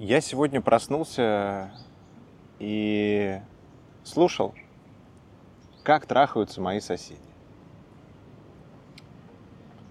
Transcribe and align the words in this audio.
Я 0.00 0.22
сегодня 0.22 0.62
проснулся 0.62 1.70
и 2.58 3.38
слушал, 4.02 4.54
как 5.82 6.06
трахаются 6.06 6.62
мои 6.62 6.80
соседи. 6.80 7.20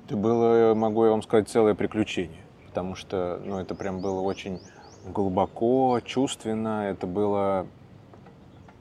Это 0.08 0.18
было, 0.18 0.74
могу 0.74 1.06
я 1.06 1.12
вам 1.12 1.22
сказать, 1.22 1.48
целое 1.48 1.76
приключение, 1.76 2.42
потому 2.66 2.96
что 2.96 3.40
ну, 3.46 3.60
это 3.60 3.76
прям 3.76 4.02
было 4.02 4.22
очень 4.22 4.60
глубоко, 5.06 6.00
чувственно, 6.04 6.90
это 6.90 7.06
было 7.06 7.68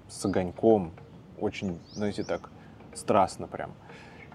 с 0.09 0.25
огоньком, 0.25 0.93
очень, 1.39 1.79
знаете, 1.93 2.25
так, 2.25 2.49
страстно 2.95 3.47
прям. 3.49 3.73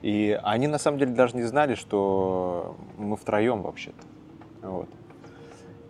И 0.03 0.39
они 0.43 0.67
на 0.67 0.77
самом 0.77 0.99
деле 0.99 1.15
даже 1.15 1.35
не 1.37 1.43
знали, 1.43 1.73
что 1.73 2.77
мы 2.99 3.17
втроем 3.17 3.63
вообще-то. 3.63 4.05
Вот. 4.61 4.89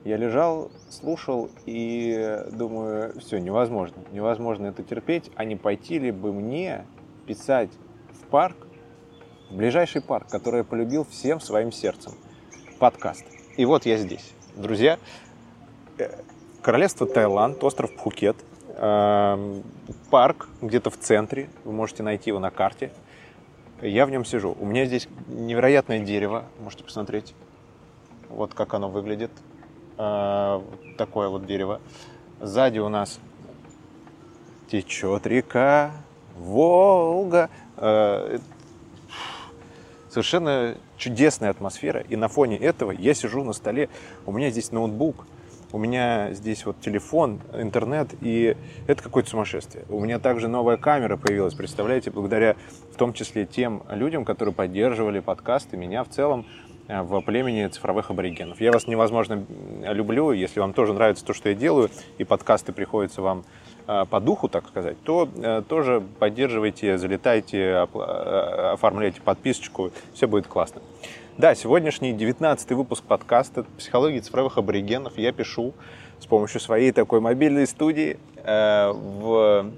Я 0.04 0.18
лежал, 0.18 0.70
слушал 0.90 1.50
и 1.66 2.44
думаю, 2.52 3.18
все, 3.22 3.38
невозможно, 3.38 4.04
невозможно 4.12 4.68
это 4.68 4.84
терпеть, 4.84 5.32
а 5.36 5.46
не 5.46 5.56
пойти 5.56 5.98
ли 5.98 6.12
бы 6.12 6.34
мне 6.34 6.86
писать 7.26 7.70
в 8.12 8.28
парк, 8.28 8.58
в 9.50 9.56
ближайший 9.56 10.02
парк, 10.02 10.28
который 10.30 10.58
я 10.58 10.64
полюбил 10.66 11.06
всем 11.06 11.40
своим 11.40 11.72
сердцем, 11.72 12.12
подкаст. 12.80 13.24
И 13.56 13.64
вот 13.64 13.86
я 13.86 13.96
здесь. 13.96 14.34
Друзья, 14.58 15.00
э, 15.98 16.10
королевство 16.62 17.08
Таиланд, 17.08 17.64
остров 17.64 17.96
Пхукет, 17.96 18.36
эм, 18.76 19.64
парк 20.12 20.50
где-то 20.62 20.90
в 20.90 20.98
центре, 20.98 21.50
вы 21.64 21.72
можете 21.72 22.04
найти 22.04 22.30
его 22.30 22.40
на 22.40 22.52
карте. 22.52 22.92
Я 23.82 24.06
в 24.06 24.12
нем 24.12 24.26
сижу. 24.26 24.54
У 24.60 24.66
меня 24.66 24.86
здесь 24.86 25.08
невероятное 25.28 26.00
дерево, 26.00 26.44
можете 26.60 26.84
посмотреть. 26.84 27.34
Вот 28.28 28.54
как 28.54 28.74
оно 28.74 28.90
выглядит. 28.90 29.32
Э, 29.98 30.62
такое 30.98 31.30
вот 31.30 31.46
дерево. 31.46 31.82
Сзади 32.42 32.80
у 32.80 32.90
нас 32.90 33.20
течет 34.70 35.28
река 35.28 35.92
Волга. 36.36 37.50
Э, 37.78 38.40
совершенно 40.10 40.76
чудесная 40.98 41.50
атмосфера. 41.50 42.02
И 42.02 42.16
на 42.16 42.28
фоне 42.28 42.58
этого 42.58 42.92
я 42.92 43.14
сижу 43.14 43.44
на 43.44 43.54
столе. 43.54 43.90
У 44.26 44.32
меня 44.32 44.50
здесь 44.50 44.72
ноутбук, 44.72 45.26
у 45.72 45.80
меня 45.80 46.34
здесь 46.34 46.66
вот 46.66 46.80
телефон, 46.82 47.42
интернет, 47.54 48.10
и 48.22 48.56
это 48.86 49.02
какое-то 49.02 49.32
сумасшествие. 49.32 49.86
У 49.90 50.00
меня 50.00 50.20
также 50.20 50.48
новая 50.48 50.78
камера 50.78 51.18
появилась, 51.18 51.56
представляете, 51.56 52.12
благодаря 52.12 52.56
в 52.92 52.96
том 52.96 53.14
числе 53.14 53.48
тем 53.48 53.84
людям, 53.90 54.24
которые 54.24 54.54
поддерживали 54.54 55.20
подкасты, 55.20 55.76
меня 55.76 56.04
в 56.04 56.10
целом 56.10 56.46
в 56.88 57.22
племени 57.22 57.68
цифровых 57.68 58.10
аборигенов. 58.10 58.60
Я 58.60 58.72
вас 58.72 58.88
невозможно 58.88 59.46
люблю, 59.82 60.32
если 60.32 60.60
вам 60.60 60.74
тоже 60.74 60.94
нравится 60.94 61.26
то, 61.26 61.34
что 61.34 61.50
я 61.50 61.56
делаю, 61.56 61.90
и 62.18 62.24
подкасты 62.24 62.74
приходятся 62.74 63.22
вам 63.22 63.46
э, 63.88 64.06
по 64.10 64.20
духу, 64.20 64.50
так 64.50 64.68
сказать, 64.68 64.98
то 65.04 65.30
э, 65.36 65.64
тоже 65.68 66.04
поддерживайте, 66.20 66.98
залетайте, 66.98 67.88
оформляйте 68.74 69.22
подписочку, 69.22 69.92
все 70.14 70.28
будет 70.28 70.48
классно. 70.48 70.82
Да, 71.38 71.56
сегодняшний 71.56 72.14
19 72.14 72.72
выпуск 72.72 73.04
подкаста 73.04 73.66
«Психология 73.78 74.20
цифровых 74.20 74.58
аборигенов» 74.58 75.18
я 75.18 75.32
пишу 75.32 75.74
с 76.20 76.26
помощью 76.26 76.60
своей 76.60 76.92
такой 76.92 77.22
мобильной 77.22 77.66
студии 77.66 78.20
в 78.46 79.72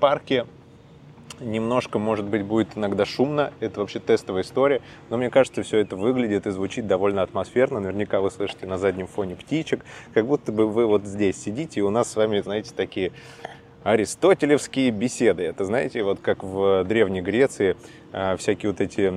парке 0.00 0.46
Немножко, 1.40 1.98
может 1.98 2.24
быть, 2.24 2.44
будет 2.44 2.76
иногда 2.76 3.04
шумно, 3.04 3.52
это 3.60 3.80
вообще 3.80 3.98
тестовая 3.98 4.42
история, 4.42 4.80
но 5.10 5.18
мне 5.18 5.28
кажется, 5.28 5.62
все 5.62 5.78
это 5.78 5.94
выглядит 5.94 6.46
и 6.46 6.50
звучит 6.50 6.86
довольно 6.86 7.22
атмосферно. 7.22 7.78
Наверняка 7.78 8.20
вы 8.20 8.30
слышите 8.30 8.66
на 8.66 8.78
заднем 8.78 9.06
фоне 9.06 9.36
птичек, 9.36 9.84
как 10.14 10.26
будто 10.26 10.50
бы 10.50 10.66
вы 10.66 10.86
вот 10.86 11.04
здесь 11.04 11.36
сидите, 11.36 11.80
и 11.80 11.82
у 11.82 11.90
нас 11.90 12.10
с 12.10 12.16
вами, 12.16 12.40
знаете, 12.40 12.72
такие 12.74 13.12
аристотелевские 13.84 14.90
беседы. 14.90 15.44
Это, 15.44 15.64
знаете, 15.64 16.02
вот 16.02 16.20
как 16.20 16.42
в 16.42 16.84
Древней 16.84 17.20
Греции 17.20 17.76
а, 18.12 18.36
всякие 18.36 18.72
вот 18.72 18.80
эти 18.80 19.10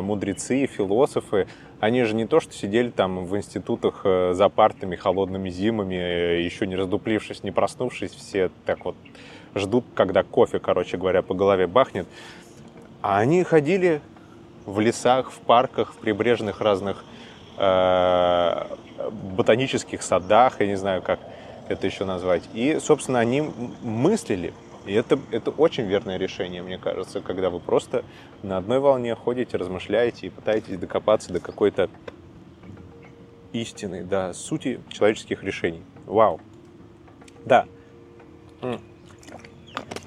мудрецы, 0.00 0.66
философы, 0.66 1.48
они 1.80 2.04
же 2.04 2.14
не 2.14 2.26
то, 2.26 2.38
что 2.38 2.52
сидели 2.52 2.90
там 2.90 3.24
в 3.24 3.36
институтах 3.36 4.02
э, 4.04 4.34
за 4.34 4.48
партами 4.48 4.94
холодными 4.94 5.50
зимами, 5.50 5.96
э, 5.96 6.42
еще 6.42 6.68
не 6.68 6.76
раздуплившись, 6.76 7.42
не 7.42 7.50
проснувшись, 7.50 8.12
все 8.12 8.52
так 8.64 8.84
вот 8.84 8.94
ждут, 9.54 9.84
когда 9.94 10.22
кофе, 10.22 10.58
короче 10.58 10.96
говоря, 10.96 11.22
по 11.22 11.34
голове 11.34 11.66
бахнет. 11.66 12.06
А 13.00 13.18
они 13.18 13.42
ходили 13.44 14.00
в 14.66 14.80
лесах, 14.80 15.30
в 15.30 15.38
парках, 15.40 15.92
в 15.92 15.96
прибрежных 15.98 16.60
разных 16.60 17.04
э, 17.58 18.66
ботанических 19.36 20.02
садах, 20.02 20.60
я 20.60 20.66
не 20.66 20.76
знаю, 20.76 21.02
как 21.02 21.18
это 21.68 21.86
еще 21.86 22.04
назвать. 22.04 22.42
И, 22.54 22.78
собственно, 22.80 23.18
они 23.18 23.50
мыслили. 23.82 24.52
И 24.86 24.92
это, 24.92 25.18
это 25.30 25.50
очень 25.50 25.84
верное 25.84 26.16
решение, 26.16 26.62
мне 26.62 26.76
кажется, 26.76 27.20
когда 27.20 27.50
вы 27.50 27.60
просто 27.60 28.04
на 28.42 28.56
одной 28.56 28.80
волне 28.80 29.14
ходите, 29.14 29.56
размышляете 29.56 30.26
и 30.26 30.30
пытаетесь 30.30 30.76
докопаться 30.76 31.32
до 31.32 31.38
какой-то 31.38 31.88
истины, 33.52 34.02
до 34.02 34.32
сути 34.32 34.80
человеческих 34.88 35.44
решений. 35.44 35.82
Вау. 36.06 36.40
Да. 37.44 37.66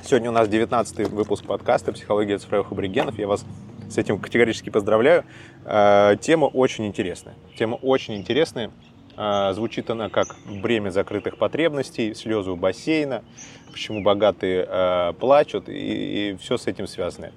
Сегодня 0.07 0.29
у 0.29 0.33
нас 0.33 0.47
19 0.47 1.09
выпуск 1.09 1.47
подкаста 1.47 1.91
«Психология 1.91 2.37
цифровых 2.37 2.71
аборигенов». 2.71 3.17
Я 3.17 3.25
вас 3.25 3.43
с 3.89 3.97
этим 3.97 4.19
категорически 4.19 4.69
поздравляю. 4.69 5.23
Э, 5.65 6.15
тема 6.21 6.45
очень 6.45 6.85
интересная. 6.85 7.33
Тема 7.57 7.73
очень 7.81 8.13
интересная. 8.13 8.69
Э, 9.17 9.51
звучит 9.53 9.89
она 9.89 10.09
как 10.09 10.27
«Бремя 10.61 10.91
закрытых 10.91 11.39
потребностей», 11.39 12.13
«Слезы 12.13 12.51
у 12.51 12.55
бассейна», 12.55 13.23
«Почему 13.71 14.03
богатые 14.03 14.67
э, 14.69 15.13
плачут» 15.13 15.69
и, 15.69 16.33
и 16.33 16.37
все 16.37 16.59
с 16.59 16.67
этим 16.67 16.85
связанное. 16.85 17.33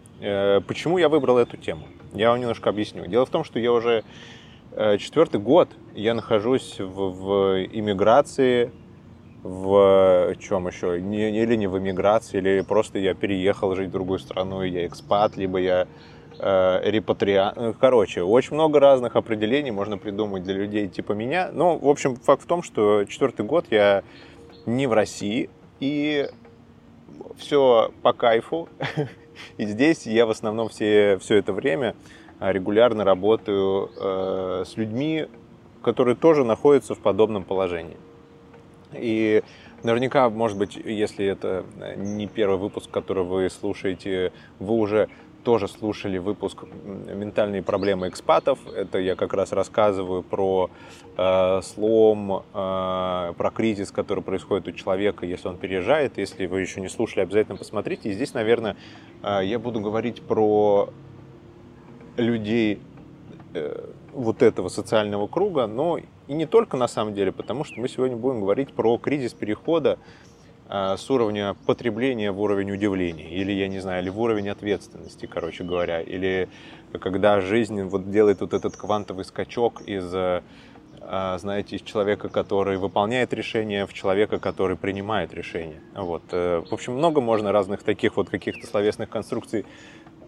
Почему 0.66 0.98
я 0.98 1.08
выбрал 1.08 1.38
эту 1.38 1.56
тему? 1.56 1.88
Я 2.12 2.28
вам 2.32 2.40
немножко 2.40 2.68
объясню. 2.68 3.06
Дело 3.06 3.24
в 3.24 3.30
том, 3.30 3.44
что 3.44 3.58
я 3.58 3.72
уже 3.72 4.04
четвертый 4.98 5.40
год 5.40 5.70
я 5.94 6.12
нахожусь 6.12 6.78
в, 6.78 6.84
в 6.84 7.64
иммиграции 7.64 8.70
в 9.42 10.34
чем 10.40 10.66
еще? 10.66 11.00
Не, 11.00 11.30
или 11.30 11.54
не 11.54 11.66
в 11.66 11.78
эмиграции, 11.78 12.38
или 12.38 12.60
просто 12.60 12.98
я 12.98 13.14
переехал 13.14 13.74
жить 13.74 13.88
в 13.88 13.92
другую 13.92 14.18
страну, 14.18 14.62
и 14.62 14.70
я 14.70 14.86
экспат, 14.86 15.36
либо 15.36 15.58
я 15.58 15.86
э, 16.38 16.90
репатриант. 16.90 17.56
Ну, 17.56 17.74
короче, 17.74 18.22
очень 18.22 18.54
много 18.54 18.80
разных 18.80 19.16
определений 19.16 19.70
можно 19.70 19.96
придумать 19.98 20.42
для 20.42 20.54
людей 20.54 20.88
типа 20.88 21.12
меня. 21.12 21.50
Ну, 21.52 21.78
в 21.78 21.88
общем, 21.88 22.16
факт 22.16 22.42
в 22.42 22.46
том, 22.46 22.62
что 22.62 23.04
четвертый 23.04 23.46
год 23.46 23.66
я 23.70 24.02
не 24.66 24.86
в 24.86 24.92
России, 24.92 25.50
и 25.80 26.26
все 27.36 27.92
по 28.02 28.12
кайфу. 28.12 28.68
И 29.56 29.66
здесь 29.66 30.04
я 30.04 30.26
в 30.26 30.30
основном 30.30 30.68
все, 30.68 31.16
все 31.18 31.36
это 31.36 31.52
время 31.52 31.94
регулярно 32.40 33.04
работаю 33.04 33.90
э, 33.96 34.64
с 34.66 34.76
людьми, 34.76 35.28
которые 35.82 36.16
тоже 36.16 36.44
находятся 36.44 36.96
в 36.96 36.98
подобном 36.98 37.44
положении. 37.44 37.96
И 38.92 39.42
наверняка, 39.82 40.28
может 40.30 40.58
быть, 40.58 40.76
если 40.76 41.26
это 41.26 41.64
не 41.96 42.26
первый 42.26 42.58
выпуск, 42.58 42.90
который 42.90 43.24
вы 43.24 43.50
слушаете, 43.50 44.32
вы 44.58 44.74
уже 44.74 45.08
тоже 45.44 45.68
слушали 45.68 46.18
выпуск 46.18 46.64
«Ментальные 46.84 47.62
проблемы 47.62 48.08
экспатов». 48.08 48.58
Это 48.74 48.98
я 48.98 49.14
как 49.14 49.32
раз 49.32 49.52
рассказываю 49.52 50.22
про 50.22 50.68
э, 51.16 51.60
слом, 51.62 52.42
э, 52.52 53.32
про 53.36 53.50
кризис, 53.54 53.90
который 53.90 54.22
происходит 54.22 54.68
у 54.68 54.72
человека, 54.72 55.24
если 55.24 55.48
он 55.48 55.56
переезжает. 55.56 56.18
Если 56.18 56.46
вы 56.46 56.60
еще 56.60 56.80
не 56.80 56.88
слушали, 56.88 57.22
обязательно 57.22 57.56
посмотрите. 57.56 58.10
И 58.10 58.12
здесь, 58.12 58.34
наверное, 58.34 58.76
э, 59.22 59.40
я 59.44 59.58
буду 59.58 59.80
говорить 59.80 60.20
про 60.22 60.90
людей 62.16 62.80
э, 63.54 63.90
вот 64.18 64.42
этого 64.42 64.68
социального 64.68 65.26
круга, 65.28 65.66
но 65.66 65.98
и 65.98 66.32
не 66.32 66.46
только 66.46 66.76
на 66.76 66.88
самом 66.88 67.14
деле, 67.14 67.32
потому 67.32 67.64
что 67.64 67.80
мы 67.80 67.88
сегодня 67.88 68.16
будем 68.16 68.40
говорить 68.40 68.72
про 68.72 68.98
кризис 68.98 69.32
перехода 69.32 69.98
э, 70.68 70.96
с 70.98 71.08
уровня 71.10 71.54
потребления 71.66 72.32
в 72.32 72.40
уровень 72.40 72.72
удивления, 72.72 73.30
или, 73.30 73.52
я 73.52 73.68
не 73.68 73.78
знаю, 73.78 74.02
или 74.02 74.10
в 74.10 74.20
уровень 74.20 74.48
ответственности, 74.48 75.26
короче 75.26 75.62
говоря, 75.62 76.00
или 76.00 76.48
когда 77.00 77.40
жизнь 77.40 77.82
вот 77.82 78.10
делает 78.10 78.40
вот 78.40 78.54
этот 78.54 78.76
квантовый 78.76 79.24
скачок 79.24 79.82
из, 79.82 80.12
э, 80.12 80.42
знаете, 81.00 81.76
из 81.76 81.82
человека, 81.82 82.28
который 82.28 82.76
выполняет 82.76 83.32
решение, 83.32 83.86
в 83.86 83.92
человека, 83.92 84.40
который 84.40 84.76
принимает 84.76 85.32
решение. 85.32 85.80
Вот. 85.94 86.22
Э, 86.32 86.64
в 86.68 86.74
общем, 86.74 86.94
много 86.94 87.20
можно 87.20 87.52
разных 87.52 87.84
таких 87.84 88.16
вот 88.16 88.30
каких-то 88.30 88.66
словесных 88.66 89.08
конструкций 89.08 89.64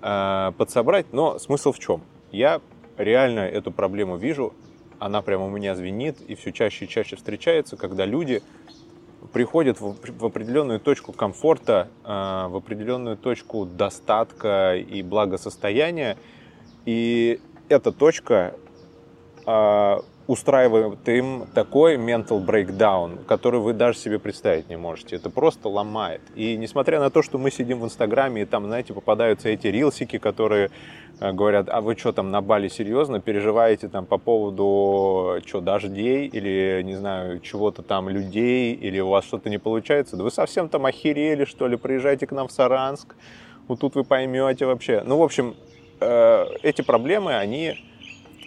подсобрать, 0.00 1.12
но 1.12 1.38
смысл 1.38 1.72
в 1.72 1.78
чем? 1.78 2.00
Я 2.32 2.62
реально 3.02 3.40
эту 3.40 3.72
проблему 3.72 4.16
вижу 4.16 4.54
она 5.00 5.22
прямо 5.22 5.46
у 5.46 5.48
меня 5.48 5.74
звенит 5.74 6.20
и 6.20 6.34
все 6.34 6.52
чаще 6.52 6.84
и 6.84 6.88
чаще 6.88 7.16
встречается, 7.16 7.76
когда 7.76 8.04
люди 8.04 8.42
приходят 9.32 9.80
в, 9.80 9.96
в 9.96 10.24
определенную 10.24 10.78
точку 10.78 11.12
комфорта, 11.12 11.88
э, 12.04 12.08
в 12.08 12.56
определенную 12.56 13.16
точку 13.16 13.64
достатка 13.64 14.76
и 14.76 15.02
благосостояния, 15.02 16.16
и 16.84 17.40
эта 17.68 17.92
точка 17.92 18.54
э, 19.46 19.96
устраивает 20.30 21.08
им 21.08 21.46
такой 21.54 21.96
mental 21.96 22.44
breakdown, 22.46 23.24
который 23.24 23.58
вы 23.58 23.72
даже 23.72 23.98
себе 23.98 24.20
представить 24.20 24.68
не 24.68 24.76
можете. 24.76 25.16
Это 25.16 25.28
просто 25.28 25.68
ломает. 25.68 26.20
И 26.36 26.56
несмотря 26.56 27.00
на 27.00 27.10
то, 27.10 27.20
что 27.20 27.36
мы 27.36 27.50
сидим 27.50 27.80
в 27.80 27.84
Инстаграме, 27.84 28.42
и 28.42 28.44
там, 28.44 28.66
знаете, 28.66 28.94
попадаются 28.94 29.48
эти 29.48 29.66
рилсики, 29.66 30.18
которые 30.18 30.70
э, 31.18 31.32
говорят, 31.32 31.68
а 31.68 31.80
вы 31.80 31.96
что 31.96 32.12
там 32.12 32.30
на 32.30 32.42
Бали 32.42 32.68
серьезно 32.68 33.18
переживаете 33.18 33.88
там 33.88 34.06
по 34.06 34.18
поводу 34.18 35.40
что, 35.44 35.60
дождей 35.60 36.28
или, 36.28 36.80
не 36.84 36.94
знаю, 36.94 37.40
чего-то 37.40 37.82
там 37.82 38.08
людей, 38.08 38.72
или 38.74 39.00
у 39.00 39.08
вас 39.08 39.24
что-то 39.24 39.50
не 39.50 39.58
получается? 39.58 40.16
Да 40.16 40.22
вы 40.22 40.30
совсем 40.30 40.68
там 40.68 40.86
охерели, 40.86 41.44
что 41.44 41.66
ли? 41.66 41.76
Приезжайте 41.76 42.28
к 42.28 42.30
нам 42.30 42.46
в 42.46 42.52
Саранск, 42.52 43.16
вот 43.66 43.80
тут 43.80 43.96
вы 43.96 44.04
поймете 44.04 44.64
вообще. 44.64 45.02
Ну, 45.04 45.18
в 45.18 45.22
общем, 45.24 45.56
э, 45.98 46.46
эти 46.62 46.82
проблемы, 46.82 47.34
они 47.34 47.74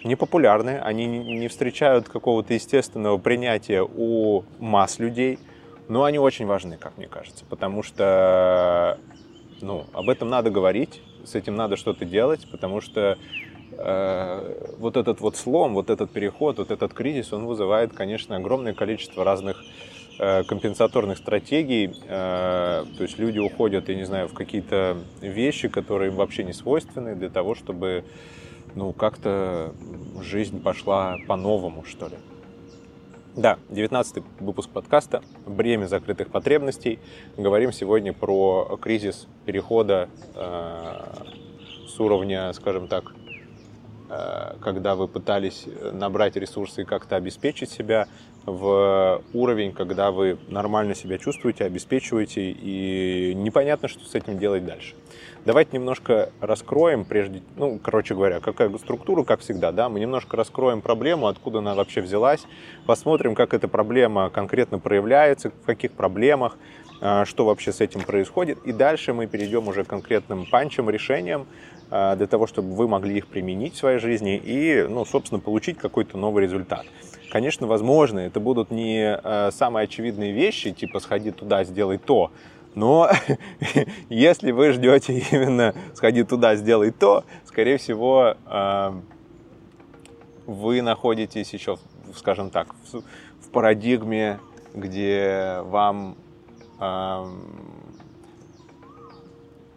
непопулярны, 0.04 0.78
они 0.78 1.06
не 1.06 1.48
встречают 1.48 2.08
какого-то 2.08 2.54
естественного 2.54 3.18
принятия 3.18 3.82
у 3.82 4.44
масс 4.58 4.98
людей, 4.98 5.38
но 5.88 6.04
они 6.04 6.18
очень 6.18 6.46
важны, 6.46 6.76
как 6.76 6.96
мне 6.96 7.08
кажется, 7.08 7.44
потому 7.48 7.82
что 7.82 8.98
ну, 9.60 9.86
об 9.92 10.08
этом 10.08 10.28
надо 10.28 10.50
говорить, 10.50 11.00
с 11.24 11.34
этим 11.34 11.56
надо 11.56 11.76
что-то 11.76 12.04
делать, 12.04 12.46
потому 12.50 12.80
что 12.80 13.16
э, 13.72 14.74
вот 14.78 14.96
этот 14.96 15.20
вот 15.20 15.36
слом, 15.36 15.74
вот 15.74 15.90
этот 15.90 16.10
переход, 16.10 16.58
вот 16.58 16.70
этот 16.70 16.92
кризис, 16.92 17.32
он 17.32 17.46
вызывает, 17.46 17.92
конечно, 17.92 18.36
огромное 18.36 18.74
количество 18.74 19.24
разных 19.24 19.64
э, 20.18 20.44
компенсаторных 20.44 21.18
стратегий. 21.18 21.94
Э, 22.06 22.84
то 22.96 23.02
есть 23.02 23.18
люди 23.18 23.38
уходят, 23.38 23.88
я 23.88 23.94
не 23.94 24.04
знаю, 24.04 24.28
в 24.28 24.34
какие-то 24.34 24.98
вещи, 25.20 25.68
которые 25.68 26.10
им 26.10 26.16
вообще 26.16 26.44
не 26.44 26.52
свойственны 26.52 27.14
для 27.14 27.30
того, 27.30 27.54
чтобы 27.54 28.04
ну, 28.74 28.92
как-то 28.92 29.74
жизнь 30.20 30.62
пошла 30.62 31.18
по-новому, 31.26 31.84
что 31.84 32.08
ли. 32.08 32.16
Да, 33.36 33.58
19 33.70 34.22
выпуск 34.40 34.70
подкаста 34.70 35.22
«Бремя 35.44 35.86
закрытых 35.86 36.28
потребностей». 36.28 37.00
Говорим 37.36 37.72
сегодня 37.72 38.12
про 38.12 38.78
кризис 38.80 39.26
перехода 39.44 40.08
э, 40.34 41.00
с 41.88 41.98
уровня, 41.98 42.52
скажем 42.52 42.86
так, 42.86 43.12
когда 44.60 44.94
вы 44.96 45.08
пытались 45.08 45.66
набрать 45.92 46.36
ресурсы 46.36 46.82
и 46.82 46.84
как-то 46.84 47.16
обеспечить 47.16 47.70
себя, 47.70 48.06
в 48.46 49.22
уровень, 49.32 49.72
когда 49.72 50.10
вы 50.10 50.38
нормально 50.48 50.94
себя 50.94 51.18
чувствуете, 51.18 51.64
обеспечиваете, 51.64 52.50
и 52.50 53.32
непонятно, 53.34 53.88
что 53.88 54.04
с 54.04 54.14
этим 54.14 54.38
делать 54.38 54.64
дальше. 54.64 54.94
Давайте 55.44 55.76
немножко 55.76 56.30
раскроем, 56.40 57.04
прежде, 57.04 57.42
ну, 57.56 57.78
короче 57.82 58.14
говоря, 58.14 58.40
какая 58.40 58.74
структура, 58.78 59.24
как 59.24 59.40
всегда, 59.40 59.72
да, 59.72 59.88
мы 59.88 60.00
немножко 60.00 60.36
раскроем 60.36 60.80
проблему, 60.80 61.26
откуда 61.26 61.58
она 61.58 61.74
вообще 61.74 62.00
взялась, 62.00 62.46
посмотрим, 62.86 63.34
как 63.34 63.54
эта 63.54 63.68
проблема 63.68 64.30
конкретно 64.30 64.78
проявляется, 64.78 65.50
в 65.50 65.66
каких 65.66 65.92
проблемах, 65.92 66.56
а, 67.00 67.24
что 67.24 67.44
вообще 67.44 67.72
с 67.72 67.80
этим 67.80 68.02
происходит, 68.02 68.58
и 68.64 68.72
дальше 68.72 69.12
мы 69.12 69.26
перейдем 69.26 69.68
уже 69.68 69.84
к 69.84 69.88
конкретным 69.88 70.46
панчам, 70.46 70.88
решениям, 70.88 71.46
для 72.16 72.26
того, 72.26 72.48
чтобы 72.48 72.74
вы 72.74 72.88
могли 72.88 73.18
их 73.18 73.28
применить 73.28 73.74
в 73.74 73.78
своей 73.78 73.98
жизни 73.98 74.36
и, 74.36 74.84
ну, 74.88 75.04
собственно, 75.04 75.40
получить 75.40 75.78
какой-то 75.78 76.18
новый 76.18 76.42
результат. 76.42 76.84
Конечно, 77.30 77.66
возможно, 77.66 78.20
это 78.20 78.38
будут 78.40 78.70
не 78.70 79.12
а, 79.12 79.50
самые 79.52 79.84
очевидные 79.84 80.32
вещи, 80.32 80.70
типа 80.70 81.00
сходи 81.00 81.30
туда, 81.32 81.64
сделай 81.64 81.98
то, 81.98 82.30
но 82.74 83.10
если 84.08 84.50
вы 84.50 84.72
ждете 84.72 85.18
именно 85.32 85.74
сходи 85.94 86.22
туда, 86.24 86.56
сделай 86.56 86.90
то, 86.90 87.24
скорее 87.44 87.78
всего, 87.78 88.36
а, 88.46 89.00
вы 90.46 90.82
находитесь 90.82 91.52
еще, 91.52 91.78
скажем 92.14 92.50
так, 92.50 92.74
в 92.92 93.48
парадигме, 93.50 94.38
где 94.74 95.58
вам 95.64 96.16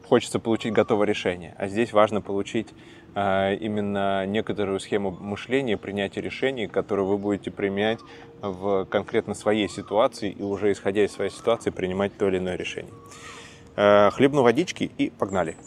хочется 0.08 0.40
получить 0.40 0.74
готовое 0.74 1.06
решение. 1.06 1.54
А 1.58 1.68
здесь 1.68 1.94
важно 1.94 2.22
получить 2.22 2.70
а, 3.14 3.54
именно 3.54 4.26
некоторую 4.26 4.80
схему 4.80 5.12
мышления, 5.12 5.78
принятия 5.78 6.22
решений, 6.22 6.68
которую 6.68 7.08
вы 7.08 7.18
будете 7.18 7.52
применять 7.52 8.00
в 8.42 8.86
конкретно 8.86 9.34
своей 9.34 9.68
ситуации 9.68 10.32
и 10.32 10.42
уже 10.42 10.72
исходя 10.72 11.04
из 11.04 11.12
своей 11.12 11.32
ситуации 11.32 11.70
принимать 11.70 12.18
то 12.18 12.28
или 12.28 12.38
иное 12.38 12.56
решение. 12.56 12.94
А, 13.76 14.10
хлебну 14.12 14.44
водички 14.44 14.90
и 14.98 15.10
погнали. 15.10 15.58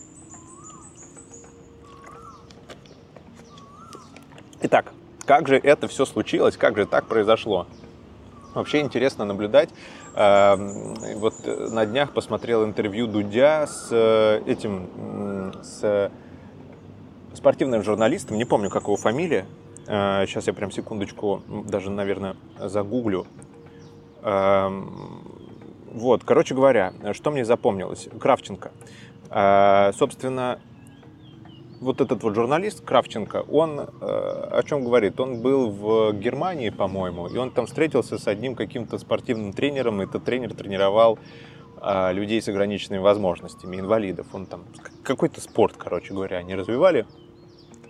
Итак, 4.62 4.92
как 5.26 5.48
же 5.48 5.56
это 5.56 5.88
все 5.88 6.04
случилось, 6.04 6.56
как 6.56 6.76
же 6.76 6.86
так 6.86 7.06
произошло? 7.06 7.66
Вообще 8.54 8.80
интересно 8.80 9.24
наблюдать. 9.24 9.70
А, 10.14 10.56
вот 11.16 11.34
на 11.46 11.86
днях 11.86 12.12
посмотрел 12.12 12.64
интервью 12.64 13.06
Дудя 13.06 13.66
с 13.66 13.88
э, 13.90 14.42
этим, 14.46 15.52
с 15.62 16.10
спортивным 17.34 17.82
журналистом, 17.82 18.36
не 18.36 18.44
помню, 18.44 18.70
как 18.70 18.84
его 18.84 18.96
фамилия, 18.96 19.46
сейчас 19.86 20.48
я 20.48 20.52
прям 20.52 20.72
секундочку 20.72 21.42
даже, 21.48 21.90
наверное, 21.90 22.36
загуглю. 22.58 23.26
Вот, 24.22 26.24
короче 26.24 26.54
говоря, 26.54 26.92
что 27.12 27.30
мне 27.30 27.44
запомнилось? 27.44 28.08
Кравченко. 28.20 28.72
Собственно, 29.96 30.58
вот 31.80 32.00
этот 32.00 32.22
вот 32.22 32.34
журналист 32.34 32.84
Кравченко, 32.84 33.44
он 33.50 33.80
о 33.80 34.62
чем 34.64 34.84
говорит? 34.84 35.18
Он 35.18 35.40
был 35.42 35.70
в 35.70 36.12
Германии, 36.12 36.70
по-моему, 36.70 37.26
и 37.26 37.36
он 37.36 37.50
там 37.50 37.66
встретился 37.66 38.18
с 38.18 38.28
одним 38.28 38.54
каким-то 38.54 38.98
спортивным 38.98 39.52
тренером, 39.52 40.00
и 40.00 40.04
этот 40.04 40.24
тренер 40.24 40.54
тренировал 40.54 41.18
людей 42.12 42.42
с 42.42 42.48
ограниченными 42.48 43.00
возможностями, 43.00 43.78
инвалидов. 43.78 44.26
Он 44.34 44.44
там 44.44 44.64
какой-то 45.02 45.40
спорт, 45.40 45.76
короче 45.78 46.12
говоря, 46.12 46.36
они 46.36 46.54
развивали. 46.54 47.06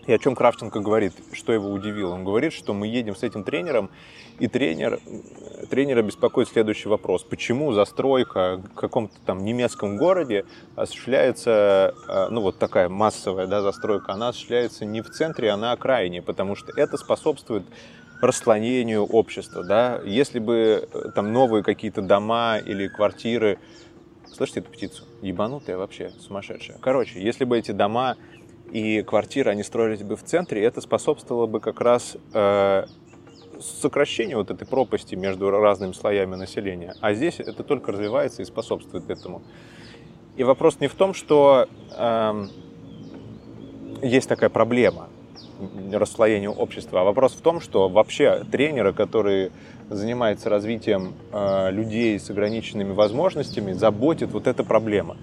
И 0.07 0.13
о 0.13 0.19
чем 0.19 0.35
Кравченко 0.35 0.81
говорит, 0.81 1.13
что 1.33 1.53
его 1.53 1.71
удивило? 1.71 2.15
Он 2.15 2.25
говорит, 2.25 2.53
что 2.53 2.73
мы 2.73 2.87
едем 2.87 3.15
с 3.15 3.23
этим 3.23 3.45
тренером, 3.45 3.91
и 4.39 4.49
тренер, 4.49 4.99
тренера 5.69 6.03
беспокоит 6.03 6.49
следующий 6.49 6.89
вопрос. 6.89 7.23
Почему 7.23 7.73
застройка 7.73 8.63
в 8.73 8.75
каком-то 8.75 9.15
там 9.27 9.45
немецком 9.45 9.99
городе 9.99 10.47
осуществляется, 10.77 11.95
э, 12.09 12.29
ну 12.31 12.41
вот 12.41 12.59
такая 12.59 12.89
массовая 12.89 13.47
да, 13.47 13.61
застройка, 13.61 14.13
она 14.13 14.29
осуществляется 14.29 14.87
не 14.87 15.03
в 15.03 15.11
центре, 15.11 15.51
а 15.51 15.57
на 15.57 15.73
окраине, 15.73 16.23
потому 16.23 16.57
что 16.57 16.73
это 16.75 16.97
способствует 16.97 17.65
расслоению 18.23 19.05
общества. 19.05 19.63
Да? 19.63 20.01
Если 20.05 20.39
бы 20.39 20.89
э, 20.91 21.11
там 21.15 21.33
новые 21.33 21.63
какие-то 21.63 22.01
дома 22.01 22.59
или 22.59 22.89
квартиры 22.89 23.59
Слышите 24.33 24.61
эту 24.61 24.71
птицу? 24.71 25.05
Ебанутая 25.23 25.77
вообще, 25.77 26.13
сумасшедшая. 26.19 26.79
Короче, 26.79 27.21
если 27.23 27.45
бы 27.45 27.59
эти 27.59 27.73
дома 27.73 28.17
и 28.73 29.03
квартиры, 29.03 29.51
они 29.51 29.63
строились 29.63 30.03
бы 30.03 30.17
в 30.17 30.23
центре, 30.23 30.63
это 30.63 30.81
способствовало 30.81 31.47
бы 31.47 31.61
как 31.61 31.81
раз 31.81 32.17
э, 32.33 32.87
сокращению 33.61 34.39
вот 34.39 34.51
этой 34.51 34.67
пропасти 34.67 35.15
между 35.15 35.51
разными 35.51 35.93
слоями 35.93 36.37
населения. 36.37 36.95
А 37.01 37.15
здесь 37.15 37.41
это 37.41 37.63
только 37.63 37.93
развивается 37.93 38.43
и 38.43 38.45
способствует 38.45 39.11
этому. 39.11 39.43
И 40.37 40.45
вопрос 40.45 40.81
не 40.81 40.89
в 40.89 40.95
том, 40.95 41.15
что 41.15 41.69
э, 41.97 42.47
есть 44.03 44.29
такая 44.29 44.51
проблема 44.51 45.09
расслоения 45.93 46.49
общества, 46.49 47.03
а 47.03 47.05
вопрос 47.05 47.33
в 47.33 47.41
том, 47.41 47.61
что 47.61 47.89
вообще 47.89 48.45
тренеры, 48.51 48.93
которые 48.93 49.51
занимаются 49.91 50.49
развитием 50.49 51.15
э, 51.33 51.71
людей 51.71 52.19
с 52.19 52.31
ограниченными 52.31 52.93
возможностями, 52.93 53.73
заботит 53.73 54.31
вот 54.31 54.47
эта 54.47 54.65
проблема. 54.65 55.17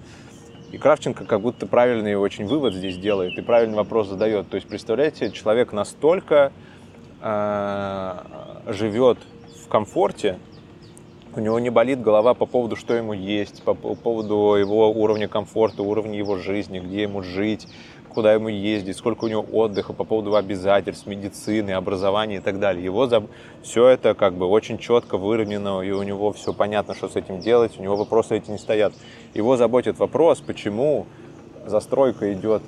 И 0.70 0.76
Кравченко 0.76 1.24
как 1.24 1.40
будто 1.40 1.66
правильный 1.66 2.14
очень 2.14 2.46
вывод 2.46 2.74
здесь 2.74 2.98
делает 2.98 3.38
и 3.38 3.42
правильный 3.42 3.76
вопрос 3.76 4.08
задает. 4.08 4.50
То 4.50 4.56
есть, 4.56 4.68
представляете, 4.68 5.30
человек 5.30 5.72
настолько 5.72 6.52
э, 7.22 8.14
живет 8.66 9.18
в 9.64 9.68
комфорте, 9.68 10.38
у 11.36 11.40
него 11.40 11.58
не 11.58 11.70
болит 11.70 12.00
голова 12.00 12.34
по 12.34 12.46
поводу, 12.46 12.76
что 12.76 12.94
ему 12.94 13.12
есть, 13.12 13.62
по 13.62 13.74
поводу 13.74 14.54
его 14.54 14.90
уровня 14.90 15.28
комфорта, 15.28 15.82
уровня 15.82 16.18
его 16.18 16.36
жизни, 16.36 16.78
где 16.78 17.02
ему 17.02 17.22
жить, 17.22 17.66
куда 18.08 18.32
ему 18.32 18.48
ездить, 18.48 18.96
сколько 18.96 19.26
у 19.26 19.28
него 19.28 19.44
отдыха, 19.52 19.92
по 19.92 20.04
поводу 20.04 20.34
обязательств, 20.34 21.06
медицины, 21.06 21.72
образования 21.72 22.36
и 22.36 22.40
так 22.40 22.58
далее. 22.58 22.84
Его 22.84 23.06
за... 23.06 23.22
все 23.62 23.86
это 23.86 24.14
как 24.14 24.34
бы 24.34 24.46
очень 24.46 24.78
четко 24.78 25.18
выровнено, 25.18 25.82
и 25.82 25.90
у 25.90 26.02
него 26.02 26.32
все 26.32 26.52
понятно, 26.52 26.94
что 26.94 27.08
с 27.08 27.16
этим 27.16 27.40
делать, 27.40 27.78
у 27.78 27.82
него 27.82 27.96
вопросы 27.96 28.36
эти 28.36 28.50
не 28.50 28.58
стоят. 28.58 28.92
Его 29.34 29.56
заботит 29.56 29.98
вопрос, 29.98 30.40
почему 30.40 31.06
застройка 31.66 32.32
идет 32.32 32.62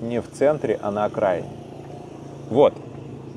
не 0.00 0.20
в 0.20 0.30
центре, 0.30 0.78
а 0.80 0.90
на 0.90 1.06
окраине. 1.06 1.48
Вот. 2.50 2.74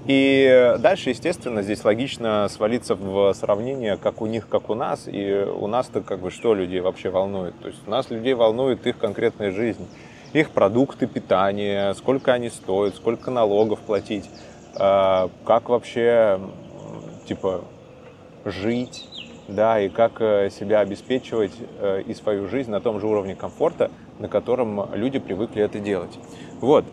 И 0.06 0.76
дальше, 0.80 1.10
естественно, 1.10 1.64
здесь 1.64 1.84
логично 1.84 2.48
свалиться 2.50 2.96
в 2.96 3.34
сравнение, 3.34 3.98
как 3.98 4.22
у 4.22 4.28
них, 4.28 4.48
как 4.48 4.70
у 4.70 4.76
нас. 4.76 5.08
И 5.08 5.34
у 5.34 5.68
нас-то 5.68 6.02
как 6.02 6.20
бы 6.20 6.32
что 6.32 6.54
людей 6.54 6.80
вообще 6.80 7.10
волнует? 7.10 7.60
То 7.60 7.68
есть 7.68 7.80
у 7.88 7.90
нас 7.90 8.10
людей 8.10 8.34
волнует 8.34 8.86
их 8.86 8.98
конкретная 8.98 9.52
жизнь 9.52 9.88
их 10.40 10.50
продукты 10.50 11.08
питания, 11.08 11.94
сколько 11.94 12.34
они 12.34 12.50
стоят, 12.50 12.96
сколько 12.96 13.32
налогов 13.32 13.80
платить, 13.80 14.30
а, 14.76 15.30
как 15.46 15.70
вообще 15.70 16.42
типа, 17.26 17.64
жить, 18.44 19.08
да, 19.48 19.80
и 19.80 19.90
как 19.90 20.22
э, 20.22 20.50
себя 20.50 20.80
обеспечивать 20.80 21.54
э, 21.80 22.02
и 22.06 22.14
свою 22.14 22.48
жизнь 22.48 22.72
на 22.72 22.82
том 22.82 23.00
же 23.00 23.08
уровне 23.08 23.36
комфорта, 23.36 23.92
на 24.20 24.28
котором 24.28 24.94
люди 24.94 25.20
привыкли 25.20 25.64
это 25.64 25.80
делать. 25.80 26.20
Вот. 26.62 26.86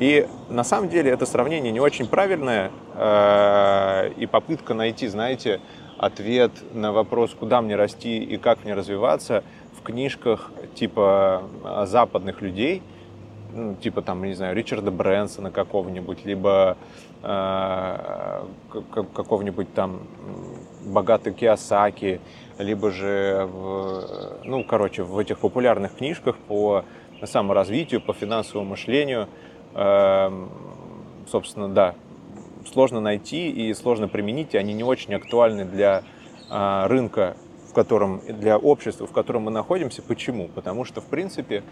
И 0.00 0.26
на 0.48 0.64
самом 0.64 0.88
деле 0.88 1.10
это 1.10 1.24
сравнение 1.24 1.70
не 1.70 1.80
очень 1.80 2.06
правильное, 2.06 2.72
э, 2.94 4.10
и 4.16 4.26
попытка 4.26 4.74
найти, 4.74 5.06
знаете, 5.06 5.60
ответ 5.98 6.50
на 6.72 6.92
вопрос, 6.92 7.34
куда 7.38 7.62
мне 7.62 7.76
расти 7.76 8.18
и 8.18 8.36
как 8.36 8.64
мне 8.64 8.74
развиваться, 8.74 9.44
в 9.78 9.82
книжках 9.82 10.50
типа 10.74 11.44
западных 11.86 12.42
людей, 12.42 12.82
ну, 13.52 13.76
типа 13.76 14.02
там, 14.02 14.24
не 14.24 14.34
знаю, 14.34 14.56
Ричарда 14.56 14.90
Брэнсона 14.90 15.52
какого-нибудь, 15.52 16.24
либо 16.24 16.76
э, 17.22 18.42
какого-нибудь 19.14 19.72
там 19.74 20.00
богатый 20.84 21.32
Киосаки, 21.32 22.20
либо 22.58 22.90
же, 22.90 23.48
в, 23.52 24.40
ну, 24.44 24.64
короче, 24.64 25.04
в 25.04 25.16
этих 25.18 25.38
популярных 25.38 25.94
книжках 25.94 26.36
по 26.48 26.84
саморазвитию, 27.22 28.00
по 28.00 28.12
финансовому 28.12 28.70
мышлению, 28.70 29.22
э, 29.22 29.53
собственно, 29.74 31.68
да, 31.68 31.94
сложно 32.66 33.00
найти 33.00 33.50
и 33.50 33.72
сложно 33.74 34.08
применить, 34.08 34.54
и 34.54 34.58
они 34.58 34.74
не 34.74 34.84
очень 34.84 35.14
актуальны 35.14 35.64
для 35.64 36.02
э, 36.50 36.86
рынка, 36.86 37.36
в 37.68 37.74
котором, 37.74 38.20
для 38.26 38.56
общества, 38.58 39.06
в 39.06 39.12
котором 39.12 39.42
мы 39.42 39.50
находимся. 39.50 40.02
Почему? 40.02 40.48
Потому 40.48 40.84
что, 40.84 41.00
в 41.00 41.06
принципе, 41.06 41.62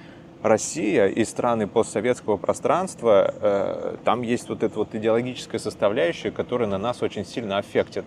Россия 0.43 1.07
и 1.07 1.25
страны 1.25 1.69
постсоветского 1.69 2.37
пространства, 2.37 3.35
э, 3.41 3.97
там 4.05 4.23
есть 4.23 4.49
вот 4.49 4.63
эта 4.63 4.77
вот 4.77 4.95
идеологическая 4.95 5.59
составляющая, 5.59 6.31
которая 6.31 6.69
на 6.69 6.79
нас 6.79 7.03
очень 7.03 7.25
сильно 7.25 7.59
аффектит, 7.59 8.05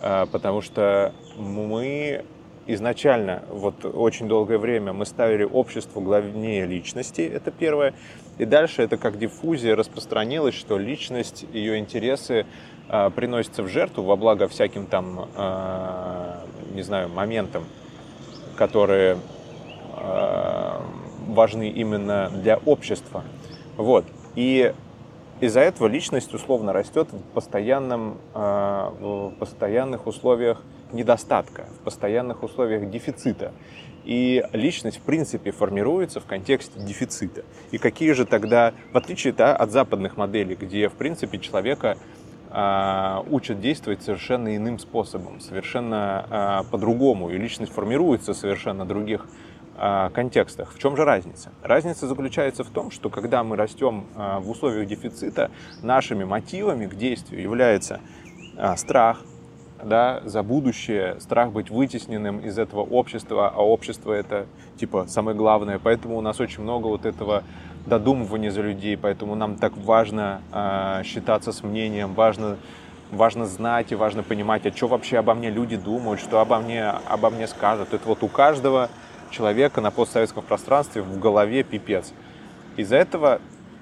э, 0.00 0.26
потому 0.32 0.60
что 0.60 1.12
мы 1.36 2.24
изначально, 2.66 3.44
вот 3.48 3.84
очень 3.84 4.28
долгое 4.28 4.58
время 4.58 4.92
мы 4.92 5.06
ставили 5.06 5.44
общество 5.44 6.00
главнее 6.00 6.66
личности, 6.66 7.22
это 7.22 7.50
первое, 7.50 7.94
и 8.38 8.44
дальше 8.44 8.82
это 8.82 8.96
как 8.96 9.18
диффузия 9.18 9.76
распространилось, 9.76 10.54
что 10.54 10.78
личность, 10.78 11.44
ее 11.52 11.78
интересы 11.78 12.46
э, 12.88 13.10
приносятся 13.10 13.62
в 13.62 13.68
жертву 13.68 14.04
во 14.04 14.16
благо 14.16 14.48
всяким 14.48 14.86
там, 14.86 15.28
не 16.74 16.82
знаю, 16.82 17.08
моментам, 17.08 17.64
которые 18.56 19.18
важны 21.28 21.68
именно 21.68 22.30
для 22.30 22.56
общества. 22.58 23.24
Вот. 23.76 24.04
И 24.34 24.72
из-за 25.40 25.60
этого 25.60 25.86
личность 25.86 26.34
условно 26.34 26.72
растет 26.72 27.08
в, 27.12 27.22
постоянном, 27.32 28.18
э, 28.34 28.90
в 28.98 29.30
постоянных 29.38 30.08
условиях 30.08 30.60
недостатка, 30.92 31.66
в 31.80 31.84
постоянных 31.84 32.42
условиях 32.42 32.90
дефицита. 32.90 33.52
И 34.04 34.44
личность, 34.52 34.98
в 34.98 35.02
принципе, 35.02 35.50
формируется 35.50 36.20
в 36.20 36.24
контексте 36.24 36.80
дефицита. 36.80 37.44
И 37.70 37.78
какие 37.78 38.12
же 38.12 38.24
тогда, 38.24 38.72
в 38.92 38.96
отличие 38.96 39.32
да, 39.32 39.54
от 39.54 39.70
западных 39.70 40.16
моделей, 40.16 40.54
где, 40.54 40.88
в 40.88 40.94
принципе, 40.94 41.38
человека 41.38 41.98
э, 42.50 43.22
учат 43.30 43.60
действовать 43.60 44.02
совершенно 44.02 44.56
иным 44.56 44.78
способом, 44.78 45.40
совершенно 45.40 46.62
э, 46.64 46.70
по-другому, 46.70 47.30
и 47.30 47.36
личность 47.36 47.72
формируется 47.72 48.32
совершенно 48.34 48.86
других 48.86 49.26
а, 49.80 50.10
контекстах. 50.10 50.74
В 50.74 50.78
чем 50.80 50.96
же 50.96 51.04
разница? 51.04 51.52
Разница 51.62 52.08
заключается 52.08 52.64
в 52.64 52.70
том, 52.70 52.90
что 52.90 53.10
когда 53.10 53.44
мы 53.44 53.54
растем 53.54 54.06
а, 54.16 54.40
в 54.40 54.50
условиях 54.50 54.88
дефицита, 54.88 55.52
нашими 55.82 56.24
мотивами 56.24 56.86
к 56.86 56.96
действию 56.96 57.40
является 57.40 58.00
а, 58.56 58.76
страх 58.76 59.22
да, 59.82 60.20
за 60.24 60.42
будущее, 60.42 61.16
страх 61.20 61.52
быть 61.52 61.70
вытесненным 61.70 62.40
из 62.40 62.58
этого 62.58 62.80
общества, 62.80 63.52
а 63.54 63.64
общество 63.64 64.12
это 64.12 64.46
типа 64.76 65.06
самое 65.08 65.36
главное. 65.36 65.78
Поэтому 65.82 66.16
у 66.16 66.20
нас 66.20 66.40
очень 66.40 66.62
много 66.62 66.86
вот 66.86 67.06
этого 67.06 67.44
додумывания 67.86 68.50
за 68.50 68.62
людей, 68.62 68.96
поэтому 68.96 69.34
нам 69.34 69.56
так 69.56 69.76
важно 69.76 70.42
э, 70.52 71.02
считаться 71.04 71.52
с 71.52 71.62
мнением, 71.62 72.14
важно 72.14 72.58
важно 73.10 73.46
знать 73.46 73.92
и 73.92 73.94
важно 73.94 74.22
понимать, 74.22 74.66
а 74.66 74.72
что 74.72 74.86
вообще 74.86 75.18
обо 75.18 75.34
мне 75.34 75.50
люди 75.50 75.76
думают, 75.76 76.20
что 76.20 76.40
обо 76.40 76.58
мне, 76.58 76.84
обо 76.84 77.30
мне 77.30 77.46
скажут. 77.46 77.92
Это 77.92 78.06
вот 78.06 78.22
у 78.22 78.28
каждого 78.28 78.90
человека 79.30 79.80
на 79.80 79.90
постсоветском 79.90 80.42
пространстве 80.42 81.02
в 81.02 81.18
голове 81.18 81.62
пипец. 81.62 82.12
Из-за 82.76 82.96
этого, 82.96 83.40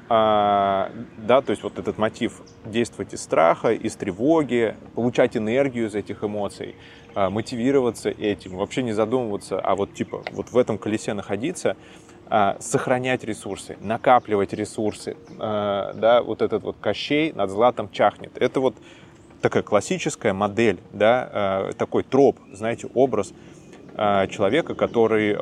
а, 0.08 0.90
да, 1.18 1.42
то 1.42 1.50
есть 1.50 1.62
вот 1.62 1.78
этот 1.78 1.98
мотив 1.98 2.42
действовать 2.64 3.14
из 3.14 3.22
страха, 3.22 3.72
из 3.72 3.96
тревоги, 3.96 4.76
получать 4.94 5.36
энергию 5.36 5.88
из 5.88 5.94
этих 5.94 6.22
эмоций, 6.22 6.76
а, 7.14 7.30
мотивироваться 7.30 8.10
этим, 8.10 8.56
вообще 8.56 8.82
не 8.82 8.92
задумываться, 8.92 9.60
а 9.60 9.74
вот 9.74 9.94
типа 9.94 10.22
вот 10.32 10.52
в 10.52 10.58
этом 10.58 10.78
колесе 10.78 11.14
находиться, 11.14 11.76
а, 12.28 12.56
сохранять 12.60 13.24
ресурсы, 13.24 13.76
накапливать 13.80 14.52
ресурсы, 14.52 15.16
а, 15.38 15.92
да, 15.94 16.22
вот 16.22 16.42
этот 16.42 16.62
вот 16.62 16.76
Кощей 16.80 17.32
над 17.32 17.50
златом 17.50 17.90
чахнет. 17.90 18.32
Это 18.36 18.60
вот 18.60 18.76
такая 19.40 19.62
классическая 19.62 20.32
модель, 20.32 20.78
да, 20.92 21.30
а, 21.32 21.72
такой 21.72 22.02
троп, 22.02 22.38
знаете, 22.52 22.88
образ 22.94 23.32
Э, 23.98 24.26
человека, 24.28 24.74
который 24.74 25.36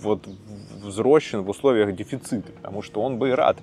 вот 0.00 0.26
взрощен 0.82 1.42
в 1.42 1.50
условиях 1.50 1.94
дефицита, 1.94 2.50
потому 2.52 2.80
что 2.80 3.02
он 3.02 3.18
бы 3.18 3.28
и 3.28 3.32
рад 3.32 3.58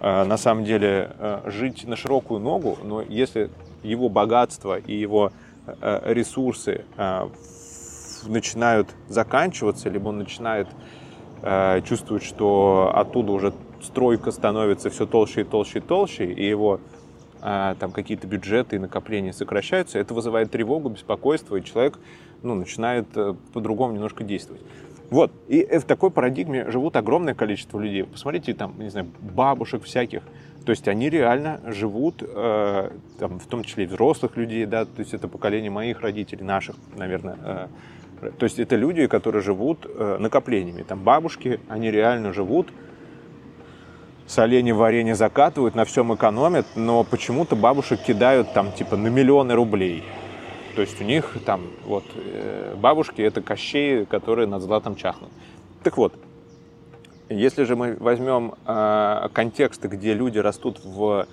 на 0.00 0.36
самом 0.36 0.64
деле 0.64 1.10
э, 1.18 1.42
жить 1.46 1.86
на 1.86 1.96
широкую 1.96 2.40
ногу, 2.40 2.78
но 2.82 3.02
если 3.02 3.50
его 3.82 4.08
богатство 4.08 4.78
и 4.78 4.94
его 4.94 5.32
ресурсы 6.04 6.84
начинают 8.26 8.88
заканчиваться, 9.08 9.88
либо 9.88 10.08
он 10.08 10.18
начинает 10.18 10.66
чувствовать, 11.84 12.24
что 12.24 12.90
оттуда 12.92 13.32
уже 13.32 13.52
стройка 13.82 14.32
становится 14.32 14.90
все 14.90 15.06
толще 15.06 15.42
и 15.42 15.44
толще 15.44 15.78
и 15.78 15.82
толще, 15.82 16.24
и 16.32 16.44
его 16.44 16.80
там 17.40 17.92
какие-то 17.92 18.26
бюджеты 18.26 18.76
и 18.76 18.78
накопления 18.78 19.32
сокращаются, 19.32 19.98
это 19.98 20.12
вызывает 20.12 20.50
тревогу, 20.50 20.88
беспокойство, 20.88 21.56
и 21.56 21.64
человек 21.64 21.98
ну, 22.42 22.54
начинает 22.54 23.06
э, 23.16 23.34
по-другому 23.52 23.94
немножко 23.94 24.24
действовать. 24.24 24.62
Вот, 25.10 25.32
и 25.48 25.64
в 25.78 25.82
такой 25.82 26.10
парадигме 26.10 26.70
живут 26.70 26.94
огромное 26.96 27.34
количество 27.34 27.80
людей. 27.80 28.04
Посмотрите, 28.04 28.54
там, 28.54 28.74
не 28.78 28.90
знаю, 28.90 29.08
бабушек 29.20 29.82
всяких. 29.82 30.22
То 30.64 30.70
есть 30.70 30.86
они 30.86 31.10
реально 31.10 31.60
живут, 31.66 32.22
э, 32.22 32.90
там, 33.18 33.40
в 33.40 33.46
том 33.46 33.64
числе 33.64 33.84
и 33.84 33.86
взрослых 33.86 34.36
людей, 34.36 34.66
да, 34.66 34.84
то 34.84 35.00
есть 35.00 35.14
это 35.14 35.26
поколение 35.26 35.70
моих 35.70 36.00
родителей, 36.00 36.44
наших, 36.44 36.76
наверное. 36.96 37.36
Э, 38.22 38.30
то 38.38 38.44
есть 38.44 38.58
это 38.58 38.76
люди, 38.76 39.06
которые 39.06 39.42
живут 39.42 39.86
э, 39.86 40.18
накоплениями. 40.20 40.82
Там 40.82 41.02
бабушки, 41.02 41.58
они 41.68 41.90
реально 41.90 42.32
живут, 42.32 42.68
с 44.26 44.38
оленя 44.38 44.74
варенье 44.76 45.16
закатывают, 45.16 45.74
на 45.74 45.84
всем 45.84 46.14
экономят, 46.14 46.66
но 46.76 47.02
почему-то 47.02 47.56
бабушек 47.56 48.00
кидают 48.00 48.52
там 48.52 48.70
типа 48.70 48.96
на 48.96 49.08
миллионы 49.08 49.54
рублей. 49.54 50.04
То 50.74 50.82
есть 50.82 51.00
у 51.00 51.04
них 51.04 51.36
там 51.44 51.62
вот 51.84 52.04
э, 52.14 52.74
бабушки 52.76 53.22
это 53.22 53.42
кощеи, 53.42 54.04
которые 54.04 54.46
над 54.46 54.62
златом 54.62 54.94
чахнут. 54.94 55.30
Так 55.82 55.96
вот, 55.96 56.14
если 57.28 57.64
же 57.64 57.76
мы 57.76 57.96
возьмем 57.98 58.54
э, 58.66 59.28
контексты, 59.32 59.88
где 59.88 60.14
люди 60.14 60.38
растут 60.38 60.80
в 60.84 61.26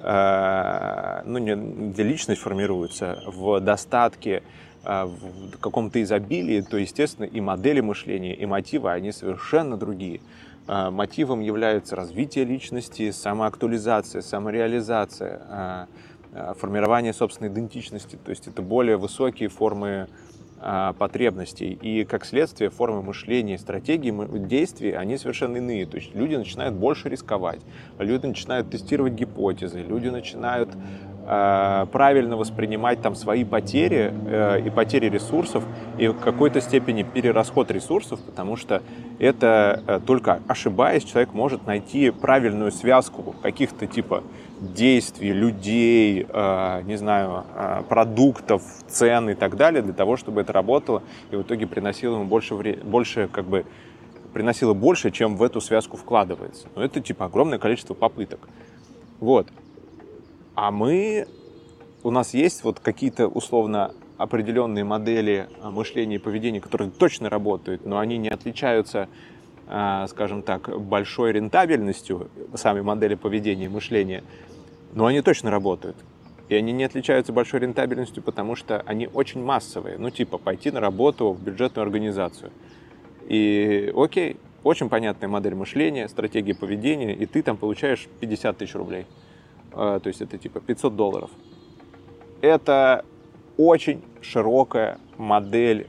э, 0.00 1.22
ну, 1.24 1.38
не, 1.38 1.54
где 1.90 2.02
личность 2.02 2.40
формируется, 2.40 3.22
в 3.26 3.60
достатке, 3.60 4.42
э, 4.84 5.04
в 5.04 5.58
каком-то 5.58 6.02
изобилии, 6.02 6.60
то, 6.60 6.76
естественно, 6.76 7.26
и 7.26 7.40
модели 7.40 7.80
мышления, 7.80 8.34
и 8.34 8.46
мотивы, 8.46 8.90
они 8.90 9.12
совершенно 9.12 9.76
другие. 9.76 10.20
Э, 10.66 10.90
мотивом 10.90 11.40
является 11.40 11.96
развитие 11.96 12.44
личности, 12.44 13.10
самоактуализация, 13.10 14.22
самореализация, 14.22 15.42
Э, 15.48 15.86
формирование 16.58 17.12
собственной 17.12 17.50
идентичности, 17.50 18.16
то 18.22 18.30
есть 18.30 18.46
это 18.46 18.62
более 18.62 18.96
высокие 18.96 19.48
формы 19.48 20.08
а, 20.62 20.92
потребностей. 20.92 21.72
И 21.72 22.04
как 22.04 22.26
следствие 22.26 22.68
формы 22.68 23.02
мышления, 23.02 23.56
стратегии 23.58 24.12
действий, 24.46 24.92
они 24.92 25.16
совершенно 25.16 25.56
иные. 25.56 25.86
То 25.86 25.96
есть 25.96 26.14
люди 26.14 26.36
начинают 26.36 26.74
больше 26.74 27.08
рисковать, 27.08 27.60
люди 27.98 28.26
начинают 28.26 28.70
тестировать 28.70 29.14
гипотезы, 29.14 29.80
люди 29.80 30.08
начинают 30.08 30.68
Э, 30.74 31.09
правильно 31.92 32.36
воспринимать 32.36 33.00
там 33.02 33.14
свои 33.14 33.44
потери 33.44 34.12
э, 34.26 34.62
и 34.66 34.70
потери 34.70 35.08
ресурсов 35.08 35.64
и 35.96 36.08
в 36.08 36.18
какой-то 36.18 36.60
степени 36.60 37.04
перерасход 37.04 37.70
ресурсов, 37.70 38.20
потому 38.20 38.56
что 38.56 38.82
это 39.20 39.82
э, 39.86 40.00
только 40.04 40.40
ошибаясь 40.48 41.04
человек 41.04 41.32
может 41.32 41.66
найти 41.66 42.10
правильную 42.10 42.72
связку 42.72 43.34
каких-то 43.42 43.86
типа 43.86 44.24
действий, 44.60 45.32
людей, 45.32 46.26
не 46.84 46.96
знаю, 46.96 47.44
продуктов, 47.88 48.62
цен 48.88 49.30
и 49.30 49.34
так 49.34 49.56
далее 49.56 49.80
для 49.80 49.94
того, 49.94 50.18
чтобы 50.18 50.42
это 50.42 50.52
работало 50.52 51.02
и 51.30 51.36
в 51.36 51.42
итоге 51.42 51.66
приносило 51.66 52.16
ему 52.16 52.24
больше, 52.26 52.54
больше 52.84 53.26
как 53.32 53.46
бы 53.46 53.64
приносило 54.34 54.74
больше, 54.74 55.10
чем 55.10 55.36
в 55.36 55.42
эту 55.42 55.60
связку 55.60 55.96
вкладывается. 55.96 56.68
Но 56.74 56.82
это 56.82 57.00
типа 57.00 57.26
огромное 57.26 57.58
количество 57.58 57.94
попыток. 57.94 58.40
Вот. 59.18 59.48
А 60.54 60.70
мы 60.70 61.26
у 62.02 62.10
нас 62.10 62.34
есть 62.34 62.64
вот 62.64 62.80
какие-то 62.80 63.28
условно 63.28 63.92
определенные 64.16 64.84
модели 64.84 65.48
а, 65.62 65.70
мышления 65.70 66.16
и 66.16 66.18
поведения, 66.18 66.60
которые 66.60 66.90
точно 66.90 67.30
работают, 67.30 67.86
но 67.86 67.98
они 67.98 68.18
не 68.18 68.28
отличаются, 68.28 69.08
а, 69.66 70.06
скажем 70.08 70.42
так, 70.42 70.78
большой 70.80 71.32
рентабельностью, 71.32 72.28
сами 72.54 72.80
модели 72.80 73.14
поведения 73.14 73.66
и 73.66 73.68
мышления, 73.68 74.22
но 74.92 75.06
они 75.06 75.22
точно 75.22 75.50
работают. 75.50 75.96
И 76.50 76.54
они 76.54 76.72
не 76.72 76.84
отличаются 76.84 77.32
большой 77.32 77.60
рентабельностью, 77.60 78.22
потому 78.22 78.56
что 78.56 78.82
они 78.84 79.08
очень 79.12 79.42
массовые. 79.42 79.98
Ну, 79.98 80.10
типа, 80.10 80.36
пойти 80.36 80.72
на 80.72 80.80
работу 80.80 81.32
в 81.32 81.40
бюджетную 81.40 81.84
организацию. 81.84 82.50
И 83.28 83.92
окей, 83.96 84.36
очень 84.64 84.88
понятная 84.88 85.28
модель 85.28 85.54
мышления, 85.54 86.08
стратегия 86.08 86.54
поведения, 86.54 87.14
и 87.14 87.24
ты 87.24 87.42
там 87.42 87.56
получаешь 87.56 88.08
50 88.20 88.58
тысяч 88.58 88.74
рублей. 88.74 89.06
А, 89.72 90.00
то 90.00 90.08
есть 90.08 90.20
это 90.20 90.38
типа 90.38 90.60
500 90.60 90.96
долларов. 90.96 91.30
Это 92.40 93.04
очень 93.56 94.02
широкая 94.22 94.98
модель 95.16 95.86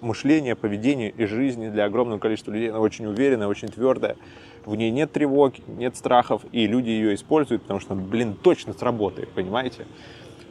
мышления, 0.00 0.54
поведения 0.54 1.10
и 1.10 1.26
жизни 1.26 1.68
для 1.68 1.84
огромного 1.84 2.18
количества 2.18 2.52
людей. 2.52 2.70
Она 2.70 2.80
очень 2.80 3.06
уверенная, 3.06 3.48
очень 3.48 3.68
твердая. 3.68 4.16
В 4.64 4.76
ней 4.76 4.90
нет 4.90 5.12
тревог, 5.12 5.54
нет 5.66 5.96
страхов, 5.96 6.42
и 6.52 6.66
люди 6.66 6.88
ее 6.88 7.14
используют, 7.14 7.62
потому 7.62 7.80
что, 7.80 7.94
блин, 7.94 8.34
точно 8.34 8.72
сработает, 8.72 9.28
понимаете? 9.30 9.86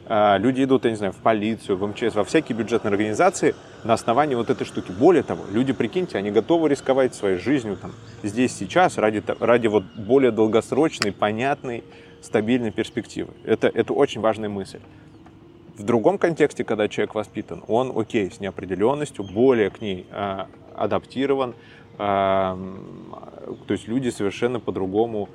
А, 0.06 0.36
люди 0.36 0.62
идут, 0.62 0.84
я 0.84 0.90
не 0.90 0.96
знаю, 0.96 1.12
в 1.12 1.16
полицию, 1.16 1.78
в 1.78 1.86
МЧС, 1.86 2.14
во 2.14 2.24
всякие 2.24 2.56
бюджетные 2.56 2.90
организации 2.90 3.54
на 3.84 3.94
основании 3.94 4.34
вот 4.34 4.50
этой 4.50 4.64
штуки. 4.66 4.92
Более 4.92 5.22
того, 5.22 5.44
люди, 5.50 5.72
прикиньте, 5.72 6.18
они 6.18 6.30
готовы 6.30 6.68
рисковать 6.68 7.14
своей 7.14 7.38
жизнью 7.38 7.76
там, 7.80 7.92
здесь, 8.22 8.54
сейчас, 8.54 8.98
ради, 8.98 9.22
ради 9.40 9.66
вот 9.66 9.84
более 9.96 10.30
долгосрочной, 10.30 11.10
понятной, 11.12 11.84
стабильной 12.24 12.70
перспективы. 12.70 13.32
Это, 13.44 13.68
это 13.68 13.92
очень 13.92 14.20
важная 14.20 14.48
мысль. 14.48 14.80
В 15.76 15.82
другом 15.82 16.18
контексте, 16.18 16.64
когда 16.64 16.88
человек 16.88 17.14
воспитан, 17.14 17.62
он, 17.66 17.92
окей, 17.96 18.30
с 18.30 18.40
неопределенностью, 18.40 19.24
более 19.24 19.70
к 19.70 19.80
ней 19.80 20.06
э, 20.10 20.44
адаптирован, 20.74 21.54
э, 21.94 21.96
то 21.98 22.56
есть 23.68 23.88
люди 23.88 24.08
совершенно 24.08 24.60
по-другому 24.60 25.28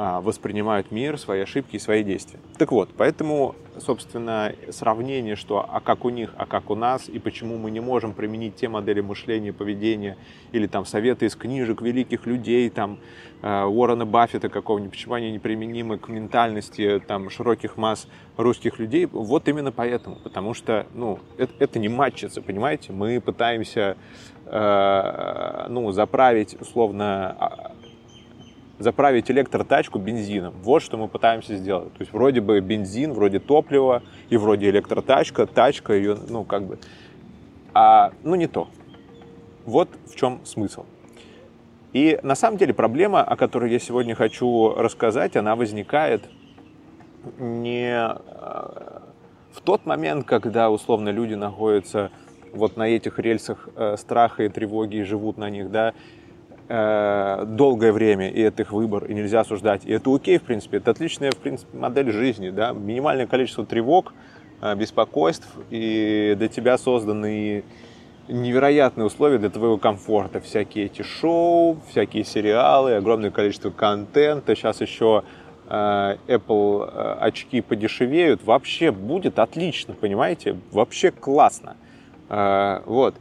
воспринимают 0.00 0.90
мир, 0.90 1.18
свои 1.18 1.40
ошибки 1.40 1.76
и 1.76 1.78
свои 1.78 2.02
действия. 2.02 2.40
Так 2.56 2.72
вот, 2.72 2.88
поэтому, 2.96 3.54
собственно, 3.78 4.54
сравнение, 4.70 5.36
что 5.36 5.66
а 5.68 5.80
как 5.80 6.06
у 6.06 6.08
них, 6.08 6.32
а 6.38 6.46
как 6.46 6.70
у 6.70 6.74
нас, 6.74 7.08
и 7.08 7.18
почему 7.18 7.58
мы 7.58 7.70
не 7.70 7.80
можем 7.80 8.14
применить 8.14 8.56
те 8.56 8.68
модели 8.68 9.02
мышления, 9.02 9.52
поведения, 9.52 10.16
или 10.52 10.66
там 10.66 10.86
советы 10.86 11.26
из 11.26 11.36
книжек 11.36 11.82
великих 11.82 12.24
людей, 12.24 12.70
там 12.70 12.98
а, 13.42 13.66
Уоррена 13.66 14.06
Баффета 14.06 14.48
какого-нибудь, 14.48 14.92
почему 14.92 15.14
они 15.14 15.32
неприменимы 15.32 15.98
к 15.98 16.08
ментальности 16.08 17.02
там 17.06 17.28
широких 17.28 17.76
масс 17.76 18.08
русских 18.38 18.78
людей, 18.78 19.04
вот 19.04 19.48
именно 19.48 19.70
поэтому, 19.70 20.16
потому 20.16 20.54
что, 20.54 20.86
ну, 20.94 21.18
это, 21.36 21.52
это 21.58 21.78
не 21.78 21.90
матчится, 21.90 22.40
понимаете, 22.40 22.92
мы 22.92 23.20
пытаемся, 23.20 23.98
э, 24.46 25.66
ну, 25.68 25.92
заправить, 25.92 26.56
условно, 26.58 27.74
заправить 28.80 29.30
электротачку 29.30 29.98
бензином. 29.98 30.54
Вот 30.62 30.82
что 30.82 30.96
мы 30.96 31.06
пытаемся 31.06 31.54
сделать. 31.54 31.92
То 31.92 32.00
есть 32.00 32.12
вроде 32.12 32.40
бы 32.40 32.58
бензин, 32.60 33.12
вроде 33.12 33.38
топлива 33.38 34.02
и 34.30 34.36
вроде 34.36 34.70
электротачка, 34.70 35.46
тачка 35.46 35.92
ее, 35.92 36.16
ну 36.28 36.44
как 36.44 36.64
бы, 36.64 36.78
а, 37.74 38.12
ну 38.24 38.34
не 38.34 38.48
то. 38.48 38.68
Вот 39.66 39.90
в 40.06 40.16
чем 40.16 40.40
смысл. 40.44 40.86
И 41.92 42.18
на 42.22 42.34
самом 42.34 42.56
деле 42.56 42.72
проблема, 42.72 43.22
о 43.22 43.36
которой 43.36 43.70
я 43.70 43.78
сегодня 43.78 44.14
хочу 44.14 44.74
рассказать, 44.74 45.36
она 45.36 45.56
возникает 45.56 46.24
не 47.38 47.92
э, 47.92 48.18
в 49.52 49.60
тот 49.62 49.84
момент, 49.84 50.24
когда 50.24 50.70
условно 50.70 51.10
люди 51.10 51.34
находятся 51.34 52.10
вот 52.54 52.76
на 52.76 52.88
этих 52.88 53.18
рельсах 53.18 53.68
э, 53.76 53.96
страха 53.98 54.44
и 54.44 54.48
тревоги 54.48 54.96
и 54.96 55.02
живут 55.02 55.36
на 55.36 55.50
них, 55.50 55.70
да, 55.70 55.92
Э, 56.72 57.46
долгое 57.48 57.90
время, 57.90 58.30
и 58.30 58.40
это 58.40 58.62
их 58.62 58.70
выбор, 58.70 59.04
и 59.06 59.12
нельзя 59.12 59.40
осуждать. 59.40 59.84
И 59.84 59.90
это 59.92 60.14
окей, 60.14 60.38
в 60.38 60.42
принципе, 60.42 60.76
это 60.76 60.92
отличная, 60.92 61.32
в 61.32 61.36
принципе, 61.36 61.76
модель 61.76 62.12
жизни, 62.12 62.50
да, 62.50 62.70
минимальное 62.70 63.26
количество 63.26 63.66
тревог, 63.66 64.12
э, 64.62 64.76
беспокойств, 64.76 65.48
и 65.70 66.36
для 66.38 66.46
тебя 66.46 66.78
созданы 66.78 67.64
невероятные 68.28 69.04
условия 69.04 69.38
для 69.38 69.50
твоего 69.50 69.78
комфорта. 69.78 70.40
Всякие 70.40 70.84
эти 70.84 71.02
шоу, 71.02 71.78
всякие 71.90 72.22
сериалы, 72.22 72.94
огромное 72.94 73.32
количество 73.32 73.70
контента. 73.70 74.54
Сейчас 74.54 74.80
еще 74.80 75.24
э, 75.68 76.16
Apple 76.28 77.18
очки 77.18 77.62
подешевеют. 77.62 78.44
Вообще 78.44 78.92
будет 78.92 79.40
отлично, 79.40 79.94
понимаете? 79.94 80.56
Вообще 80.70 81.10
классно. 81.10 81.74
Вот 82.28 83.16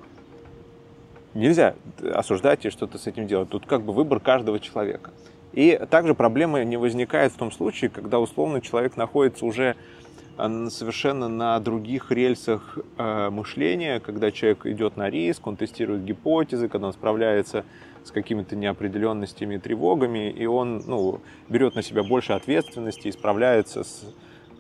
нельзя 1.34 1.76
осуждать 2.14 2.66
и 2.66 2.70
что-то 2.70 2.98
с 2.98 3.08
этим 3.08 3.28
делать. 3.28 3.50
Тут 3.50 3.66
как 3.66 3.82
бы 3.82 3.94
выбор 3.94 4.20
каждого 4.20 4.60
человека. 4.60 5.12
И 5.54 5.80
также 5.90 6.14
проблема 6.14 6.64
не 6.64 6.78
возникает 6.78 7.32
в 7.32 7.38
том 7.38 7.52
случае, 7.52 7.90
когда 7.90 8.20
условно 8.20 8.62
человек 8.62 8.98
находится 8.98 9.46
уже 9.46 9.76
э, 10.38 10.68
совершенно 10.70 11.28
на 11.28 11.60
других 11.60 12.12
рельсах 12.12 12.78
э, 12.98 13.30
мышления, 13.30 14.00
когда 14.00 14.32
человек 14.32 14.66
идет 14.68 14.96
на 14.96 15.10
риск, 15.10 15.48
он 15.48 15.56
тестирует 15.56 16.04
гипотезы, 16.04 16.70
когда 16.70 16.88
он 16.88 16.94
справляется 16.94 17.66
с 18.04 18.12
какими-то 18.12 18.56
неопределенностями 18.56 19.56
и 19.56 19.58
тревогами, 19.58 20.30
и 20.30 20.46
он 20.46 20.84
ну, 20.86 21.22
берет 21.50 21.76
на 21.76 21.82
себя 21.82 22.04
больше 22.04 22.34
ответственности 22.34 23.08
и 23.08 23.12
справляется 23.12 23.84
с 23.84 24.04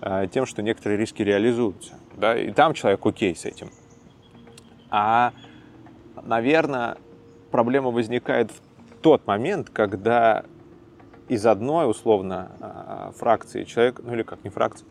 э, 0.01 0.27
тем, 0.31 0.45
что 0.45 0.61
некоторые 0.63 0.97
риски 0.97 1.21
реализуются. 1.21 1.93
Да? 2.17 2.37
И 2.37 2.51
там 2.51 2.73
человек 2.73 3.05
окей 3.05 3.35
с 3.35 3.45
этим. 3.45 3.69
А 4.89 5.33
наверное, 6.25 6.97
проблема 7.51 7.91
возникает 7.91 8.51
в 8.51 9.01
тот 9.01 9.25
момент, 9.27 9.69
когда 9.69 10.43
из 11.27 11.45
одной, 11.45 11.89
условно, 11.89 12.51
а, 12.59 13.11
фракции 13.15 13.63
человек, 13.63 14.01
ну 14.03 14.13
или 14.13 14.23
как 14.23 14.43
не 14.43 14.49
фракция, 14.49 14.87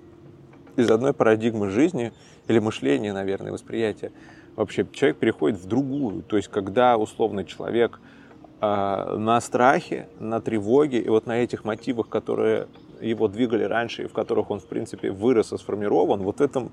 из 0.76 0.90
одной 0.90 1.12
парадигмы 1.12 1.70
жизни 1.70 2.12
или 2.46 2.60
мышления, 2.60 3.12
наверное, 3.12 3.52
восприятия, 3.52 4.12
вообще 4.54 4.86
человек 4.92 5.18
переходит 5.18 5.58
в 5.58 5.66
другую. 5.66 6.22
То 6.22 6.36
есть, 6.36 6.48
когда, 6.48 6.96
условно, 6.96 7.44
человек 7.44 8.00
э, 8.60 9.16
на 9.18 9.40
страхе, 9.40 10.08
на 10.20 10.40
тревоге, 10.40 11.00
и 11.00 11.08
вот 11.08 11.26
на 11.26 11.38
этих 11.38 11.64
мотивах, 11.64 12.08
которые 12.08 12.68
его 13.00 13.26
двигали 13.26 13.64
раньше, 13.64 14.04
и 14.04 14.06
в 14.06 14.12
которых 14.12 14.50
он, 14.50 14.60
в 14.60 14.66
принципе, 14.66 15.10
вырос 15.10 15.52
и 15.52 15.58
сформирован, 15.58 16.22
вот 16.22 16.38
в 16.38 16.42
этом 16.42 16.70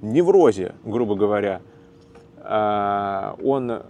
неврозе, 0.00 0.74
грубо 0.84 1.16
говоря, 1.16 1.60
он 2.42 3.82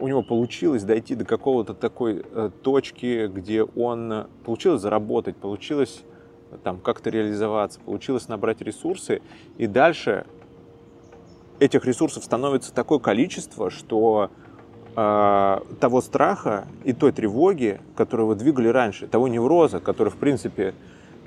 у 0.00 0.08
него 0.08 0.22
получилось 0.22 0.82
дойти 0.82 1.14
до 1.14 1.24
какого-то 1.24 1.74
такой 1.74 2.24
э, 2.30 2.50
точки, 2.62 3.26
где 3.26 3.62
он 3.62 4.26
получилось 4.44 4.80
заработать, 4.80 5.36
получилось 5.36 6.02
э, 6.50 6.56
там 6.62 6.78
как-то 6.78 7.10
реализоваться, 7.10 7.80
получилось 7.80 8.28
набрать 8.28 8.60
ресурсы, 8.60 9.20
и 9.58 9.66
дальше 9.66 10.26
этих 11.60 11.84
ресурсов 11.84 12.24
становится 12.24 12.72
такое 12.72 12.98
количество, 12.98 13.70
что 13.70 14.30
э, 14.96 15.60
того 15.80 16.00
страха 16.00 16.66
и 16.84 16.92
той 16.92 17.12
тревоги, 17.12 17.80
которую 17.96 18.28
вы 18.28 18.34
двигали 18.36 18.68
раньше, 18.68 19.06
того 19.06 19.28
невроза, 19.28 19.80
который, 19.80 20.08
в 20.08 20.16
принципе, 20.16 20.74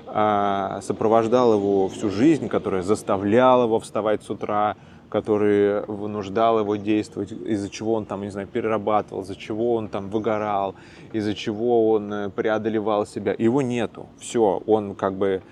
э, 0.06 0.80
сопровождал 0.82 1.54
его 1.54 1.88
всю 1.88 2.10
жизнь, 2.10 2.48
который 2.48 2.82
заставлял 2.82 3.64
его 3.64 3.78
вставать 3.78 4.24
с 4.24 4.30
утра, 4.30 4.76
который 5.08 5.84
вынуждал 5.86 6.60
его 6.60 6.76
действовать, 6.76 7.32
из-за 7.32 7.70
чего 7.70 7.94
он 7.94 8.04
там, 8.04 8.22
не 8.22 8.30
знаю, 8.30 8.46
перерабатывал, 8.46 9.22
из-за 9.22 9.36
чего 9.36 9.74
он 9.74 9.88
там 9.88 10.10
выгорал, 10.10 10.74
из-за 11.12 11.34
чего 11.34 11.90
он 11.90 12.12
э, 12.12 12.30
преодолевал 12.30 13.06
себя. 13.06 13.34
Его 13.38 13.62
нету. 13.62 14.06
Все, 14.18 14.62
он 14.66 14.94
как 14.94 15.14
бы 15.14 15.42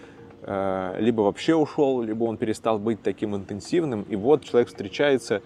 э, 0.43 0.97
либо 0.99 1.23
вообще 1.23 1.55
ушел, 1.55 2.03
либо 2.03 2.25
он 2.25 2.37
перестал 2.37 2.79
быть 2.79 3.03
таким 3.03 3.35
интенсивным. 3.35 4.03
И 4.03 4.17
вот 4.17 4.45
человек 4.45 4.69
встречается 4.69 5.43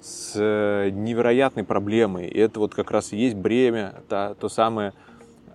с 0.00 0.34
э, 0.34 0.90
невероятной 0.90 1.64
проблемой. 1.64 2.26
И 2.26 2.38
это 2.38 2.58
вот 2.58 2.74
как 2.74 2.90
раз 2.90 3.12
и 3.12 3.16
есть 3.16 3.36
бремя, 3.36 3.94
то, 4.08 4.36
то 4.38 4.48
самое 4.48 4.92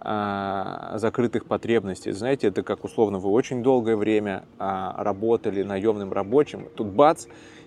э, 0.01 0.93
закрытых 0.95 1.45
потребностей. 1.45 2.11
Знаете, 2.11 2.47
это 2.47 2.63
как 2.63 2.85
условно 2.85 3.19
вы 3.19 3.29
очень 3.29 3.61
долгое 3.61 3.97
время 3.97 4.45
э, 4.57 4.91
работали 4.97 5.63
наемным 5.63 6.13
рабочим, 6.13 6.67
тут 6.75 6.87
бац, 6.87 7.25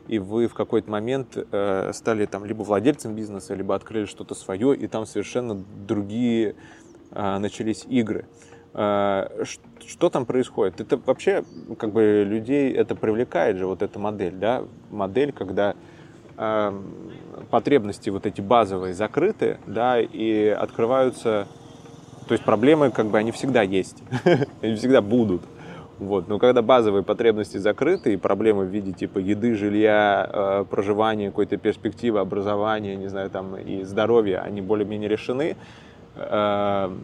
и 0.09 0.19
вы 0.19 0.49
в 0.49 0.55
какой-то 0.55 0.91
момент 0.91 1.37
э, 1.37 1.91
стали 1.93 2.27
там 2.27 2.45
либо 2.45 2.63
владельцем 2.63 3.15
бизнеса, 3.15 3.55
либо 3.55 3.75
открыли 3.75 4.07
что-то 4.07 4.35
свое, 4.35 4.77
и 4.77 4.87
там 4.87 5.07
совершенно 5.07 5.55
другие 5.87 6.57
э, 7.11 7.39
начались 7.39 7.85
игры. 7.89 8.27
Э, 8.75 9.45
что 9.87 10.11
там 10.11 10.27
происходит? 10.27 10.81
Это 10.81 10.97
вообще 10.97 11.45
как 11.79 11.93
бы 11.93 12.25
людей 12.27 12.73
это 12.73 12.95
привлекает 12.95 13.57
же 13.57 13.67
вот 13.67 13.83
эта 13.83 13.99
модель, 13.99 14.35
да, 14.35 14.65
модель, 14.91 15.33
когда 15.33 15.75
э, 16.37 16.83
потребности 17.51 18.11
вот 18.11 18.27
эти 18.27 18.41
базовые 18.41 18.95
закрыты, 18.95 19.59
да, 19.67 20.01
и 20.01 20.49
открываются, 20.49 21.49
то 22.29 22.33
есть 22.33 22.45
проблемы 22.45 22.91
как 22.91 23.07
бы 23.07 23.19
они 23.19 23.33
всегда 23.33 23.63
есть, 23.63 24.03
они 24.63 24.75
всегда 24.77 25.03
будут 25.03 25.43
Вот. 26.01 26.29
Но 26.29 26.39
когда 26.39 26.63
базовые 26.63 27.03
потребности 27.03 27.59
закрыты, 27.59 28.15
и 28.15 28.17
проблемы 28.17 28.65
в 28.65 28.69
виде 28.69 28.93
типа 28.93 29.19
еды, 29.19 29.55
жилья, 29.55 30.29
э, 30.33 30.65
проживания, 30.69 31.29
какой-то 31.29 31.59
перспективы, 31.59 32.21
образования, 32.21 32.97
не 32.97 33.09
знаю, 33.09 33.29
там 33.29 33.55
и 33.59 33.83
здоровья, 33.85 34.39
они 34.39 34.63
более-менее 34.63 35.11
решены, 35.11 35.59
э, 36.17 36.97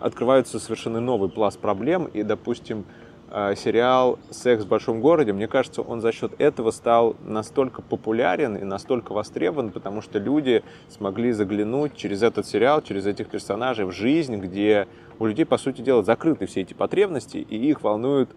открывается 0.00 0.60
совершенно 0.60 1.00
новый 1.00 1.28
пласт 1.28 1.58
проблем, 1.58 2.04
и, 2.04 2.22
допустим, 2.22 2.84
э, 3.32 3.56
сериал 3.56 4.20
«Секс 4.30 4.62
в 4.62 4.68
большом 4.68 5.00
городе», 5.00 5.32
мне 5.32 5.48
кажется, 5.48 5.82
он 5.82 6.00
за 6.00 6.12
счет 6.12 6.34
этого 6.38 6.70
стал 6.70 7.16
настолько 7.24 7.82
популярен 7.82 8.54
и 8.54 8.62
настолько 8.62 9.12
востребован, 9.12 9.72
потому 9.72 10.02
что 10.02 10.20
люди 10.20 10.62
смогли 10.88 11.32
заглянуть 11.32 11.96
через 11.96 12.22
этот 12.22 12.46
сериал, 12.46 12.80
через 12.80 13.06
этих 13.06 13.26
персонажей 13.28 13.86
в 13.86 13.90
жизнь, 13.90 14.36
где 14.36 14.86
у 15.18 15.26
людей, 15.26 15.44
по 15.44 15.58
сути 15.58 15.80
дела, 15.80 16.02
закрыты 16.02 16.46
все 16.46 16.62
эти 16.62 16.74
потребности, 16.74 17.38
и 17.38 17.56
их 17.56 17.82
волнуют 17.82 18.30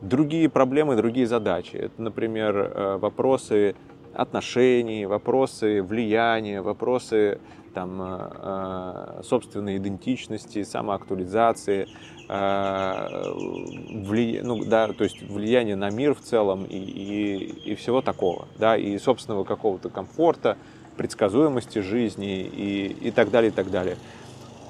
другие 0.00 0.48
проблемы, 0.48 0.96
другие 0.96 1.26
задачи. 1.26 1.76
Это, 1.76 2.02
например, 2.02 2.56
э, 2.56 2.96
вопросы 2.98 3.74
отношений, 4.14 5.06
вопросы 5.06 5.82
влияния, 5.82 6.60
вопросы 6.60 7.40
там, 7.72 8.02
э, 8.02 8.30
э, 8.34 9.20
собственной 9.24 9.78
идентичности, 9.78 10.64
самоактуализации, 10.64 11.88
вли... 12.28 14.40
ну, 14.42 14.64
да, 14.64 14.88
то 14.88 15.04
есть 15.04 15.20
влияние 15.20 15.76
на 15.76 15.90
мир 15.90 16.14
в 16.14 16.20
целом 16.20 16.64
и, 16.64 16.78
и, 16.78 17.72
и 17.72 17.74
всего 17.74 18.00
такого, 18.00 18.48
да, 18.58 18.76
и 18.76 18.96
собственного 18.96 19.44
какого-то 19.44 19.90
комфорта, 19.90 20.56
предсказуемости 20.96 21.80
жизни 21.80 22.40
и, 22.40 23.08
и 23.08 23.10
так 23.10 23.30
далее, 23.30 23.50
и 23.50 23.54
так 23.54 23.70
далее. 23.70 23.96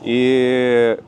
И 0.02 0.98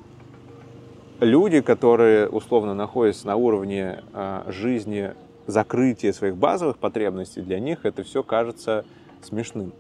люди, 1.25 1.61
которые 1.61 2.29
условно 2.29 2.75
находятся 2.75 3.27
на 3.27 3.37
уровне 3.37 4.03
э, 4.13 4.43
жизни 4.49 5.15
закрытия 5.47 6.13
своих 6.13 6.37
базовых 6.37 6.79
потребностей, 6.79 7.41
для 7.41 7.59
них 7.61 7.85
это 7.85 8.03
все 8.03 8.23
кажется 8.23 8.85
смешным. 9.23 9.73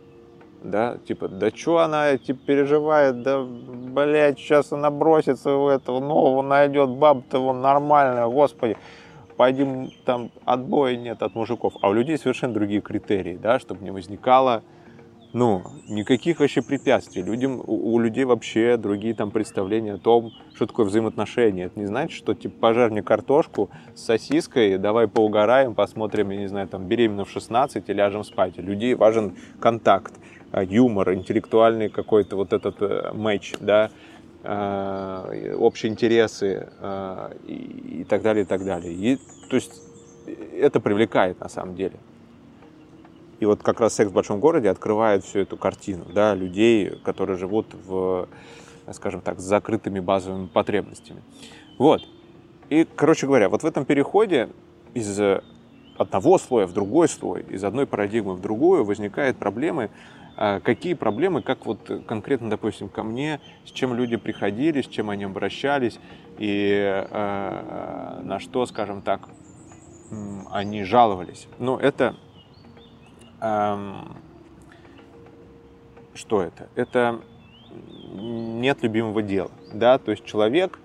Да, 0.62 0.96
типа, 1.06 1.28
да 1.28 1.50
что 1.50 1.78
она 1.78 2.16
типа, 2.16 2.40
переживает, 2.46 3.22
да, 3.22 3.44
блядь, 3.44 4.38
сейчас 4.38 4.72
она 4.72 4.90
бросится 4.90 5.50
в 5.50 5.68
этого 5.68 6.00
нового, 6.00 6.40
найдет 6.40 6.88
баб-то 6.88 7.38
вон 7.38 7.60
нормальная, 7.60 8.26
господи, 8.26 8.78
пойдем 9.36 9.90
там 10.06 10.30
отбоя 10.46 10.96
нет 10.96 11.22
от 11.22 11.34
мужиков. 11.34 11.74
А 11.82 11.90
у 11.90 11.92
людей 11.92 12.16
совершенно 12.16 12.54
другие 12.54 12.80
критерии, 12.80 13.38
да, 13.40 13.58
чтобы 13.58 13.84
не 13.84 13.90
возникало 13.90 14.62
ну, 15.34 15.64
никаких 15.88 16.38
вообще 16.38 16.62
препятствий. 16.62 17.20
Людям, 17.20 17.60
у, 17.66 17.94
у 17.94 17.98
людей 17.98 18.24
вообще 18.24 18.76
другие 18.76 19.14
там 19.14 19.32
представления 19.32 19.94
о 19.94 19.98
том, 19.98 20.30
что 20.54 20.64
такое 20.64 20.86
взаимоотношения. 20.86 21.64
Это 21.64 21.80
не 21.80 21.86
значит, 21.86 22.16
что 22.16 22.34
типа 22.34 22.54
пожар 22.60 22.92
мне 22.92 23.02
картошку 23.02 23.68
с 23.96 24.04
сосиской, 24.04 24.78
давай 24.78 25.08
поугараем, 25.08 25.74
посмотрим, 25.74 26.30
я 26.30 26.38
не 26.38 26.46
знаю, 26.46 26.68
там 26.68 26.86
беременна 26.86 27.24
в 27.24 27.30
16 27.30 27.82
и 27.88 27.92
ляжем 27.92 28.22
спать. 28.22 28.60
У 28.60 28.62
людей 28.62 28.94
важен 28.94 29.34
контакт, 29.58 30.14
а, 30.52 30.62
юмор, 30.62 31.12
интеллектуальный 31.14 31.88
какой-то 31.88 32.36
вот 32.36 32.52
этот 32.52 32.80
э, 32.80 33.10
матч, 33.12 33.54
да, 33.58 33.90
а, 34.44 35.32
общие 35.58 35.90
интересы 35.90 36.68
а, 36.78 37.32
и 37.44 38.06
так 38.08 38.22
далее, 38.22 38.44
и 38.44 38.46
так 38.46 38.64
далее. 38.64 38.92
И, 38.92 39.16
то 39.50 39.56
есть 39.56 39.82
это 40.52 40.78
привлекает 40.78 41.40
на 41.40 41.48
самом 41.48 41.74
деле. 41.74 41.98
И 43.44 43.46
вот 43.46 43.62
как 43.62 43.78
раз 43.80 43.92
«Секс 43.92 44.10
в 44.10 44.14
большом 44.14 44.40
городе» 44.40 44.70
открывает 44.70 45.22
всю 45.22 45.40
эту 45.40 45.58
картину, 45.58 46.06
да, 46.14 46.34
людей, 46.34 46.98
которые 47.04 47.36
живут 47.36 47.66
в, 47.74 48.26
скажем 48.90 49.20
так, 49.20 49.38
с 49.38 49.42
закрытыми 49.42 50.00
базовыми 50.00 50.46
потребностями. 50.46 51.20
Вот. 51.76 52.00
И, 52.70 52.86
короче 52.96 53.26
говоря, 53.26 53.50
вот 53.50 53.62
в 53.62 53.66
этом 53.66 53.84
переходе 53.84 54.48
из 54.94 55.20
одного 55.98 56.38
слоя 56.38 56.66
в 56.66 56.72
другой 56.72 57.06
слой, 57.06 57.44
из 57.50 57.64
одной 57.64 57.86
парадигмы 57.86 58.32
в 58.32 58.40
другую 58.40 58.82
возникают 58.82 59.36
проблемы. 59.36 59.90
А 60.38 60.60
какие 60.60 60.94
проблемы, 60.94 61.42
как 61.42 61.66
вот 61.66 61.80
конкретно, 62.08 62.48
допустим, 62.48 62.88
ко 62.88 63.02
мне, 63.02 63.42
с 63.66 63.72
чем 63.72 63.92
люди 63.92 64.16
приходили, 64.16 64.80
с 64.80 64.86
чем 64.86 65.10
они 65.10 65.24
обращались, 65.24 66.00
и 66.38 67.04
э, 67.10 68.20
на 68.24 68.40
что, 68.40 68.64
скажем 68.64 69.02
так, 69.02 69.28
они 70.50 70.82
жаловались. 70.84 71.46
Ну, 71.58 71.76
это 71.76 72.16
что 76.14 76.42
это? 76.42 76.68
Это 76.74 77.20
нет 78.14 78.82
любимого 78.82 79.22
дела, 79.22 79.50
да, 79.72 79.98
то 79.98 80.12
есть 80.12 80.24
человек 80.24 80.78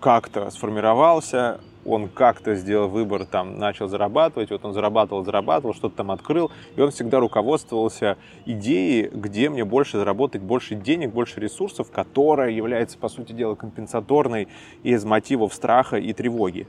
как-то 0.00 0.50
сформировался, 0.50 1.60
он 1.84 2.08
как-то 2.08 2.54
сделал 2.54 2.88
выбор, 2.88 3.26
там, 3.26 3.58
начал 3.58 3.88
зарабатывать, 3.88 4.50
вот 4.50 4.64
он 4.64 4.72
зарабатывал, 4.72 5.24
зарабатывал, 5.24 5.74
что-то 5.74 5.96
там 5.96 6.10
открыл, 6.10 6.50
и 6.76 6.80
он 6.80 6.90
всегда 6.90 7.20
руководствовался 7.20 8.16
идеей, 8.46 9.08
где 9.08 9.50
мне 9.50 9.64
больше 9.64 9.98
заработать 9.98 10.42
больше 10.42 10.74
денег, 10.74 11.12
больше 11.12 11.40
ресурсов, 11.40 11.90
которая 11.90 12.50
является, 12.50 12.98
по 12.98 13.08
сути 13.08 13.32
дела, 13.32 13.54
компенсаторной 13.54 14.48
из 14.82 15.04
мотивов 15.04 15.54
страха 15.54 15.96
и 15.96 16.12
тревоги. 16.12 16.66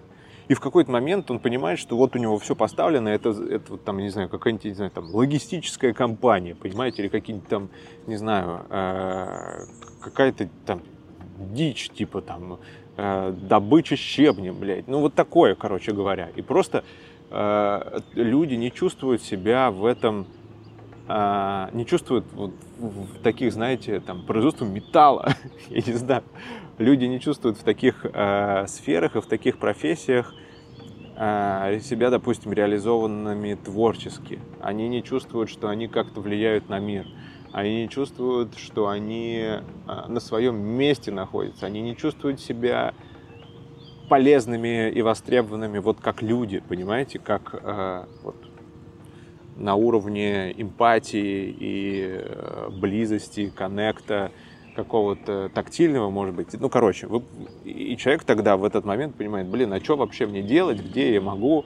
И 0.47 0.53
в 0.53 0.60
какой-то 0.60 0.91
момент 0.91 1.32
он 1.32 1.39
понимает, 1.39 1.79
что 1.79 1.95
вот 1.95 2.15
у 2.15 2.19
него 2.19 2.38
все 2.38 2.56
поставлено, 2.56 3.10
это, 3.10 3.29
это 3.29 3.71
вот 3.71 3.84
там, 3.84 3.97
не 3.99 4.10
знаю, 4.10 4.29
какая-нибудь, 4.29 4.65
не 4.65 4.73
знаю, 4.73 4.91
там, 4.91 5.06
логистическая 5.13 5.93
компания, 5.93 6.56
понимаете, 6.56 7.01
или 7.01 7.10
какие-нибудь 7.10 7.49
там, 7.49 7.69
не 8.08 8.17
знаю, 8.17 8.65
э, 8.69 9.65
какая-то 10.01 10.49
там 10.65 10.82
дичь, 11.38 11.89
типа 11.89 12.21
там, 12.21 12.60
э, 12.97 13.34
добыча 13.41 13.95
щебня, 13.95 14.53
блядь. 14.53 14.88
Ну, 14.88 14.99
вот 14.99 15.13
такое, 15.13 15.56
короче 15.56 15.93
говоря. 15.93 16.29
И 16.36 16.41
просто 16.41 16.84
э, 17.29 17.99
люди 18.13 18.56
не 18.56 18.71
чувствуют 18.71 19.21
себя 19.21 19.71
в 19.71 19.86
этом, 19.86 20.27
э, 21.07 21.69
не 21.73 21.85
чувствуют 21.85 22.25
вот 22.33 22.51
в 22.77 23.21
таких, 23.21 23.53
знаете, 23.53 23.99
там, 23.99 24.25
производством 24.25 24.73
металла, 24.73 25.33
я 25.69 25.81
не 25.81 25.93
знаю, 25.93 26.23
люди 26.77 27.05
не 27.05 27.19
чувствуют 27.19 27.57
в 27.57 27.63
таких 27.63 28.05
э, 28.05 28.65
сферах 28.67 29.15
и 29.15 29.21
в 29.21 29.25
таких 29.25 29.57
профессиях 29.57 30.33
э, 31.15 31.79
себя, 31.81 32.09
допустим, 32.09 32.53
реализованными 32.53 33.55
творчески. 33.55 34.39
Они 34.61 34.87
не 34.87 35.03
чувствуют, 35.03 35.49
что 35.49 35.69
они 35.69 35.87
как-то 35.87 36.21
влияют 36.21 36.69
на 36.69 36.79
мир. 36.79 37.05
Они 37.51 37.83
не 37.83 37.89
чувствуют, 37.89 38.57
что 38.57 38.87
они 38.87 39.37
э, 39.37 39.61
на 40.07 40.19
своем 40.19 40.55
месте 40.57 41.11
находятся. 41.11 41.67
Они 41.67 41.81
не 41.81 41.95
чувствуют 41.95 42.39
себя 42.39 42.93
полезными 44.09 44.89
и 44.89 45.01
востребованными 45.01 45.79
вот 45.79 45.99
как 46.01 46.21
люди, 46.21 46.59
понимаете, 46.67 47.19
как 47.19 47.53
э, 47.53 48.05
вот, 48.23 48.35
на 49.55 49.75
уровне 49.75 50.51
эмпатии 50.51 51.55
и 51.59 52.19
э, 52.19 52.69
близости, 52.71 53.51
коннекта, 53.55 54.31
какого-то 54.75 55.49
тактильного, 55.53 56.09
может 56.09 56.35
быть. 56.35 56.59
Ну, 56.59 56.69
короче, 56.69 57.07
вы, 57.07 57.23
и 57.63 57.95
человек 57.97 58.23
тогда 58.23 58.57
в 58.57 58.63
этот 58.63 58.85
момент 58.85 59.15
понимает, 59.15 59.47
блин, 59.47 59.71
а 59.71 59.79
что 59.79 59.95
вообще 59.95 60.25
мне 60.25 60.41
делать, 60.41 60.79
где 60.79 61.13
я 61.13 61.21
могу 61.21 61.65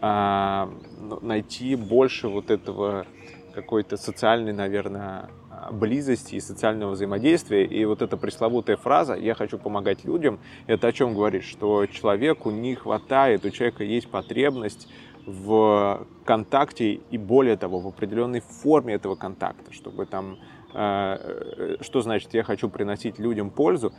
а, 0.00 0.68
ну, 1.00 1.20
найти 1.22 1.76
больше 1.76 2.28
вот 2.28 2.50
этого 2.50 3.06
какой-то 3.54 3.96
социальной, 3.96 4.52
наверное, 4.52 5.28
близости 5.70 6.36
и 6.36 6.40
социального 6.40 6.92
взаимодействия. 6.92 7.64
И 7.64 7.84
вот 7.84 8.02
эта 8.02 8.16
пресловутая 8.16 8.76
фраза 8.76 9.14
«я 9.14 9.34
хочу 9.34 9.58
помогать 9.58 10.04
людям»— 10.04 10.40
это 10.66 10.88
о 10.88 10.92
чем 10.92 11.14
говорит? 11.14 11.44
Что 11.44 11.86
человеку 11.86 12.50
не 12.50 12.74
хватает, 12.74 13.44
у 13.44 13.50
человека 13.50 13.84
есть 13.84 14.08
потребность 14.08 14.88
в 15.26 16.06
контакте 16.24 16.94
и 16.94 17.18
более 17.18 17.56
того, 17.56 17.80
в 17.80 17.86
определенной 17.86 18.40
форме 18.40 18.94
этого 18.94 19.14
контакта, 19.14 19.72
чтобы 19.72 20.06
там 20.06 20.38
Э, 20.74 21.76
что 21.80 22.00
значит 22.00 22.32
я 22.34 22.42
хочу 22.42 22.68
приносить 22.68 23.18
людям 23.18 23.50
пользу, 23.50 23.92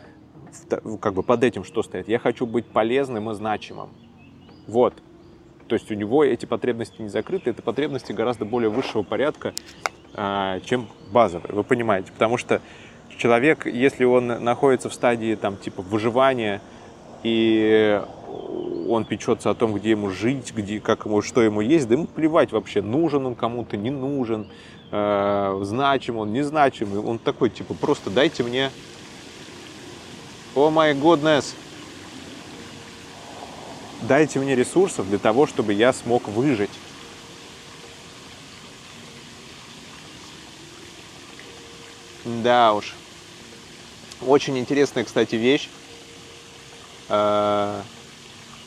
как 1.02 1.14
бы 1.14 1.24
под 1.24 1.44
этим 1.44 1.64
что 1.64 1.84
стоит? 1.84 2.08
Я 2.08 2.20
хочу 2.20 2.46
быть 2.46 2.66
полезным 2.66 3.30
и 3.30 3.34
значимым. 3.34 3.90
Вот. 4.68 4.94
То 5.68 5.76
есть 5.76 5.90
у 5.92 5.94
него 5.94 6.24
эти 6.24 6.46
потребности 6.46 7.02
не 7.02 7.10
закрыты, 7.10 7.52
это 7.52 7.62
потребности 7.62 8.12
гораздо 8.12 8.46
более 8.46 8.70
высшего 8.70 9.04
порядка, 9.04 9.54
а, 10.14 10.60
чем 10.62 10.88
базовые, 11.12 11.54
вы 11.54 11.64
понимаете. 11.64 12.12
Потому 12.12 12.38
что 12.38 12.62
человек, 13.18 13.66
если 13.66 14.04
он 14.04 14.28
находится 14.28 14.90
в 14.90 14.94
стадии 14.94 15.36
там 15.36 15.58
типа 15.58 15.82
выживания, 15.82 16.62
и 17.24 18.02
он 18.90 19.06
печется 19.06 19.50
о 19.50 19.56
том, 19.56 19.74
где 19.74 19.92
ему 19.92 20.10
жить, 20.10 20.54
где, 20.54 20.80
как 20.80 21.06
ему, 21.06 21.22
что 21.22 21.42
ему 21.42 21.62
есть, 21.62 21.88
да 21.88 21.96
ему 21.96 22.06
плевать 22.06 22.52
вообще, 22.52 22.82
нужен 22.82 23.26
он 23.26 23.36
кому-то, 23.36 23.78
не 23.78 23.90
нужен, 23.90 24.48
э, 24.92 25.60
значим 25.64 26.18
он, 26.18 26.34
незначимый. 26.34 27.00
Он 27.00 27.20
такой, 27.20 27.50
типа, 27.50 27.74
просто 27.74 28.10
дайте 28.10 28.44
мне... 28.44 28.72
О 30.56 30.70
май 30.70 30.94
goodness! 30.94 31.56
Дайте 34.04 34.40
мне 34.40 34.56
ресурсов 34.56 35.08
для 35.08 35.18
того, 35.18 35.48
чтобы 35.48 35.74
я 35.74 35.94
смог 35.94 36.28
выжить. 36.28 36.70
Да 42.26 42.74
уж. 42.74 42.94
Очень 44.22 44.58
интересная, 44.58 45.04
кстати, 45.04 45.36
вещь. 45.36 45.70
Э, 47.10 47.82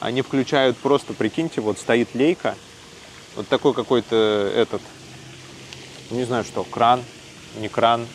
они 0.00 0.22
включают 0.22 0.76
просто, 0.76 1.14
прикиньте, 1.14 1.60
вот 1.60 1.78
стоит 1.78 2.14
лейка, 2.14 2.54
вот 3.34 3.48
такой 3.48 3.74
какой-то 3.74 4.16
этот, 4.54 4.82
не 6.10 6.24
знаю 6.24 6.44
что, 6.44 6.64
кран, 6.64 7.02
не 7.58 7.68
кран, 7.68 8.06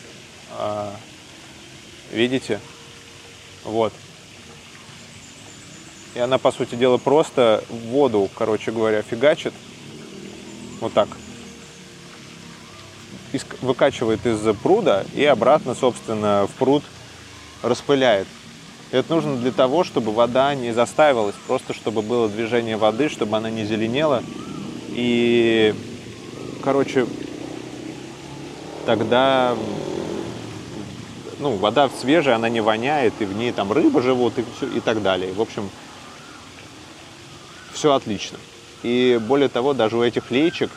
а, 0.58 0.94
видите? 2.12 2.60
Вот. 3.64 3.92
И 6.14 6.18
она, 6.18 6.38
по 6.38 6.52
сути 6.52 6.74
дела, 6.74 6.98
просто 6.98 7.64
воду, 7.68 8.28
короче 8.34 8.70
говоря, 8.70 9.02
фигачит. 9.02 9.54
Вот 10.80 10.92
так. 10.92 11.08
Выкачивает 13.62 14.26
из 14.26 14.40
пруда 14.56 15.06
и 15.14 15.24
обратно, 15.24 15.74
собственно, 15.74 16.46
в 16.46 16.54
пруд 16.58 16.82
распыляет. 17.62 18.26
Это 18.92 19.14
нужно 19.14 19.36
для 19.36 19.52
того, 19.52 19.84
чтобы 19.84 20.12
вода 20.12 20.54
не 20.54 20.72
застаивалась, 20.72 21.34
просто 21.46 21.72
чтобы 21.72 22.02
было 22.02 22.28
движение 22.28 22.76
воды, 22.76 23.08
чтобы 23.08 23.38
она 23.38 23.48
не 23.48 23.64
зеленела. 23.64 24.22
И, 24.90 25.74
короче, 26.62 27.06
тогда 28.84 29.56
ну, 31.38 31.56
вода 31.56 31.88
свежая, 31.88 32.36
она 32.36 32.50
не 32.50 32.60
воняет, 32.60 33.14
и 33.20 33.24
в 33.24 33.34
ней 33.34 33.50
там 33.52 33.72
рыбы 33.72 34.02
живут 34.02 34.38
и, 34.38 34.44
все, 34.56 34.66
и 34.66 34.80
так 34.80 35.02
далее. 35.02 35.32
В 35.32 35.40
общем, 35.40 35.70
все 37.72 37.94
отлично. 37.94 38.36
И 38.82 39.18
более 39.26 39.48
того, 39.48 39.72
даже 39.72 39.96
у 39.96 40.02
этих 40.02 40.30
леечек 40.30 40.70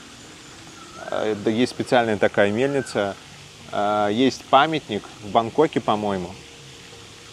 э, 1.12 1.36
есть 1.48 1.74
специальная 1.74 2.16
такая 2.18 2.50
мельница, 2.50 3.14
э, 3.74 4.10
есть 4.14 4.46
памятник 4.46 5.04
в 5.22 5.32
Бангкоке, 5.32 5.82
по-моему. 5.82 6.30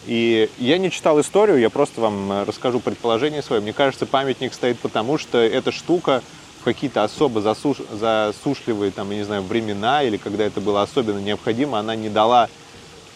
И 0.07 0.51
я 0.59 0.79
не 0.79 0.91
читал 0.91 1.21
историю, 1.21 1.59
я 1.59 1.71
просто 1.71 2.01
вам 2.01 2.33
э, 2.33 2.45
расскажу 2.45 2.81
предположение 2.81 3.43
свое. 3.43 3.63
Мне 3.63 3.73
кажется, 3.73 4.05
памятник 4.05 4.53
стоит 4.53 4.79
потому, 4.81 5.17
что 5.17 5.39
эта 5.39 5.71
штука 5.71 6.23
в 6.61 6.65
какие-то 6.65 7.05
особо 7.05 7.41
засуш... 7.41 7.79
засушливые, 7.93 8.91
там, 8.91 9.11
я 9.11 9.19
не 9.19 9.23
знаю, 9.25 9.43
времена, 9.43 10.03
или 10.03 10.17
когда 10.17 10.45
это 10.45 10.61
было 10.61 10.83
особенно 10.83 11.19
необходимо, 11.19 11.79
она 11.79 11.95
не 11.95 12.09
дала, 12.09 12.49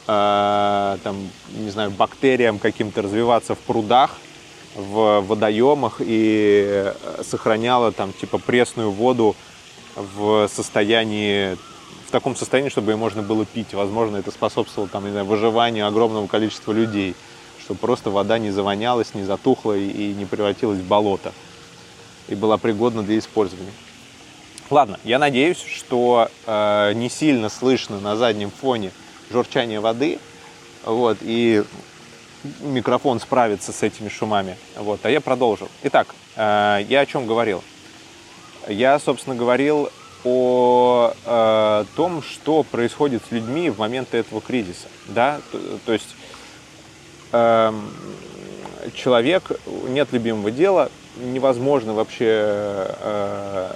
э, 0.07 0.99
там, 1.03 1.17
не 1.57 1.71
знаю, 1.71 1.91
бактериям 1.91 2.61
каким-то 2.61 3.03
развиваться 3.03 3.57
в 3.57 3.59
прудах, 3.59 4.19
в 4.77 5.23
водоемах 5.23 5.97
и 6.01 6.65
э, 6.67 7.23
сохраняла 7.25 7.91
там 7.91 8.13
типа 8.13 8.39
пресную 8.39 8.91
воду 8.91 9.35
в 9.97 10.49
состоянии 10.49 11.57
в 12.07 12.11
таком 12.11 12.37
состоянии, 12.37 12.71
чтобы 12.71 12.93
ее 12.93 12.97
можно 12.97 13.23
было 13.23 13.45
пить. 13.45 13.75
Возможно, 13.75 14.17
это 14.17 14.31
способствовало 14.31 14.89
там, 14.89 15.05
не 15.05 15.11
знаю, 15.11 15.27
выживанию 15.27 15.87
огромного 15.87 16.27
количества 16.27 16.73
людей, 16.73 17.15
чтобы 17.61 17.81
просто 17.81 18.11
вода 18.11 18.39
не 18.39 18.51
завонялась, 18.51 19.15
не 19.15 19.25
затухла 19.25 19.77
и 19.77 20.15
не 20.15 20.25
превратилась 20.25 20.79
в 20.79 20.87
болото 20.87 21.33
и 22.29 22.35
была 22.35 22.59
пригодна 22.59 23.03
для 23.03 23.19
использования. 23.19 23.73
Ладно, 24.71 24.99
я 25.05 25.19
надеюсь, 25.19 25.63
что 25.63 26.29
э, 26.47 26.93
не 26.95 27.09
сильно 27.09 27.49
слышно 27.49 28.01
на 28.01 28.17
заднем 28.17 28.51
фоне 28.51 28.91
журчание 29.31 29.79
воды, 29.81 30.19
вот, 30.85 31.19
и 31.21 31.63
микрофон 32.61 33.21
справится 33.21 33.73
с 33.73 33.83
этими 33.83 34.09
шумами. 34.09 34.57
Вот, 34.77 35.01
а 35.05 35.11
я 35.11 35.21
продолжу. 35.21 35.69
Итак, 35.85 36.15
э, 36.37 36.85
я 36.89 37.01
о 37.01 37.07
чем 37.07 37.27
говорил? 37.27 37.63
Я, 38.69 38.99
собственно, 38.99 39.37
говорил 39.37 39.89
о 40.27 41.13
э, 41.25 41.85
том, 41.95 42.21
что 42.21 42.65
происходит 42.65 43.23
с 43.29 43.31
людьми 43.31 43.71
в 43.71 43.79
момент 43.79 44.13
этого 44.13 44.41
кризиса. 44.41 44.89
Да? 45.07 45.41
То, 45.53 45.59
то 45.87 45.93
есть 45.93 46.17
э, 47.31 47.73
человек, 48.93 49.53
нет 49.89 50.09
любимого 50.11 50.51
дела, 50.51 50.91
невозможно 51.17 51.95
вообще 51.95 52.27
э, 52.29 53.71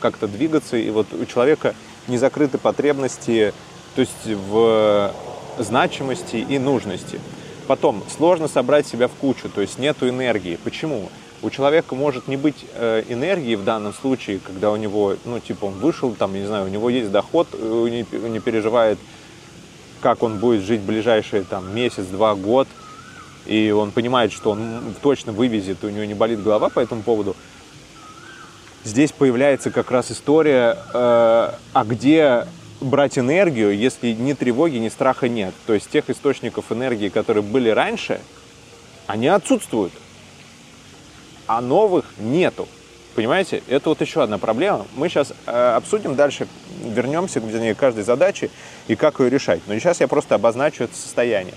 как-то 0.00 0.28
двигаться, 0.28 0.76
и 0.76 0.90
вот 0.90 1.06
у 1.14 1.24
человека 1.24 1.74
не 2.06 2.18
закрыты 2.18 2.58
потребности, 2.58 3.54
то 3.94 4.02
есть 4.02 4.26
в 4.26 5.10
значимости 5.58 6.36
и 6.36 6.58
нужности. 6.58 7.18
Потом, 7.66 8.02
сложно 8.14 8.46
собрать 8.46 8.86
себя 8.86 9.08
в 9.08 9.12
кучу, 9.12 9.48
то 9.48 9.62
есть 9.62 9.78
нету 9.78 10.06
энергии. 10.06 10.58
Почему? 10.62 11.08
У 11.40 11.50
человека 11.50 11.94
может 11.94 12.26
не 12.26 12.36
быть 12.36 12.66
э, 12.74 13.04
энергии 13.08 13.54
в 13.54 13.62
данном 13.62 13.94
случае, 13.94 14.40
когда 14.40 14.72
у 14.72 14.76
него, 14.76 15.14
ну, 15.24 15.38
типа, 15.38 15.66
он 15.66 15.74
вышел, 15.74 16.12
там, 16.14 16.34
не 16.34 16.46
знаю, 16.46 16.66
у 16.66 16.68
него 16.68 16.90
есть 16.90 17.12
доход, 17.12 17.48
он 17.54 17.90
не, 17.90 18.04
не 18.28 18.40
переживает, 18.40 18.98
как 20.00 20.22
он 20.24 20.38
будет 20.38 20.62
жить 20.62 20.80
ближайшие, 20.80 21.44
там, 21.44 21.72
месяц, 21.72 22.06
два, 22.06 22.34
год, 22.34 22.66
и 23.46 23.70
он 23.70 23.92
понимает, 23.92 24.32
что 24.32 24.50
он 24.50 24.94
точно 25.00 25.30
вывезет, 25.32 25.84
у 25.84 25.88
него 25.88 26.04
не 26.04 26.14
болит 26.14 26.42
голова 26.42 26.70
по 26.70 26.80
этому 26.80 27.02
поводу. 27.02 27.36
Здесь 28.82 29.12
появляется 29.12 29.70
как 29.70 29.92
раз 29.92 30.10
история, 30.10 30.76
э, 30.92 31.52
а 31.72 31.84
где 31.84 32.46
брать 32.80 33.16
энергию, 33.16 33.76
если 33.76 34.12
ни 34.12 34.32
тревоги, 34.32 34.76
ни 34.76 34.88
страха 34.88 35.28
нет. 35.28 35.54
То 35.66 35.74
есть 35.74 35.88
тех 35.88 36.10
источников 36.10 36.72
энергии, 36.72 37.08
которые 37.08 37.42
были 37.42 37.70
раньше, 37.70 38.20
они 39.06 39.28
отсутствуют, 39.28 39.92
а 41.48 41.60
новых 41.60 42.04
нету. 42.18 42.68
Понимаете, 43.16 43.62
это 43.66 43.88
вот 43.88 44.00
еще 44.00 44.22
одна 44.22 44.38
проблема. 44.38 44.86
Мы 44.94 45.08
сейчас 45.08 45.32
э, 45.46 45.72
обсудим 45.74 46.14
дальше, 46.14 46.46
вернемся 46.84 47.40
вернее, 47.40 47.74
к 47.74 47.78
каждой 47.78 48.04
задаче 48.04 48.50
и 48.86 48.94
как 48.94 49.18
ее 49.18 49.28
решать. 49.28 49.60
Но 49.66 49.74
сейчас 49.74 50.00
я 50.00 50.06
просто 50.06 50.36
обозначу 50.36 50.84
это 50.84 50.94
состояние. 50.94 51.54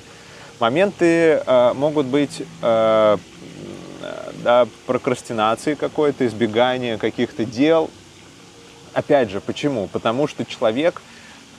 Моменты 0.59 1.43
э, 1.45 1.73
могут 1.75 2.07
быть 2.07 2.41
э, 2.63 3.17
да, 4.43 4.67
прокрастинации 4.87 5.75
какой-то, 5.75 6.25
избегания 6.25 6.97
каких-то 6.97 7.45
дел. 7.45 7.91
Опять 8.93 9.29
же, 9.29 9.39
почему? 9.39 9.87
Потому 9.87 10.27
что 10.27 10.43
человек 10.45 11.01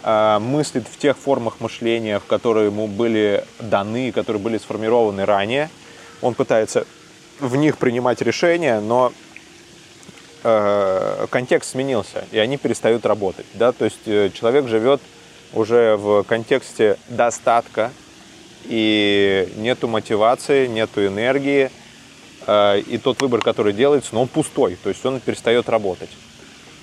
Э, 0.05 0.39
мыслит 0.41 0.89
в 0.89 0.99
тех 0.99 1.17
формах 1.17 1.61
мышления, 1.61 2.19
в 2.19 2.25
которые 2.25 2.67
ему 2.67 2.89
были 2.89 3.45
даны, 3.61 4.11
которые 4.11 4.43
были 4.43 4.59
сформированы 4.59 5.25
ранее. 5.25 5.71
Он 6.21 6.35
пытается 6.35 6.87
в 7.43 7.57
них 7.57 7.77
принимать 7.77 8.23
решения, 8.23 8.81
но 8.81 9.13
э, 10.45 11.27
контекст 11.29 11.73
сменился, 11.73 12.25
и 12.31 12.39
они 12.39 12.57
перестают 12.57 13.05
работать. 13.05 13.47
Да? 13.55 13.73
То 13.73 13.85
есть 13.85 14.07
э, 14.07 14.31
человек 14.33 14.69
живет 14.69 15.01
уже 15.53 15.97
в 15.97 16.23
контексте 16.23 16.97
достатка, 17.09 17.91
и 18.65 19.53
нету 19.57 19.89
мотивации, 19.89 20.69
нету 20.69 21.05
энергии, 21.05 21.71
э, 22.47 22.81
и 22.81 22.97
тот 22.97 23.21
выбор, 23.21 23.41
который 23.41 23.73
делается, 23.73 24.15
но 24.15 24.23
он 24.23 24.29
пустой, 24.29 24.79
то 24.81 24.89
есть 24.89 25.05
он 25.05 25.19
перестает 25.19 25.69
работать. 25.69 26.11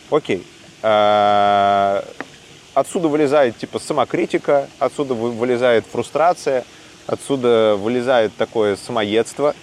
Окей. 0.10 0.46
Э, 0.82 2.04
отсюда 2.74 3.08
вылезает 3.08 3.58
типа 3.58 3.80
самокритика, 3.80 4.68
отсюда 4.78 5.14
вылезает 5.14 5.86
фрустрация, 5.86 6.66
отсюда 7.08 7.78
вылезает 7.78 8.36
такое 8.36 8.76
самоедство, 8.76 9.56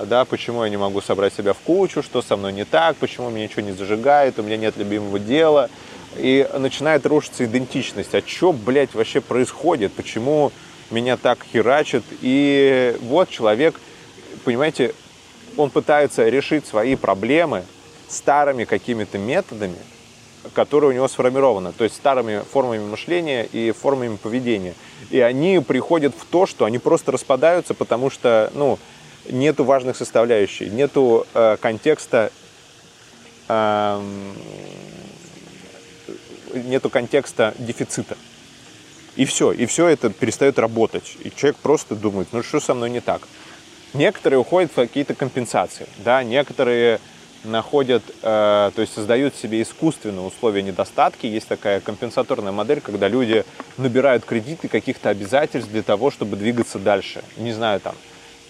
да, 0.00 0.24
почему 0.24 0.64
я 0.64 0.70
не 0.70 0.76
могу 0.76 1.00
собрать 1.00 1.34
себя 1.34 1.52
в 1.52 1.58
кучу, 1.58 2.02
что 2.02 2.22
со 2.22 2.36
мной 2.36 2.52
не 2.52 2.64
так, 2.64 2.96
почему 2.96 3.30
меня 3.30 3.44
ничего 3.44 3.62
не 3.62 3.72
зажигает, 3.72 4.38
у 4.38 4.42
меня 4.42 4.56
нет 4.56 4.76
любимого 4.76 5.18
дела. 5.18 5.68
И 6.16 6.46
начинает 6.58 7.06
рушиться 7.06 7.44
идентичность. 7.44 8.14
А 8.14 8.22
что, 8.24 8.52
блядь, 8.52 8.94
вообще 8.94 9.20
происходит? 9.20 9.92
Почему 9.92 10.52
меня 10.90 11.16
так 11.16 11.38
херачит? 11.50 12.04
И 12.20 12.96
вот 13.00 13.30
человек, 13.30 13.80
понимаете, 14.44 14.94
он 15.56 15.70
пытается 15.70 16.28
решить 16.28 16.66
свои 16.66 16.96
проблемы 16.96 17.64
старыми 18.08 18.64
какими-то 18.64 19.16
методами, 19.16 19.78
которая 20.54 20.90
у 20.90 20.94
него 20.94 21.08
сформирована, 21.08 21.72
то 21.72 21.84
есть 21.84 21.96
старыми 21.96 22.42
формами 22.50 22.84
мышления 22.84 23.44
и 23.44 23.70
формами 23.70 24.16
поведения. 24.16 24.74
И 25.10 25.20
они 25.20 25.60
приходят 25.60 26.14
в 26.14 26.26
то, 26.26 26.46
что 26.46 26.64
они 26.64 26.78
просто 26.78 27.12
распадаются, 27.12 27.74
потому 27.74 28.10
что, 28.10 28.50
ну, 28.54 28.78
нету 29.28 29.64
важных 29.64 29.96
составляющих, 29.96 30.72
нету 30.72 31.26
э, 31.34 31.56
контекста, 31.60 32.30
э, 33.48 34.02
нету 36.54 36.90
контекста 36.90 37.54
дефицита. 37.58 38.16
И 39.16 39.24
все, 39.24 39.52
и 39.52 39.66
все 39.66 39.88
это 39.88 40.10
перестает 40.10 40.58
работать. 40.58 41.16
И 41.22 41.30
человек 41.30 41.56
просто 41.56 41.94
думает, 41.94 42.28
ну 42.32 42.42
что 42.42 42.60
со 42.60 42.74
мной 42.74 42.90
не 42.90 43.00
так. 43.00 43.28
Некоторые 43.92 44.40
уходят 44.40 44.70
в 44.72 44.74
какие-то 44.74 45.14
компенсации, 45.14 45.86
да, 45.98 46.24
некоторые 46.24 46.98
находят, 47.44 48.02
э, 48.22 48.70
то 48.74 48.80
есть 48.80 48.94
создают 48.94 49.34
себе 49.34 49.62
искусственные 49.62 50.24
условия 50.24 50.62
недостатки. 50.62 51.26
Есть 51.26 51.48
такая 51.48 51.80
компенсаторная 51.80 52.52
модель, 52.52 52.80
когда 52.80 53.08
люди 53.08 53.44
набирают 53.76 54.24
кредиты 54.24 54.68
каких-то 54.68 55.10
обязательств 55.10 55.70
для 55.70 55.82
того, 55.82 56.10
чтобы 56.10 56.36
двигаться 56.36 56.78
дальше. 56.78 57.22
Не 57.36 57.52
знаю, 57.52 57.80
там, 57.80 57.94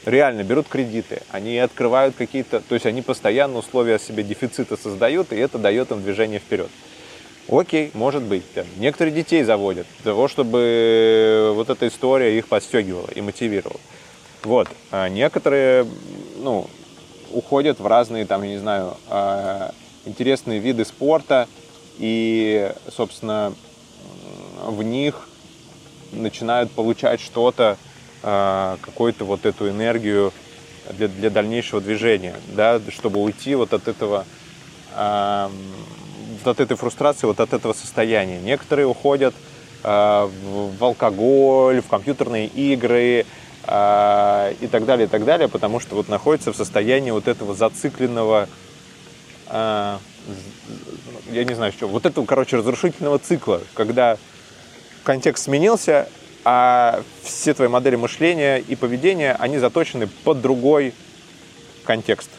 реально 0.04 0.42
берут 0.42 0.68
кредиты, 0.68 1.22
они 1.30 1.58
открывают 1.58 2.14
какие-то, 2.16 2.60
то 2.60 2.74
есть 2.74 2.86
они 2.86 3.02
постоянно 3.02 3.58
условия 3.58 3.98
себе 3.98 4.22
дефицита 4.22 4.76
создают, 4.76 5.32
и 5.32 5.36
это 5.36 5.58
дает 5.58 5.90
им 5.90 6.02
движение 6.02 6.40
вперед. 6.40 6.68
Окей, 7.48 7.90
может 7.94 8.22
быть. 8.22 8.44
Там, 8.52 8.66
некоторые 8.76 9.14
детей 9.14 9.42
заводят 9.42 9.86
для 10.02 10.12
того, 10.12 10.28
чтобы 10.28 11.52
вот 11.54 11.70
эта 11.70 11.88
история 11.88 12.38
их 12.38 12.46
подстегивала 12.48 13.08
и 13.14 13.20
мотивировала. 13.20 13.80
Вот. 14.44 14.68
А 14.90 15.08
некоторые, 15.08 15.86
ну, 16.38 16.68
уходят 17.32 17.80
в 17.80 17.86
разные, 17.86 18.26
там, 18.26 18.42
я 18.42 18.50
не 18.50 18.58
знаю, 18.58 18.96
э, 19.08 19.70
интересные 20.04 20.60
виды 20.60 20.84
спорта, 20.84 21.48
и, 21.98 22.72
собственно, 22.94 23.54
в 24.64 24.82
них 24.82 25.28
начинают 26.12 26.70
получать 26.70 27.20
что-то, 27.20 27.76
э, 27.76 27.91
какую-то 28.22 29.24
вот 29.24 29.46
эту 29.46 29.68
энергию 29.68 30.32
для, 30.90 31.08
для 31.08 31.28
дальнейшего 31.28 31.80
движения, 31.80 32.34
да, 32.48 32.80
чтобы 32.88 33.20
уйти 33.20 33.54
вот 33.54 33.72
от 33.72 33.88
этого, 33.88 34.24
э, 34.94 35.48
от 36.44 36.60
этой 36.60 36.76
фрустрации, 36.76 37.26
вот 37.26 37.40
от 37.40 37.52
этого 37.52 37.72
состояния. 37.72 38.40
Некоторые 38.40 38.86
уходят 38.86 39.34
э, 39.82 39.88
в, 39.88 40.84
алкоголь, 40.84 41.80
в 41.80 41.88
компьютерные 41.88 42.46
игры, 42.46 43.26
и 43.64 44.68
так 44.72 44.86
далее, 44.86 45.06
и 45.06 45.08
так 45.08 45.24
далее, 45.24 45.46
потому 45.46 45.78
что 45.78 45.94
вот 45.94 46.08
находится 46.08 46.52
в 46.52 46.56
состоянии 46.56 47.12
вот 47.12 47.28
этого 47.28 47.54
зацикленного 47.54 48.48
я 51.30 51.44
не 51.44 51.54
знаю, 51.54 51.72
что, 51.72 51.88
вот 51.88 52.06
этого, 52.06 52.24
короче, 52.24 52.56
разрушительного 52.56 53.18
цикла, 53.18 53.60
когда 53.74 54.18
контекст 55.04 55.44
сменился, 55.44 56.08
а 56.44 57.02
все 57.22 57.54
твои 57.54 57.68
модели 57.68 57.96
мышления 57.96 58.58
и 58.58 58.74
поведения, 58.74 59.36
они 59.38 59.58
заточены 59.58 60.08
под 60.24 60.40
другой 60.40 60.94
контекст. 61.84 62.30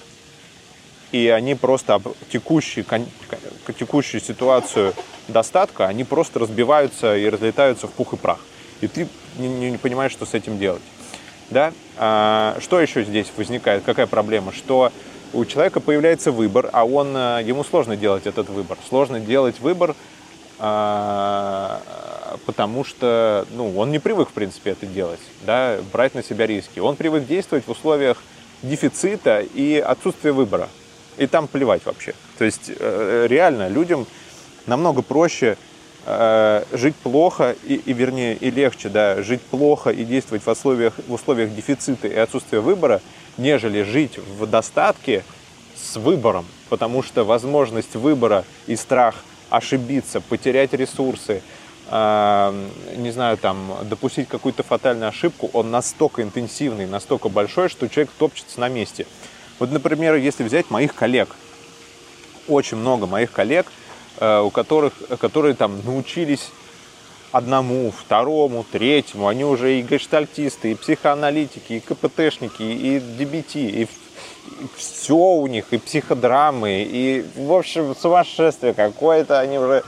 И 1.11 1.27
они 1.27 1.53
просто 1.55 2.01
текущий, 2.29 2.83
текущую 3.77 4.19
ситуацию 4.19 4.93
достатка, 5.27 5.87
они 5.87 6.03
просто 6.03 6.39
разбиваются 6.39 7.15
и 7.15 7.29
разлетаются 7.29 7.87
в 7.87 7.91
пух 7.91 8.13
и 8.13 8.17
прах. 8.17 8.39
И 8.81 8.87
ты 8.87 9.07
не, 9.37 9.71
не 9.71 9.77
понимаешь, 9.77 10.11
что 10.11 10.25
с 10.25 10.33
этим 10.33 10.57
делать. 10.57 10.81
Да? 11.49 11.71
А, 11.97 12.57
что 12.59 12.81
еще 12.81 13.03
здесь 13.03 13.27
возникает? 13.37 13.83
Какая 13.83 14.07
проблема? 14.07 14.51
Что 14.51 14.91
у 15.33 15.45
человека 15.45 15.79
появляется 15.79 16.31
выбор, 16.31 16.69
а 16.73 16.85
он, 16.85 17.15
э, 17.15 17.43
ему 17.45 17.63
сложно 17.63 17.95
делать 17.95 18.25
этот 18.25 18.49
выбор. 18.49 18.77
Сложно 18.87 19.19
делать 19.19 19.59
выбор, 19.59 19.95
а, 20.59 21.81
потому 22.45 22.83
что 22.83 23.45
ну, 23.51 23.77
он 23.77 23.91
не 23.91 23.99
привык, 23.99 24.29
в 24.29 24.33
принципе, 24.33 24.71
это 24.71 24.85
делать, 24.85 25.19
да, 25.45 25.77
брать 25.91 26.15
на 26.15 26.23
себя 26.23 26.47
риски. 26.47 26.79
Он 26.79 26.95
привык 26.95 27.25
действовать 27.25 27.65
в 27.67 27.71
условиях 27.71 28.21
дефицита 28.61 29.41
и 29.41 29.77
отсутствия 29.77 30.31
выбора. 30.31 30.69
И 31.17 31.27
там 31.27 31.47
плевать 31.47 31.85
вообще. 31.85 32.15
То 32.37 32.45
есть 32.45 32.71
э, 32.75 33.27
реально 33.29 33.67
людям 33.67 34.07
намного 34.65 35.01
проще 35.03 35.57
э, 36.05 36.63
жить 36.71 36.95
плохо 36.95 37.55
и, 37.63 37.75
и 37.75 37.93
вернее 37.93 38.35
и 38.35 38.49
легче 38.49 38.89
да, 38.89 39.21
жить 39.21 39.41
плохо 39.41 39.91
и 39.91 40.03
действовать 40.05 40.43
в 40.43 40.49
условиях, 40.49 40.93
в 41.07 41.13
условиях 41.13 41.53
дефицита 41.53 42.07
и 42.07 42.15
отсутствия 42.15 42.61
выбора, 42.61 43.01
нежели 43.37 43.83
жить 43.83 44.17
в 44.17 44.47
достатке 44.47 45.23
с 45.75 45.97
выбором, 45.97 46.45
потому 46.69 47.03
что 47.03 47.23
возможность 47.23 47.95
выбора 47.95 48.45
и 48.65 48.75
страх 48.75 49.15
ошибиться, 49.49 50.19
потерять 50.19 50.73
ресурсы, 50.73 51.33
э, 51.33 51.41
не 51.95 53.11
знаю, 53.11 53.37
там, 53.37 53.77
допустить 53.83 54.27
какую-то 54.27 54.63
фатальную 54.63 55.09
ошибку, 55.09 55.51
он 55.53 55.69
настолько 55.69 56.23
интенсивный, 56.23 56.87
настолько 56.87 57.29
большой, 57.29 57.69
что 57.69 57.87
человек 57.87 58.09
топчется 58.17 58.59
на 58.59 58.67
месте. 58.67 59.05
Вот, 59.59 59.71
например, 59.71 60.15
если 60.15 60.43
взять 60.43 60.71
моих 60.71 60.95
коллег, 60.95 61.29
очень 62.47 62.77
много 62.77 63.05
моих 63.05 63.31
коллег, 63.31 63.67
э, 64.19 64.39
у 64.39 64.49
которых, 64.49 64.93
которые 65.19 65.53
там 65.53 65.81
научились 65.85 66.49
одному, 67.31 67.91
второму, 67.91 68.65
третьему, 68.71 69.27
они 69.27 69.43
уже 69.43 69.79
и 69.79 69.81
гештальтисты, 69.81 70.71
и 70.71 70.75
психоаналитики, 70.75 71.73
и 71.73 71.79
КПТшники, 71.79 72.63
и 72.63 72.97
DBT, 72.97 73.55
и 73.55 73.87
все 74.75 75.15
у 75.15 75.47
них, 75.47 75.65
и 75.71 75.77
психодрамы, 75.77 76.83
и, 76.83 77.25
в 77.35 77.51
общем, 77.51 77.95
сумасшествие 77.95 78.73
какое-то, 78.73 79.39
они 79.39 79.57
уже, 79.57 79.83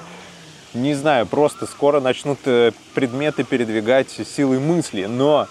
не 0.76 0.94
знаю, 0.94 1.26
просто 1.26 1.66
скоро 1.66 2.00
начнут 2.00 2.40
э, 2.46 2.72
предметы 2.94 3.44
передвигать 3.44 4.10
силой 4.12 4.60
мысли, 4.60 5.06
но 5.06 5.48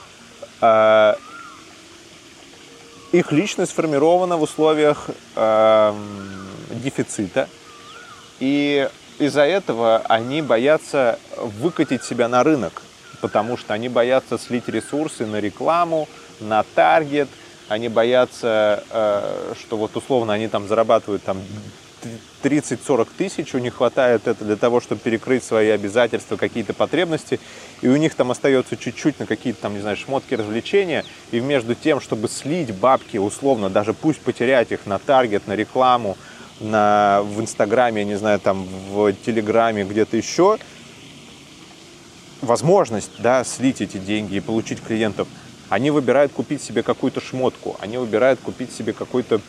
э, 0.60 1.14
их 3.12 3.32
личность 3.32 3.72
сформирована 3.72 4.36
в 4.36 4.42
условиях 4.42 5.08
э, 5.34 5.94
дефицита, 6.70 7.48
и 8.38 8.88
из-за 9.18 9.42
этого 9.42 9.98
они 10.08 10.42
боятся 10.42 11.18
выкатить 11.38 12.04
себя 12.04 12.28
на 12.28 12.44
рынок, 12.44 12.82
потому 13.20 13.56
что 13.56 13.72
они 13.72 13.88
боятся 13.88 14.38
слить 14.38 14.68
ресурсы 14.68 15.24
на 15.24 15.40
рекламу, 15.40 16.08
на 16.40 16.64
таргет, 16.74 17.28
они 17.68 17.88
боятся, 17.88 18.84
э, 18.90 19.54
что 19.58 19.76
вот 19.78 19.96
условно 19.96 20.34
они 20.34 20.48
там 20.48 20.68
зарабатывают 20.68 21.22
там 21.22 21.38
30-40 22.42 23.08
тысяч, 23.16 23.54
у 23.54 23.58
них 23.58 23.74
хватает 23.76 24.26
это 24.26 24.44
для 24.44 24.56
того, 24.56 24.80
чтобы 24.80 25.00
перекрыть 25.00 25.44
свои 25.44 25.68
обязательства, 25.70 26.36
какие-то 26.36 26.74
потребности, 26.74 27.40
и 27.82 27.88
у 27.88 27.96
них 27.96 28.14
там 28.14 28.30
остается 28.30 28.76
чуть-чуть 28.76 29.18
на 29.18 29.26
какие-то 29.26 29.62
там, 29.62 29.74
не 29.74 29.80
знаю, 29.80 29.96
шмотки, 29.96 30.34
развлечения, 30.34 31.04
и 31.30 31.40
между 31.40 31.74
тем, 31.74 32.00
чтобы 32.00 32.28
слить 32.28 32.74
бабки 32.74 33.16
условно, 33.16 33.70
даже 33.70 33.94
пусть 33.94 34.20
потерять 34.20 34.72
их 34.72 34.86
на 34.86 34.98
таргет, 34.98 35.46
на 35.46 35.54
рекламу, 35.54 36.16
на, 36.60 37.22
в 37.22 37.40
Инстаграме, 37.40 38.02
я 38.02 38.06
не 38.06 38.16
знаю, 38.16 38.40
там 38.40 38.66
в 38.90 39.12
Телеграме, 39.12 39.84
где-то 39.84 40.16
еще, 40.16 40.58
возможность, 42.40 43.10
да, 43.18 43.44
слить 43.44 43.80
эти 43.80 43.96
деньги 43.96 44.36
и 44.36 44.40
получить 44.40 44.82
клиентов, 44.82 45.28
они 45.68 45.90
выбирают 45.90 46.32
купить 46.32 46.62
себе 46.62 46.82
какую-то 46.82 47.20
шмотку, 47.20 47.76
они 47.80 47.96
выбирают 47.96 48.40
купить 48.40 48.72
себе 48.72 48.92
какую-то 48.92 49.40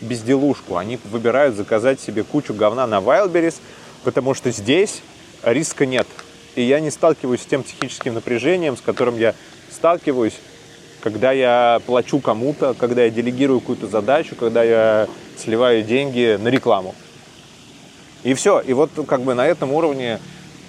безделушку, 0.00 0.76
они 0.76 0.98
выбирают 1.04 1.56
заказать 1.56 2.00
себе 2.00 2.22
кучу 2.22 2.54
говна 2.54 2.86
на 2.86 2.98
Wildberries, 2.98 3.56
потому 4.04 4.34
что 4.34 4.50
здесь 4.50 5.02
риска 5.42 5.86
нет. 5.86 6.06
И 6.54 6.62
я 6.62 6.80
не 6.80 6.90
сталкиваюсь 6.90 7.42
с 7.42 7.46
тем 7.46 7.62
психическим 7.62 8.14
напряжением, 8.14 8.76
с 8.76 8.80
которым 8.80 9.16
я 9.18 9.34
сталкиваюсь, 9.70 10.38
когда 11.00 11.32
я 11.32 11.80
плачу 11.86 12.18
кому-то, 12.18 12.74
когда 12.74 13.04
я 13.04 13.10
делегирую 13.10 13.60
какую-то 13.60 13.86
задачу, 13.86 14.34
когда 14.34 14.64
я 14.64 15.08
сливаю 15.36 15.82
деньги 15.82 16.38
на 16.40 16.48
рекламу. 16.48 16.94
И 18.24 18.34
все. 18.34 18.60
И 18.60 18.72
вот 18.72 18.90
как 19.06 19.22
бы 19.22 19.34
на 19.34 19.46
этом 19.46 19.72
уровне 19.72 20.18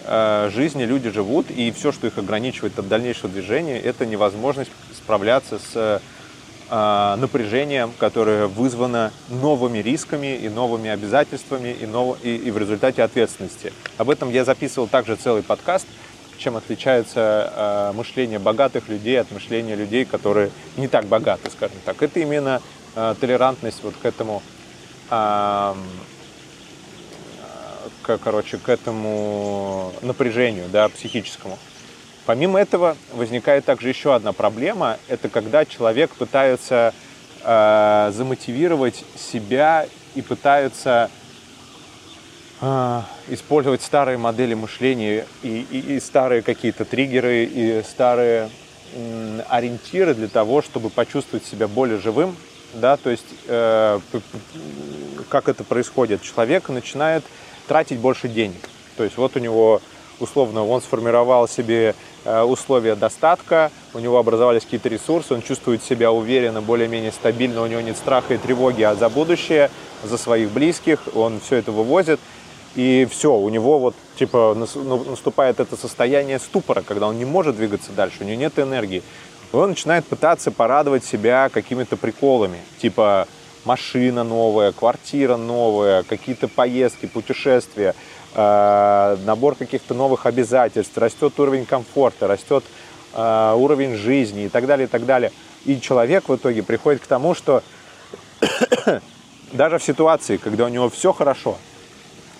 э, 0.06 0.50
жизни 0.54 0.84
люди 0.84 1.10
живут, 1.10 1.50
и 1.50 1.72
все, 1.72 1.92
что 1.92 2.06
их 2.06 2.18
ограничивает 2.18 2.78
от 2.78 2.88
дальнейшего 2.88 3.30
движения, 3.30 3.80
это 3.80 4.06
невозможность 4.06 4.72
справляться 4.96 5.58
с 5.58 5.72
э, 5.76 6.00
напряжением, 6.70 7.92
которое 7.98 8.48
вызвано 8.48 9.12
новыми 9.30 9.80
рисками 9.80 10.36
и 10.36 10.50
новыми 10.50 10.90
обязательствами 10.90 11.70
и, 11.70 11.86
нов... 11.86 12.18
и, 12.24 12.36
и 12.36 12.52
в 12.52 12.58
результате 12.58 13.02
ответственности. 13.02 13.74
Об 13.98 14.10
этом 14.10 14.30
я 14.30 14.46
записывал 14.46 14.88
также 14.88 15.16
целый 15.16 15.42
подкаст, 15.42 15.88
чем 16.38 16.56
отличается 16.56 17.52
э, 17.56 17.92
мышление 17.98 18.40
богатых 18.40 18.88
людей 18.88 19.20
от 19.20 19.32
мышления 19.32 19.76
людей, 19.76 20.06
которые 20.06 20.52
не 20.78 20.88
так 20.88 21.06
богаты, 21.06 21.50
скажем 21.52 21.78
так. 21.86 22.02
Это 22.02 22.20
именно 22.20 22.62
э, 22.96 23.16
толерантность 23.20 23.84
вот 23.84 23.96
к 24.02 24.06
этому 24.06 24.42
к, 28.04 28.18
короче, 28.20 28.58
к 28.58 28.70
этому 28.70 29.92
напряжению, 30.02 30.66
да, 30.70 30.90
психическому. 30.90 31.58
Помимо 32.30 32.60
этого 32.60 32.96
возникает 33.14 33.66
также 33.66 33.90
еще 33.90 34.14
одна 34.14 34.34
проблема. 34.34 35.00
Это 35.08 35.30
когда 35.30 35.66
человек 35.66 36.12
пытается 36.12 36.94
э, 37.44 38.12
замотивировать 38.14 39.04
себя 39.18 39.88
и 40.14 40.22
пытается 40.22 41.10
э, 42.62 43.02
использовать 43.30 43.82
старые 43.82 44.20
модели 44.20 44.54
мышления 44.54 45.26
и, 45.42 45.66
и, 45.72 45.96
и 45.96 46.00
старые 46.00 46.44
какие-то 46.44 46.86
триггеры 46.86 47.46
и 47.46 47.82
старые 47.82 48.52
э, 48.94 49.42
ориентиры 49.50 50.14
для 50.14 50.28
того, 50.28 50.62
чтобы 50.62 50.92
почувствовать 50.92 51.48
себя 51.48 51.68
более 51.68 51.98
живым, 51.98 52.36
да, 52.76 52.98
то 52.98 53.10
есть 53.10 53.26
э, 53.48 54.00
как 55.30 55.50
это 55.50 55.64
происходит? 55.64 56.22
Человек 56.22 56.70
начинает 56.70 57.24
тратить 57.68 57.98
больше 57.98 58.28
денег. 58.28 58.70
То 58.98 59.04
есть 59.04 59.18
вот 59.18 59.36
у 59.36 59.40
него 59.40 59.82
условно 60.20 60.66
он 60.66 60.82
сформировал 60.82 61.48
себе 61.48 61.96
э, 62.26 62.42
условия 62.42 62.96
достатка, 62.96 63.72
у 63.94 64.00
него 64.00 64.18
образовались 64.18 64.64
какие-то 64.64 64.90
ресурсы, 64.90 65.34
он 65.34 65.42
чувствует 65.42 65.84
себя 65.84 66.12
уверенно, 66.12 66.62
более-менее 66.62 67.12
стабильно, 67.12 67.62
у 67.62 67.68
него 67.68 67.82
нет 67.82 67.98
страха 67.98 68.34
и 68.34 68.38
тревоги 68.38 68.84
а 68.84 68.96
за 68.96 69.10
будущее, 69.10 69.70
за 70.04 70.18
своих 70.18 70.52
близких, 70.52 71.00
он 71.16 71.40
все 71.40 71.58
это 71.58 71.72
вывозит, 71.72 72.20
и 72.76 73.08
все, 73.10 73.34
у 73.34 73.50
него 73.50 73.80
вот 73.80 73.96
типа 74.18 74.56
ну, 74.56 75.04
наступает 75.04 75.60
это 75.60 75.76
состояние 75.76 76.40
ступора, 76.40 76.82
когда 76.82 77.08
он 77.08 77.18
не 77.18 77.26
может 77.26 77.56
двигаться 77.56 77.92
дальше, 77.92 78.18
у 78.22 78.24
него 78.24 78.40
нет 78.40 78.60
энергии. 78.60 79.04
Он 79.52 79.70
начинает 79.70 80.06
пытаться 80.06 80.52
порадовать 80.52 81.04
себя 81.04 81.50
какими-то 81.50 81.98
приколами, 81.98 82.60
типа 82.80 83.28
машина 83.66 84.24
новая, 84.24 84.72
квартира 84.72 85.38
новая, 85.38 86.04
какие-то 86.04 86.48
поездки, 86.48 87.08
путешествия, 87.08 87.96
набор 88.36 89.56
каких-то 89.56 89.94
новых 89.94 90.26
обязательств, 90.26 90.98
растет 90.98 91.40
уровень 91.40 91.66
комфорта, 91.66 92.28
растет 92.28 92.64
э, 93.14 93.54
уровень 93.58 93.96
жизни 93.96 94.46
и 94.46 94.50
так 94.50 94.68
далее, 94.68 94.88
и 94.88 94.90
так 94.90 95.06
далее. 95.06 95.32
И 95.66 95.80
человек 95.80 96.30
в 96.30 96.36
итоге 96.36 96.64
приходит 96.64 97.02
к 97.02 97.08
тому, 97.08 97.34
что 97.34 97.64
даже 99.52 99.80
в 99.80 99.84
ситуации, 99.84 100.38
когда 100.38 100.66
у 100.66 100.70
него 100.70 100.90
все 100.90 101.12
хорошо, 101.12 101.58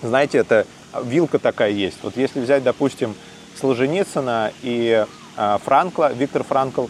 знаете, 0.02 0.38
это 0.38 0.66
вилка 1.02 1.38
такая 1.38 1.70
есть. 1.70 1.98
Вот 2.02 2.16
если 2.16 2.40
взять, 2.40 2.62
допустим, 2.62 3.14
Солженицына 3.60 4.52
и 4.62 5.04
э, 5.36 5.58
Франкла, 5.64 6.12
Виктор 6.12 6.44
Франкл, 6.44 6.86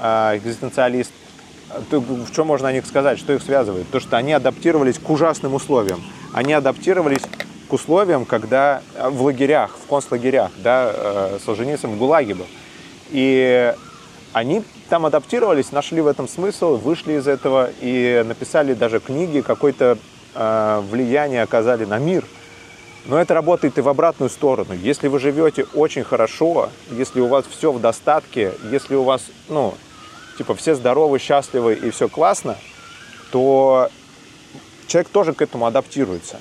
э, 0.00 0.38
экзистенциалист, 0.38 1.12
то, 1.90 2.02
чем 2.34 2.46
можно 2.46 2.68
о 2.68 2.72
них 2.72 2.86
сказать, 2.86 3.18
что 3.18 3.34
их 3.34 3.42
связывает? 3.42 3.90
То, 3.90 4.00
что 4.00 4.16
они 4.16 4.32
адаптировались 4.32 4.98
к 4.98 5.10
ужасным 5.10 5.52
условиям. 5.54 6.02
Они 6.32 6.54
адаптировались 6.54 7.22
к 7.68 7.72
условиям, 7.72 8.24
когда 8.24 8.82
в 8.98 9.22
лагерях, 9.22 9.76
в 9.76 9.88
концлагерях, 9.88 10.50
да, 10.56 10.90
э, 10.92 11.38
Солженицын 11.44 11.90
в 11.90 11.98
ГУЛАГе 11.98 12.34
был. 12.34 12.46
И 13.10 13.74
они 14.32 14.62
там 14.88 15.06
адаптировались, 15.06 15.72
нашли 15.72 16.00
в 16.00 16.06
этом 16.06 16.28
смысл, 16.28 16.76
вышли 16.76 17.14
из 17.14 17.28
этого 17.28 17.70
и 17.80 18.24
написали 18.26 18.74
даже 18.74 19.00
книги, 19.00 19.40
какое-то 19.40 19.98
э, 20.34 20.82
влияние 20.90 21.42
оказали 21.42 21.84
на 21.84 21.98
мир. 21.98 22.24
Но 23.04 23.18
это 23.18 23.34
работает 23.34 23.78
и 23.78 23.80
в 23.80 23.88
обратную 23.88 24.28
сторону. 24.28 24.74
Если 24.74 25.08
вы 25.08 25.18
живете 25.18 25.64
очень 25.74 26.04
хорошо, 26.04 26.70
если 26.90 27.20
у 27.20 27.26
вас 27.26 27.46
все 27.46 27.72
в 27.72 27.80
достатке, 27.80 28.52
если 28.70 28.94
у 28.96 29.02
вас, 29.02 29.22
ну, 29.48 29.74
типа, 30.36 30.54
все 30.54 30.74
здоровы, 30.74 31.18
счастливы 31.18 31.74
и 31.74 31.90
все 31.90 32.08
классно, 32.08 32.56
то 33.30 33.88
человек 34.86 35.08
тоже 35.08 35.32
к 35.32 35.42
этому 35.42 35.66
адаптируется. 35.66 36.38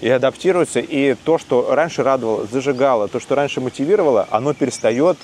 И 0.00 0.08
адаптируется, 0.08 0.80
и 0.80 1.14
то, 1.14 1.38
что 1.38 1.74
раньше 1.74 2.02
радовало, 2.02 2.46
зажигало, 2.46 3.08
то, 3.08 3.20
что 3.20 3.34
раньше 3.34 3.60
мотивировало, 3.60 4.26
оно 4.30 4.52
перестает 4.54 5.16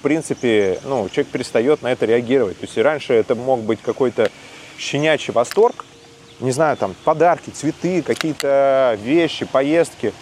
в 0.00 0.02
принципе, 0.02 0.80
ну, 0.84 1.10
человек 1.10 1.30
перестает 1.30 1.82
на 1.82 1.92
это 1.92 2.06
реагировать. 2.06 2.58
То 2.58 2.64
есть 2.64 2.74
и 2.78 2.80
раньше 2.80 3.12
это 3.12 3.34
мог 3.34 3.60
быть 3.60 3.80
какой-то 3.82 4.30
щенячий 4.78 5.30
восторг, 5.34 5.84
не 6.40 6.52
знаю, 6.52 6.78
там, 6.78 6.94
подарки, 7.04 7.50
цветы, 7.50 8.00
какие-то 8.00 8.98
вещи, 9.02 9.44
поездки, 9.44 10.14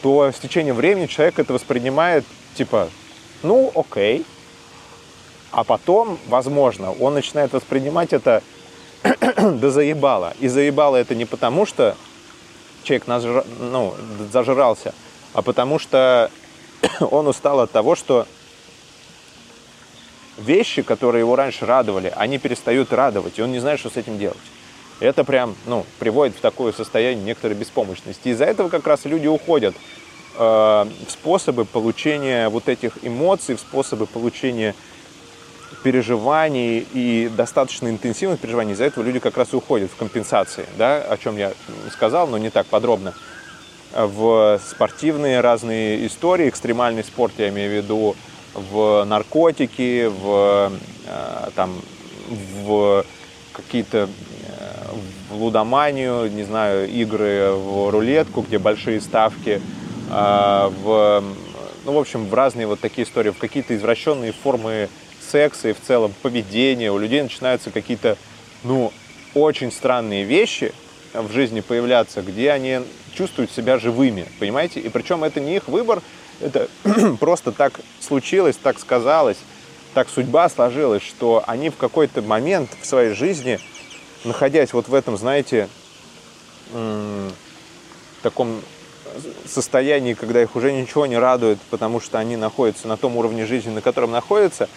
то 0.00 0.32
с 0.32 0.38
течением 0.38 0.76
времени 0.76 1.04
человек 1.04 1.38
это 1.38 1.52
воспринимает, 1.52 2.24
типа, 2.54 2.88
ну, 3.42 3.70
окей. 3.74 4.24
А 5.50 5.62
потом, 5.62 6.18
возможно, 6.26 6.92
он 6.92 7.12
начинает 7.12 7.52
воспринимать 7.52 8.14
это 8.14 8.42
до 9.36 9.70
заебало. 9.70 10.32
И 10.40 10.48
заебало 10.48 10.96
это 10.96 11.14
не 11.14 11.26
потому, 11.26 11.66
что 11.66 11.98
человек 12.82 13.06
нажра... 13.06 13.44
ну, 13.58 13.94
зажрался, 14.32 14.94
а 15.32 15.42
потому 15.42 15.78
что 15.78 16.30
он 17.00 17.26
устал 17.26 17.60
от 17.60 17.70
того, 17.70 17.94
что 17.94 18.26
вещи, 20.38 20.82
которые 20.82 21.20
его 21.20 21.36
раньше 21.36 21.66
радовали, 21.66 22.12
они 22.16 22.38
перестают 22.38 22.92
радовать, 22.92 23.38
и 23.38 23.42
он 23.42 23.52
не 23.52 23.58
знает, 23.58 23.80
что 23.80 23.90
с 23.90 23.96
этим 23.96 24.18
делать. 24.18 24.36
Это 25.00 25.22
прям, 25.24 25.54
ну, 25.66 25.86
приводит 25.98 26.36
в 26.36 26.40
такое 26.40 26.72
состояние 26.72 27.24
некоторой 27.24 27.56
беспомощности. 27.56 28.28
Из-за 28.28 28.44
этого 28.44 28.68
как 28.68 28.86
раз 28.86 29.04
люди 29.04 29.28
уходят 29.28 29.76
э, 30.36 30.38
в 30.38 31.10
способы 31.10 31.64
получения 31.64 32.48
вот 32.48 32.68
этих 32.68 32.98
эмоций, 33.02 33.54
в 33.54 33.60
способы 33.60 34.06
получения 34.06 34.74
переживаний 35.82 36.86
и 36.92 37.30
достаточно 37.36 37.88
интенсивных 37.88 38.40
переживаний. 38.40 38.72
Из-за 38.72 38.84
этого 38.84 39.04
люди 39.04 39.18
как 39.18 39.36
раз 39.36 39.52
и 39.52 39.56
уходят 39.56 39.90
в 39.90 39.96
компенсации, 39.96 40.66
да, 40.76 40.98
о 40.98 41.16
чем 41.16 41.36
я 41.36 41.52
сказал, 41.92 42.26
но 42.26 42.38
не 42.38 42.50
так 42.50 42.66
подробно. 42.66 43.14
В 43.94 44.60
спортивные 44.66 45.40
разные 45.40 46.06
истории, 46.06 46.48
экстремальный 46.48 47.04
спорт, 47.04 47.32
я 47.38 47.48
имею 47.48 47.70
в 47.70 47.74
виду, 47.84 48.16
в 48.54 49.04
наркотики, 49.04 50.06
в, 50.06 50.72
э, 51.06 51.50
там, 51.54 51.80
в 52.62 53.04
какие-то 53.52 54.08
э, 54.08 54.08
в 55.30 55.36
лудоманию, 55.36 56.30
не 56.30 56.44
знаю, 56.44 56.88
игры 56.88 57.52
в 57.52 57.90
рулетку, 57.90 58.42
где 58.42 58.58
большие 58.58 59.00
ставки, 59.00 59.60
э, 60.10 60.70
в, 60.82 61.24
ну, 61.84 61.92
в 61.92 61.98
общем, 61.98 62.26
в 62.26 62.34
разные 62.34 62.66
вот 62.66 62.80
такие 62.80 63.06
истории, 63.06 63.30
в 63.30 63.38
какие-то 63.38 63.76
извращенные 63.76 64.32
формы 64.32 64.88
секса 65.30 65.68
и 65.68 65.72
в 65.72 65.80
целом 65.80 66.12
поведения. 66.22 66.90
У 66.90 66.98
людей 66.98 67.22
начинаются 67.22 67.70
какие-то, 67.70 68.16
ну, 68.64 68.92
очень 69.34 69.70
странные 69.70 70.24
вещи 70.24 70.72
в 71.12 71.32
жизни 71.32 71.60
появляться, 71.60 72.22
где 72.22 72.50
они 72.50 72.80
чувствуют 73.14 73.50
себя 73.50 73.78
живыми, 73.78 74.26
понимаете? 74.38 74.80
И 74.80 74.88
причем 74.88 75.24
это 75.24 75.40
не 75.40 75.56
их 75.56 75.68
выбор, 75.68 76.02
это 76.40 76.68
просто 77.20 77.52
так 77.52 77.80
случилось, 78.00 78.56
так 78.56 78.78
сказалось, 78.78 79.38
так 79.94 80.08
судьба 80.08 80.48
сложилась, 80.48 81.02
что 81.02 81.42
они 81.46 81.70
в 81.70 81.76
какой-то 81.76 82.22
момент 82.22 82.70
в 82.80 82.86
своей 82.86 83.14
жизни, 83.14 83.58
находясь 84.24 84.72
вот 84.72 84.88
в 84.88 84.94
этом, 84.94 85.16
знаете, 85.16 85.68
таком 88.22 88.60
состоянии, 89.46 90.14
когда 90.14 90.42
их 90.42 90.54
уже 90.54 90.72
ничего 90.72 91.06
не 91.06 91.18
радует, 91.18 91.58
потому 91.70 92.00
что 92.00 92.18
они 92.18 92.36
находятся 92.36 92.88
на 92.88 92.96
том 92.96 93.16
уровне 93.16 93.46
жизни, 93.46 93.70
на 93.70 93.80
котором 93.80 94.10
находятся, 94.10 94.68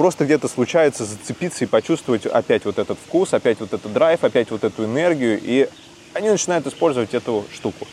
просто 0.00 0.24
где-то 0.24 0.48
случается 0.48 1.04
зацепиться 1.04 1.64
и 1.64 1.66
почувствовать 1.66 2.24
опять 2.24 2.64
вот 2.64 2.78
этот 2.78 2.98
вкус, 2.98 3.34
опять 3.34 3.60
вот 3.60 3.74
этот 3.74 3.92
драйв, 3.92 4.24
опять 4.24 4.50
вот 4.50 4.64
эту 4.64 4.86
энергию, 4.86 5.38
и 5.38 5.68
они 6.14 6.30
начинают 6.30 6.66
использовать 6.66 7.12
эту 7.12 7.44
штуку. 7.52 7.86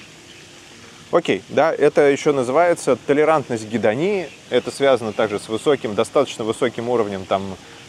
Окей, 1.11 1.43
да, 1.49 1.73
это 1.73 2.03
еще 2.03 2.31
называется 2.31 2.95
толерантность 2.95 3.67
гедонии. 3.67 4.29
Это 4.49 4.71
связано 4.71 5.11
также 5.11 5.37
с 5.37 5.49
высоким, 5.49 5.95
достаточно 5.95 6.45
высоким 6.45 6.87
уровнем 6.87 7.25
там, 7.25 7.43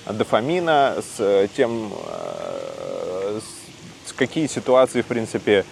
дофамина, 0.04 0.96
с 0.98 1.20
э, 1.20 1.46
тем, 1.56 1.92
э, 2.08 3.40
с 4.04 4.12
какие 4.14 4.48
ситуации, 4.48 5.02
в 5.02 5.06
принципе, 5.06 5.64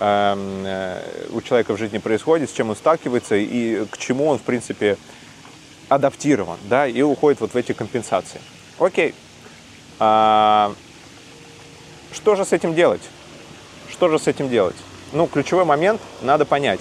эм, 0.00 0.66
э, 0.66 1.00
у 1.30 1.40
человека 1.40 1.72
в 1.72 1.78
жизни 1.78 1.96
происходит, 1.96 2.50
с 2.50 2.52
чем 2.52 2.68
он 2.68 2.76
сталкивается 2.76 3.36
и 3.36 3.86
к 3.86 3.96
чему 3.96 4.26
он, 4.26 4.38
в 4.38 4.42
принципе, 4.42 4.98
адаптирован, 5.88 6.58
да, 6.68 6.86
и 6.86 7.02
уходит 7.02 7.40
вот 7.40 7.54
в 7.54 7.56
эти 7.56 7.72
компенсации. 7.72 8.40
Окей. 8.78 9.14
А, 9.98 10.74
что 12.12 12.34
же 12.34 12.44
с 12.44 12.52
этим 12.52 12.74
делать? 12.74 13.02
Что 13.90 14.08
же 14.08 14.18
с 14.18 14.26
этим 14.26 14.48
делать? 14.48 14.76
ну, 15.12 15.26
ключевой 15.26 15.64
момент 15.64 16.00
надо 16.22 16.44
понять, 16.44 16.80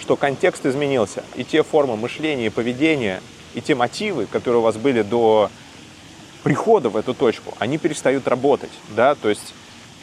что 0.00 0.16
контекст 0.16 0.64
изменился, 0.66 1.24
и 1.34 1.44
те 1.44 1.62
формы 1.62 1.96
мышления 1.96 2.46
и 2.46 2.50
поведения, 2.50 3.20
и 3.54 3.60
те 3.60 3.74
мотивы, 3.74 4.26
которые 4.26 4.60
у 4.60 4.62
вас 4.62 4.76
были 4.76 5.02
до 5.02 5.50
прихода 6.42 6.88
в 6.88 6.96
эту 6.96 7.14
точку, 7.14 7.54
они 7.58 7.78
перестают 7.78 8.28
работать, 8.28 8.70
да, 8.90 9.14
то 9.14 9.28
есть 9.28 9.54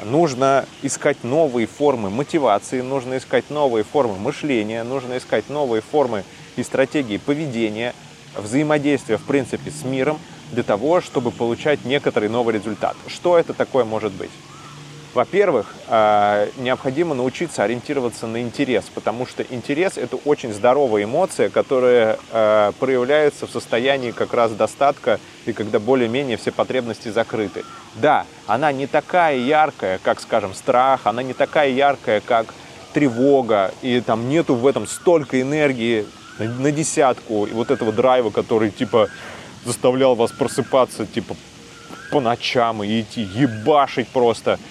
нужно 0.03 0.65
искать 0.81 1.23
новые 1.23 1.67
формы 1.67 2.09
мотивации, 2.09 2.81
нужно 2.81 3.17
искать 3.17 3.49
новые 3.49 3.83
формы 3.83 4.17
мышления, 4.17 4.83
нужно 4.83 5.17
искать 5.17 5.49
новые 5.49 5.81
формы 5.81 6.23
и 6.57 6.63
стратегии 6.63 7.17
поведения, 7.17 7.93
взаимодействия, 8.37 9.17
в 9.17 9.23
принципе, 9.23 9.71
с 9.71 9.83
миром 9.83 10.19
для 10.51 10.63
того, 10.63 11.01
чтобы 11.01 11.31
получать 11.31 11.85
некоторый 11.85 12.29
новый 12.29 12.55
результат. 12.55 12.95
Что 13.07 13.37
это 13.37 13.53
такое 13.53 13.83
может 13.83 14.13
быть? 14.13 14.31
Во-первых, 15.15 15.73
э, 15.87 16.49
необходимо 16.57 17.15
научиться 17.15 17.63
ориентироваться 17.63 18.27
на 18.27 18.41
интерес, 18.41 18.83
потому 18.93 19.25
что 19.25 19.43
интерес– 19.43 19.93
это 19.97 20.17
очень 20.17 20.51
здоровая 20.51 21.05
эмоция, 21.05 21.49
которая 21.49 22.19
э, 22.33 22.73
проявляется 22.77 23.47
в 23.47 23.49
состоянии 23.49 24.11
как 24.11 24.33
раз 24.33 24.51
достатка 24.51 25.21
и 25.45 25.53
когда 25.53 25.79
более-менее 25.79 26.35
все 26.35 26.51
потребности 26.51 27.07
закрыты. 27.07 27.63
Да, 27.95 28.25
она 28.45 28.73
не 28.73 28.87
такая 28.87 29.37
яркая, 29.37 30.01
как, 30.03 30.19
скажем, 30.19 30.53
страх, 30.53 31.01
она 31.05 31.23
не 31.23 31.33
такая 31.33 31.69
яркая, 31.69 32.19
как 32.19 32.53
тревога, 32.91 33.71
и 33.81 34.01
там 34.01 34.27
нету 34.27 34.55
в 34.55 34.67
этом 34.67 34.85
столько 34.85 35.39
энергии 35.39 36.05
на 36.39 36.71
десятку, 36.71 37.45
и 37.45 37.51
вот 37.51 37.71
этого 37.71 37.91
драйва, 37.91 38.29
который, 38.29 38.71
типа, 38.71 39.09
заставлял 39.63 40.15
вас 40.15 40.31
просыпаться, 40.31 41.05
типа, 41.05 41.35
по 42.11 42.19
ночам 42.19 42.83
и 42.83 43.01
идти 43.01 43.21
ебашить 43.21 44.07
просто– 44.09 44.59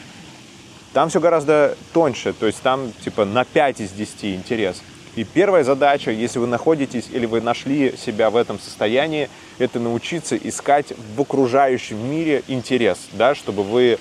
там 0.95 1.09
все 1.09 1.19
гораздо 1.19 1.77
тоньше, 1.93 2.33
то 2.33 2.47
есть 2.47 2.63
там 2.63 2.93
типа 3.03 3.25
на 3.25 3.45
5 3.45 3.81
из 3.81 3.91
10 3.91 4.37
интерес. 4.37 4.81
И 5.17 5.25
первая 5.25 5.65
задача, 5.65 6.13
если 6.13 6.39
вы 6.39 6.47
находитесь 6.47 7.09
или 7.11 7.27
вы 7.27 7.41
нашли 7.41 7.97
себя 7.97 8.31
в 8.31 8.37
этом 8.37 8.61
состоянии, 8.61 9.29
это 9.59 9.81
научиться 9.81 10.37
искать 10.37 10.93
в 11.17 11.21
окружающем 11.21 11.99
мире 11.99 12.45
интерес, 12.47 12.99
да, 13.13 13.35
чтобы 13.35 13.65
вы 13.65 13.99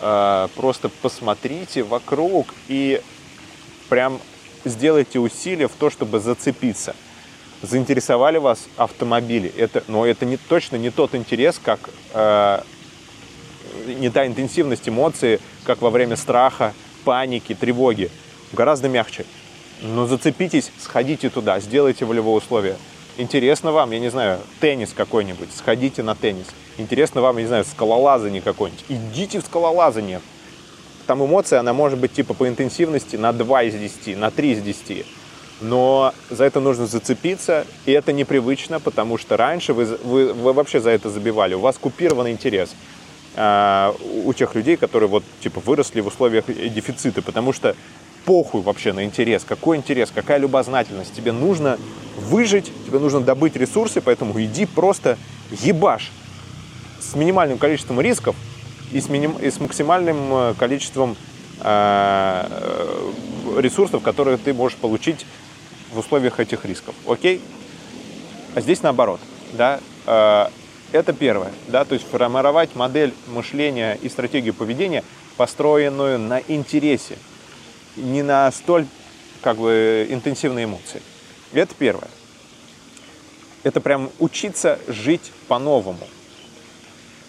э, 0.00 0.48
просто 0.56 0.88
посмотрите 0.88 1.82
вокруг 1.82 2.54
и 2.66 3.02
прям 3.90 4.18
сделайте 4.64 5.18
усилия 5.18 5.68
в 5.68 5.72
то, 5.72 5.90
чтобы 5.90 6.20
зацепиться. 6.20 6.94
Заинтересовали 7.62 8.38
вас 8.38 8.66
автомобили, 8.76 9.52
это, 9.56 9.84
но 9.86 10.04
это 10.04 10.24
не, 10.24 10.36
точно 10.36 10.76
не 10.76 10.90
тот 10.90 11.14
интерес, 11.14 11.60
как 11.62 11.90
э, 12.12 12.60
не 13.86 14.10
та 14.10 14.26
интенсивность 14.26 14.88
эмоций, 14.88 15.38
как 15.64 15.80
во 15.80 15.90
время 15.90 16.16
страха, 16.16 16.74
паники, 17.04 17.54
тревоги. 17.54 18.10
Гораздо 18.52 18.88
мягче. 18.88 19.24
Но 19.80 20.06
зацепитесь, 20.06 20.70
сходите 20.78 21.30
туда, 21.30 21.60
сделайте 21.60 22.04
волевое 22.04 22.36
условие. 22.36 22.76
Интересно 23.16 23.72
вам, 23.72 23.90
я 23.90 23.98
не 23.98 24.10
знаю, 24.10 24.40
теннис 24.60 24.92
какой-нибудь, 24.92 25.48
сходите 25.54 26.02
на 26.02 26.14
теннис. 26.14 26.46
Интересно 26.78 27.20
вам, 27.20 27.36
я 27.36 27.42
не 27.42 27.48
знаю, 27.48 27.64
скалолазание 27.64 28.40
какое-нибудь, 28.40 28.84
идите 28.88 29.40
в 29.40 29.44
скалолазание. 29.44 30.20
Там 31.12 31.26
эмоция, 31.26 31.60
она 31.60 31.74
может 31.74 31.98
быть 31.98 32.14
типа 32.14 32.32
по 32.32 32.48
интенсивности 32.48 33.16
на 33.16 33.34
2 33.34 33.64
из 33.64 33.74
10, 33.74 34.16
на 34.16 34.30
3 34.30 34.52
из 34.52 34.62
10. 34.62 35.04
Но 35.60 36.14
за 36.30 36.44
это 36.44 36.58
нужно 36.58 36.86
зацепиться, 36.86 37.66
и 37.84 37.92
это 37.92 38.14
непривычно, 38.14 38.80
потому 38.80 39.18
что 39.18 39.36
раньше 39.36 39.74
вы, 39.74 39.84
вы, 39.84 40.32
вы 40.32 40.54
вообще 40.54 40.80
за 40.80 40.88
это 40.88 41.10
забивали. 41.10 41.52
У 41.52 41.60
вас 41.60 41.76
купированный 41.76 42.32
интерес 42.32 42.74
э, 43.36 43.92
у 44.24 44.32
тех 44.32 44.54
людей, 44.54 44.78
которые 44.78 45.10
вот 45.10 45.22
типа 45.42 45.60
выросли 45.60 46.00
в 46.00 46.06
условиях 46.06 46.46
дефицита, 46.46 47.20
потому 47.20 47.52
что 47.52 47.76
похуй 48.24 48.62
вообще 48.62 48.94
на 48.94 49.04
интерес. 49.04 49.44
Какой 49.44 49.76
интерес, 49.76 50.10
какая 50.14 50.38
любознательность. 50.38 51.14
Тебе 51.14 51.32
нужно 51.32 51.78
выжить, 52.16 52.72
тебе 52.86 52.98
нужно 52.98 53.20
добыть 53.20 53.54
ресурсы, 53.54 54.00
поэтому 54.00 54.40
иди 54.42 54.64
просто 54.64 55.18
ебашь 55.50 56.10
с 57.00 57.14
минимальным 57.14 57.58
количеством 57.58 58.00
рисков 58.00 58.34
и 58.92 59.00
с, 59.00 59.08
миним, 59.08 59.36
и 59.38 59.50
с 59.50 59.58
максимальным 59.58 60.32
э, 60.32 60.54
количеством 60.58 61.16
э, 61.60 63.10
ресурсов, 63.58 64.02
которые 64.02 64.36
ты 64.36 64.52
можешь 64.52 64.78
получить 64.78 65.26
в 65.92 65.98
условиях 65.98 66.40
этих 66.40 66.64
рисков. 66.64 66.94
Окей? 67.06 67.40
А 68.54 68.60
здесь 68.60 68.82
наоборот. 68.82 69.20
Да? 69.52 69.80
Э, 70.06 70.48
это 70.92 71.12
первое. 71.12 71.52
Да? 71.68 71.84
То 71.84 71.94
есть 71.94 72.06
формировать 72.06 72.74
модель 72.76 73.14
мышления 73.28 73.98
и 74.00 74.08
стратегию 74.08 74.52
поведения, 74.52 75.04
построенную 75.36 76.18
на 76.18 76.40
интересе, 76.40 77.16
не 77.96 78.22
на 78.22 78.50
столь 78.52 78.86
как 79.40 79.56
бы 79.56 80.06
интенсивные 80.10 80.66
эмоции. 80.66 81.00
Это 81.52 81.74
первое. 81.74 82.08
Это 83.62 83.80
прям 83.80 84.10
учиться 84.18 84.78
жить 84.86 85.32
по-новому. 85.48 86.06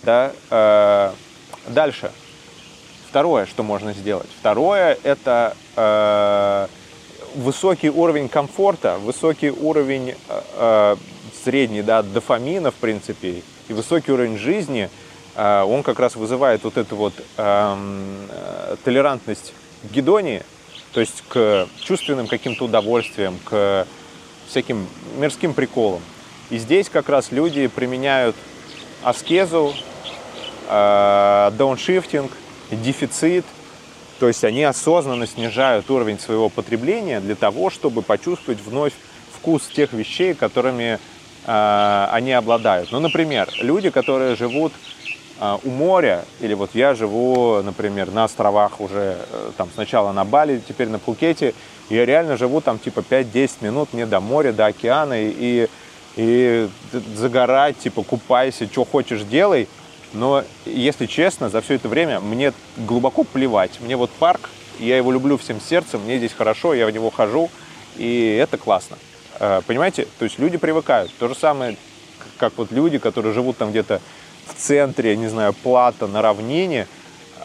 Да? 0.03 1.13
Э, 1.65 1.71
дальше. 1.71 2.11
Второе, 3.09 3.45
что 3.45 3.63
можно 3.63 3.93
сделать. 3.93 4.27
Второе– 4.39 4.97
это 5.03 5.55
э, 5.75 6.67
высокий 7.35 7.89
уровень 7.89 8.27
комфорта, 8.27 8.97
высокий 8.97 9.51
уровень 9.51 10.15
э, 10.27 10.95
средний 11.43 11.83
да, 11.83 12.01
дофамина, 12.01 12.71
в 12.71 12.75
принципе, 12.75 13.43
и 13.67 13.73
высокий 13.73 14.11
уровень 14.11 14.37
жизни, 14.37 14.89
он 15.35 15.81
как 15.81 15.99
раз 15.99 16.15
вызывает 16.15 16.63
вот 16.63 16.77
эту 16.77 16.95
вот 16.95 17.13
эм, 17.37 18.29
толерантность 18.83 19.51
к 19.81 19.91
гедонии, 19.91 20.43
то 20.91 20.99
есть 20.99 21.23
к 21.27 21.67
чувственным 21.81 22.27
каким-то 22.27 22.65
удовольствиям, 22.65 23.39
к 23.43 23.87
всяким 24.47 24.85
мирским 25.17 25.55
приколам. 25.55 26.01
И 26.51 26.59
здесь 26.59 26.87
как 26.87 27.09
раз 27.09 27.31
люди 27.31 27.65
применяют 27.65 28.35
аскезу, 29.01 29.73
э, 29.73 29.92
дауншифтинг, 30.67 32.31
дефицит, 32.71 33.45
то 34.19 34.27
есть 34.27 34.43
они 34.43 34.63
осознанно 34.63 35.27
снижают 35.27 35.89
уровень 35.89 36.19
своего 36.19 36.49
потребления 36.49 37.19
для 37.19 37.35
того, 37.35 37.69
чтобы 37.69 38.01
почувствовать 38.01 38.61
вновь 38.61 38.93
вкус 39.33 39.63
тех 39.67 39.91
вещей, 39.91 40.33
которыми 40.33 40.97
э, 41.45 42.07
они 42.11 42.31
обладают. 42.31 42.91
Ну, 42.91 42.99
например, 42.99 43.49
люди, 43.59 43.89
которые 43.89 44.35
живут 44.37 44.71
э, 45.41 45.57
у 45.63 45.69
моря, 45.69 46.23
или 46.39 46.53
вот 46.53 46.69
я 46.73 46.95
живу, 46.95 47.61
например, 47.63 48.11
на 48.11 48.23
островах 48.23 48.79
уже, 48.79 49.17
э, 49.29 49.51
там 49.57 49.69
сначала 49.73 50.13
на 50.13 50.23
Бали, 50.23 50.61
теперь 50.65 50.87
на 50.87 50.99
Пхукете, 50.99 51.53
я 51.89 52.05
реально 52.05 52.37
живу 52.37 52.61
там 52.61 52.79
типа 52.79 52.99
5-10 52.99 53.51
минут 53.59 53.89
мне 53.91 54.05
до 54.05 54.21
моря, 54.21 54.53
до 54.53 54.67
океана, 54.67 55.15
и, 55.19 55.67
и 56.15 56.69
загорать, 57.15 57.77
типа 57.79 58.03
купайся, 58.03 58.67
что 58.67 58.85
хочешь 58.85 59.23
делай– 59.23 59.67
но, 60.13 60.43
если 60.65 61.07
честно, 61.07 61.49
за 61.49 61.61
все 61.61 61.75
это 61.75 61.89
время 61.89 62.19
мне 62.19 62.53
глубоко 62.77 63.23
плевать. 63.23 63.79
Мне 63.81 63.95
вот 63.95 64.11
парк, 64.11 64.49
я 64.79 64.97
его 64.97 65.11
люблю 65.11 65.37
всем 65.37 65.59
сердцем, 65.59 66.01
мне 66.01 66.17
здесь 66.17 66.33
хорошо, 66.33 66.73
я 66.73 66.85
в 66.85 66.91
него 66.91 67.09
хожу, 67.09 67.49
и 67.97 68.37
это 68.39 68.57
классно. 68.57 68.97
Э, 69.39 69.61
понимаете? 69.65 70.07
То 70.19 70.25
есть 70.25 70.39
люди 70.39 70.57
привыкают. 70.57 71.11
То 71.17 71.27
же 71.27 71.35
самое, 71.35 71.77
как 72.37 72.53
вот 72.57 72.71
люди, 72.71 72.99
которые 72.99 73.33
живут 73.33 73.57
там 73.57 73.71
где-то 73.71 74.01
в 74.47 74.53
центре, 74.53 75.15
не 75.17 75.27
знаю, 75.27 75.53
плата, 75.53 76.07
на 76.07 76.21
равнине, 76.21 76.87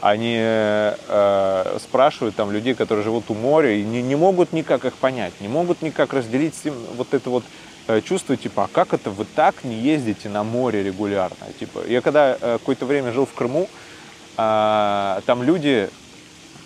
они 0.01 0.37
э, 0.39 1.79
спрашивают 1.81 2.37
там 2.37 2.53
людей, 2.53 2.75
которые 2.75 3.03
живут 3.03 3.25
у 3.29 3.35
моря, 3.35 3.73
и 3.73 3.83
не, 3.83 4.03
не 4.03 4.14
могут 4.14 4.53
никак 4.53 4.85
их 4.85 4.95
понять, 4.95 5.33
не 5.41 5.49
могут 5.49 5.83
никак 5.83 6.12
разделить 6.12 6.55
вот 6.97 7.14
это 7.14 7.31
вот 7.31 7.45
Э, 7.89 8.03
чувствую, 8.03 8.36
типа, 8.36 8.64
а 8.64 8.68
как 8.70 8.93
это 8.93 9.09
вы 9.09 9.24
так 9.24 9.64
не 9.64 9.74
ездите 9.74 10.28
на 10.28 10.45
море 10.45 10.82
регулярно? 10.82 11.47
Типа, 11.59 11.80
я 11.89 12.03
когда 12.03 12.36
э, 12.39 12.59
какое-то 12.59 12.84
время 12.84 13.12
жил 13.12 13.24
в 13.24 13.32
Крыму, 13.32 13.66
а, 14.36 15.22
там 15.24 15.43
люди, 15.43 15.89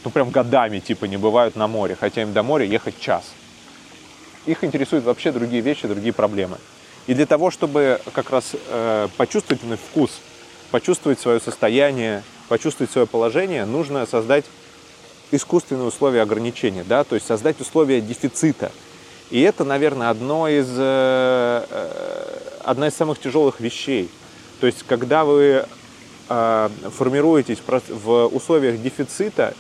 ну, 0.04 0.10
прям 0.10 0.30
годами, 0.30 0.80
типа, 0.80 1.04
не 1.04 1.16
бывают 1.16 1.54
на 1.54 1.68
море, 1.68 1.96
хотя 1.98 2.22
им 2.22 2.32
до 2.32 2.42
моря 2.42 2.64
ехать 2.64 2.98
час. 2.98 3.34
Их 4.46 4.64
интересуют 4.64 5.04
вообще 5.04 5.30
другие 5.30 5.62
вещи, 5.62 5.86
другие 5.86 6.12
проблемы. 6.12 6.58
И 7.06 7.14
для 7.14 7.26
того, 7.26 7.52
чтобы 7.52 8.00
как 8.12 8.30
раз 8.30 8.56
э, 8.68 9.06
почувствовать 9.16 9.62
вкус, 9.78 10.20
почувствовать 10.72 11.20
свое 11.20 11.38
состояние, 11.38 12.24
почувствовать 12.48 12.90
свое 12.90 13.06
положение, 13.06 13.64
нужно 13.64 14.06
создать 14.06 14.44
искусственные 15.30 15.86
условия 15.86 16.22
ограничения, 16.22 16.82
да, 16.82 17.04
то 17.04 17.14
есть 17.14 17.28
создать 17.28 17.60
условия 17.60 18.00
дефицита– 18.00 18.72
и 19.32 19.40
это, 19.40 19.64
наверное, 19.64 20.10
одно 20.10 20.46
из, 20.46 20.68
э, 20.68 21.64
э, 21.70 22.58
одна 22.64 22.88
из 22.88 22.94
самых 22.94 23.18
тяжелых 23.18 23.60
вещей. 23.60 24.10
То 24.60 24.66
есть, 24.66 24.82
когда 24.86 25.24
вы 25.24 25.64
э, 26.28 26.68
формируетесь 26.94 27.56
в 27.66 28.26
условиях 28.26 28.80
дефицита, 28.82 29.54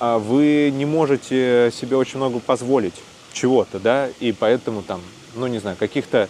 вы 0.00 0.72
не 0.74 0.86
можете 0.86 1.72
себе 1.72 1.96
очень 1.96 2.16
много 2.16 2.40
позволить 2.40 2.94
чего-то, 3.32 3.78
да, 3.78 4.08
и 4.18 4.32
поэтому 4.32 4.82
там, 4.82 5.00
ну, 5.36 5.46
не 5.46 5.60
знаю, 5.60 5.76
каких-то 5.76 6.28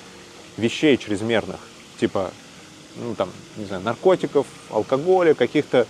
вещей 0.59 0.99
чрезмерных, 0.99 1.61
типа, 1.99 2.31
ну, 2.97 3.15
там, 3.15 3.31
не 3.57 3.65
знаю, 3.65 3.83
наркотиков, 3.83 4.47
алкоголя, 4.71 5.33
каких-то 5.33 5.87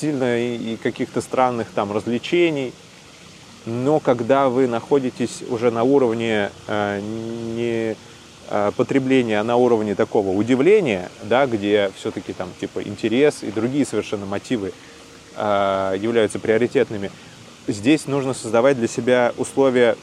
сильно 0.00 0.36
и 0.36 0.76
каких-то 0.76 1.20
странных 1.20 1.68
там 1.70 1.92
развлечений– 1.92 2.72
но 3.66 3.98
когда 3.98 4.48
вы 4.48 4.66
находитесь 4.66 5.42
уже 5.48 5.70
на 5.70 5.84
уровне 5.84 6.50
э, 6.66 7.00
не 7.00 7.96
э, 8.50 8.72
потребления, 8.76 9.40
а 9.40 9.44
на 9.44 9.56
уровне 9.56 9.94
такого 9.94 10.36
удивления, 10.36 11.10
да, 11.22 11.46
где 11.46 11.90
все-таки 11.96 12.32
там 12.32 12.50
типа 12.60 12.82
интерес 12.82 13.42
и 13.42 13.50
другие 13.50 13.86
совершенно 13.86 14.26
мотивы 14.26 14.72
э, 15.36 15.96
являются 15.98 16.38
приоритетными, 16.38 17.10
здесь 17.66 18.06
нужно 18.06 18.34
создавать 18.34 18.78
для 18.78 18.88
себя 18.88 19.32
условия, 19.38 19.96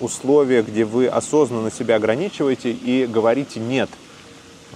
условия, 0.00 0.62
где 0.62 0.84
вы 0.84 1.06
осознанно 1.06 1.70
себя 1.70 1.96
ограничиваете 1.96 2.72
и 2.72 3.06
говорите 3.06 3.60
«нет», 3.60 3.90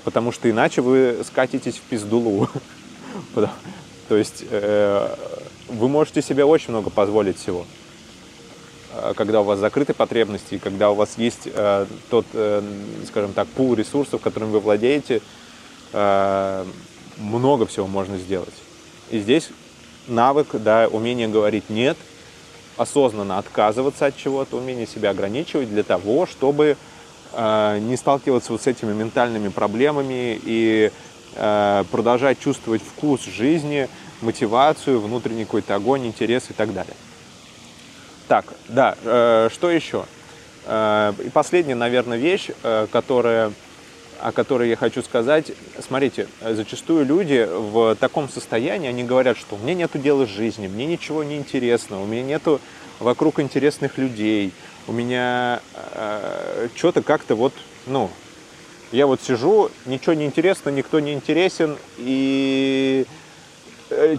потому 0.05 0.31
что 0.31 0.51
иначе 0.51 0.83
вы 0.83 1.19
скатитесь 1.25 1.77
в 1.77 1.81
пиздулу. 1.81 2.49
То 4.13 4.19
есть 4.19 4.45
э, 4.51 5.17
вы 5.69 5.89
можете 5.89 6.21
себе 6.21 6.45
очень 6.45 6.69
много 6.69 6.91
позволить 6.91 7.39
всего, 7.39 7.65
э, 8.95 9.15
когда 9.17 9.41
у 9.41 9.45
вас 9.45 9.59
закрыты 9.59 9.95
потребности, 9.95 10.59
когда 10.59 10.91
у 10.91 10.95
вас 10.95 11.17
есть 11.17 11.45
э, 11.47 11.87
тот, 12.11 12.27
скажем 13.07 13.33
так, 13.33 13.49
пул 13.49 13.73
ресурсов, 13.73 14.21
которым 14.21 14.51
вы 14.51 14.61
владеете, 14.61 15.23
много 15.95 17.65
всего 17.65 17.87
можно 17.87 18.19
сделать. 18.19 18.53
И 19.09 19.19
здесь 19.19 19.49
навык, 20.09 20.49
да, 20.53 20.89
умение 20.93 21.29
говорить 21.29 21.71
нет, 21.71 21.97
осознанно 22.77 23.39
отказываться 23.39 24.05
от 24.05 24.17
чего-то, 24.19 24.59
умение 24.59 24.87
себя 24.87 25.09
ограничивать 25.09 25.71
для 25.71 25.85
того, 25.85 26.27
чтобы 26.27 26.77
не 27.35 27.97
сталкиваться 27.97 28.53
вот 28.53 28.61
с 28.61 28.67
этими 28.67 28.93
ментальными 28.93 29.49
проблемами 29.49 30.39
и 30.45 30.91
продолжать 31.35 32.39
чувствовать 32.41 32.83
вкус 32.83 33.25
жизни, 33.25 33.89
мотивацию, 34.23 35.01
внутренний 35.01 35.45
какой-то 35.45 35.75
огонь, 35.75 36.07
интерес 36.07 36.45
и 36.51 36.53
так 36.53 36.73
далее. 36.73 36.95
Так, 38.29 38.47
да, 38.69 38.97
э, 39.05 39.49
что 39.53 39.71
еще? 39.71 40.05
Э, 40.67 41.13
и 41.25 41.29
последняя, 41.29 41.75
наверное, 41.75 42.19
вещь, 42.19 42.51
э, 42.63 42.87
которая, 42.91 43.53
о 44.21 44.33
которой 44.33 44.69
я 44.69 44.77
хочу 44.77 45.03
сказать. 45.03 45.53
Смотрите, 45.85 46.29
зачастую 46.41 47.05
люди 47.05 47.47
в 47.51 47.97
таком 47.97 48.29
состоянии, 48.29 48.89
они 48.89 49.05
говорят, 49.05 49.37
что 49.37 49.57
у 49.57 49.59
меня 49.59 49.75
нету 49.75 49.99
дела 49.99 50.27
с 50.27 50.31
жизнью, 50.31 50.71
мне 50.71 50.87
ничего 50.87 51.25
не 51.25 51.37
интересно, 51.37 52.01
у 52.01 52.07
меня 52.07 52.23
нету 52.23 52.61
вокруг 53.01 53.41
интересных 53.41 53.99
людей, 53.99 54.53
у 54.87 54.93
меня 54.93 55.61
э, 55.75 56.69
что-то 56.75 57.03
как-то 57.03 57.35
вот, 57.35 57.53
ну, 57.87 58.11
я 58.93 59.07
вот 59.07 59.21
сижу, 59.23 59.71
ничего 59.87 60.15
не 60.15 60.27
интересно, 60.27 60.71
никто 60.71 61.01
не 61.01 61.13
интересен, 61.13 61.77
и 61.99 63.07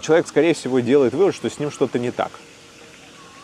человек, 0.00 0.26
скорее 0.26 0.54
всего, 0.54 0.80
делает 0.80 1.14
вывод, 1.14 1.34
что 1.34 1.48
с 1.48 1.58
ним 1.58 1.70
что-то 1.70 1.98
не 1.98 2.10
так. 2.10 2.30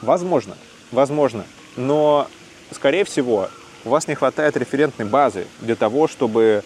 Возможно, 0.03 0.57
возможно. 0.93 1.45
Но, 1.76 2.26
скорее 2.72 3.05
всего, 3.05 3.49
у 3.85 3.91
вас 3.91 4.09
не 4.09 4.14
хватает 4.14 4.57
референтной 4.57 5.07
базы 5.07 5.47
для 5.61 5.76
того, 5.76 6.09
чтобы 6.09 6.62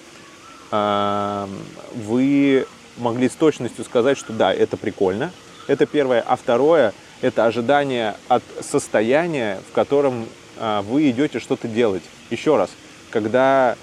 э, 0.70 1.46
вы 1.94 2.66
могли 2.96 3.28
с 3.28 3.32
точностью 3.34 3.84
сказать, 3.84 4.18
что 4.18 4.32
да, 4.32 4.52
это 4.52 4.76
прикольно. 4.76 5.32
Это 5.66 5.86
первое. 5.86 6.22
А 6.26 6.36
второе– 6.36 6.92
это 7.20 7.46
ожидание 7.46 8.16
от 8.28 8.42
состояния, 8.60 9.60
в 9.68 9.74
котором 9.74 10.26
а, 10.56 10.82
вы 10.82 11.10
идете 11.10 11.40
что-то 11.40 11.68
делать. 11.68 12.02
Еще 12.30 12.56
раз, 12.56 12.70
когда 13.10 13.76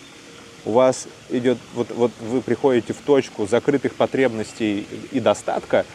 у 0.66 0.72
вас 0.72 1.07
идет, 1.30 1.57
вот, 1.74 1.89
вот 1.91 2.12
вы 2.22 2.41
приходите 2.41 2.93
в 2.93 2.97
точку 2.97 3.47
закрытых 3.47 3.95
потребностей 3.95 4.88
и 5.12 5.20
достатка, 5.20 5.86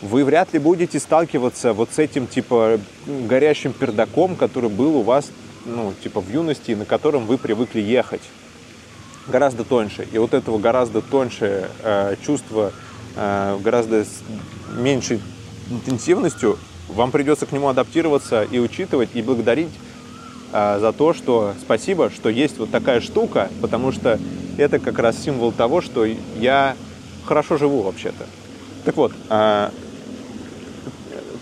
вы 0.00 0.24
вряд 0.24 0.52
ли 0.52 0.58
будете 0.58 1.00
сталкиваться 1.00 1.72
вот 1.72 1.90
с 1.92 1.98
этим, 1.98 2.26
типа, 2.26 2.78
горящим 3.06 3.72
пердаком, 3.72 4.36
который 4.36 4.70
был 4.70 4.96
у 4.96 5.02
вас, 5.02 5.30
ну, 5.64 5.92
типа, 6.02 6.20
в 6.20 6.30
юности, 6.30 6.72
на 6.72 6.84
котором 6.84 7.26
вы 7.26 7.36
привыкли 7.36 7.80
ехать. 7.80 8.22
Гораздо 9.26 9.64
тоньше. 9.64 10.06
И 10.12 10.18
вот 10.18 10.34
этого 10.34 10.58
гораздо 10.58 11.02
тоньше 11.02 11.68
э, 11.82 12.16
чувство, 12.24 12.72
э, 13.16 13.58
гораздо 13.60 14.04
с 14.04 14.22
меньшей 14.76 15.20
интенсивностью, 15.70 16.58
вам 16.88 17.10
придется 17.10 17.44
к 17.44 17.52
нему 17.52 17.68
адаптироваться 17.68 18.44
и 18.44 18.58
учитывать, 18.58 19.10
и 19.14 19.20
благодарить 19.20 19.68
за 20.52 20.94
то, 20.96 21.12
что 21.12 21.54
спасибо, 21.60 22.10
что 22.10 22.28
есть 22.28 22.58
вот 22.58 22.70
такая 22.70 23.00
штука, 23.00 23.50
потому 23.60 23.92
что 23.92 24.18
это 24.56 24.78
как 24.78 24.98
раз 24.98 25.18
символ 25.18 25.52
того, 25.52 25.80
что 25.80 26.06
я 26.38 26.76
хорошо 27.24 27.58
живу 27.58 27.82
вообще-то. 27.82 28.26
Так 28.84 28.96
вот, 28.96 29.12
э, 29.28 29.70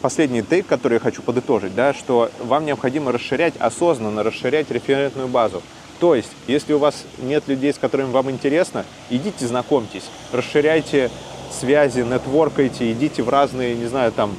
последний 0.03 0.43
тейк, 0.43 0.67
который 0.67 0.95
я 0.95 1.01
хочу 1.01 1.23
подытожить, 1.23 1.75
да, 1.75 1.95
что 1.95 2.31
вам 2.41 2.65
необходимо 2.65 3.13
расширять, 3.13 3.55
осознанно 3.59 4.23
расширять 4.23 4.71
референтную 4.71 5.29
базу. 5.29 5.63
То 5.99 6.15
есть, 6.15 6.31
если 6.47 6.75
у 6.75 6.79
вас 6.79 7.05
нет 7.23 7.45
людей, 7.47 7.73
с 7.73 7.79
которыми 7.79 8.11
вам 8.11 8.31
интересно, 8.31 8.85
идите 9.11 9.47
знакомьтесь, 9.47 10.05
расширяйте 10.33 11.11
связи, 11.51 12.01
нетворкайте, 12.01 12.93
идите 12.93 13.23
в 13.23 13.29
разные, 13.29 13.75
не 13.75 13.87
знаю, 13.87 14.13
там, 14.13 14.35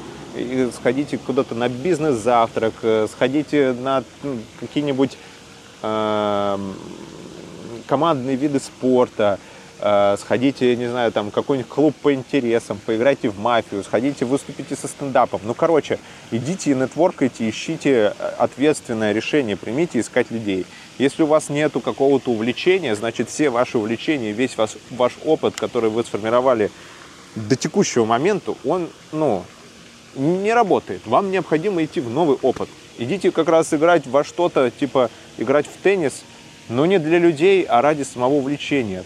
сходите 0.73 1.17
куда-то 1.17 1.55
на 1.55 1.69
бизнес-завтрак, 1.69 2.73
э, 2.81 3.07
сходите 3.11 3.73
на 3.73 4.03
ну, 4.23 4.37
какие-нибудь 4.59 5.17
э, 5.81 6.57
командные 7.87 8.35
виды 8.35 8.59
спорта, 8.59 9.39
Э, 9.79 10.15
сходите, 10.19 10.75
не 10.75 10.87
знаю, 10.87 11.11
там 11.11 11.29
какой-нибудь 11.29 11.69
клуб 11.69 11.95
по 12.01 12.11
интересам, 12.11 12.79
поиграйте 12.83 13.29
в 13.29 13.39
мафию, 13.39 13.83
сходите, 13.83 14.25
выступите 14.25 14.75
со 14.75 14.87
стендапом. 14.87 15.41
Ну, 15.43 15.53
короче, 15.53 15.99
идите 16.31 16.71
и 16.71 16.75
нетворкайте, 16.75 17.47
ищите 17.47 18.13
э, 18.17 18.27
ответственное 18.39 19.11
решение, 19.11 19.55
примите 19.55 19.99
искать 19.99 20.31
людей. 20.31 20.65
Если 20.97 21.21
у 21.21 21.27
вас 21.27 21.49
нету 21.49 21.79
какого-то 21.79 22.31
увлечения, 22.31 22.95
значит, 22.95 23.29
все 23.29 23.51
ваши 23.51 23.77
увлечения, 23.77 24.31
весь 24.31 24.57
ваш, 24.57 24.71
ваш 24.89 25.13
опыт, 25.23 25.55
который 25.55 25.91
вы 25.91 26.03
сформировали 26.03 26.71
до 27.35 27.55
текущего 27.55 28.05
момента, 28.05 28.55
он, 28.65 28.89
ну, 29.11 29.43
не 30.17 30.53
работает. 30.53 31.05
Вам 31.05 31.31
необходимо 31.31 31.83
идти 31.83 32.01
в 32.01 32.09
новый 32.09 32.37
опыт. 32.41 32.69
Идите 32.97 33.31
как 33.31 33.47
раз 33.47 33.73
играть 33.73 34.07
во 34.07 34.23
что-то, 34.23 34.71
типа 34.71 35.09
играть 35.37 35.67
в 35.67 35.81
теннис, 35.81 36.23
но 36.69 36.85
не 36.85 36.99
для 36.99 37.19
людей, 37.19 37.63
а 37.63 37.81
ради 37.81 38.03
самого 38.03 38.33
увлечения 38.33 39.03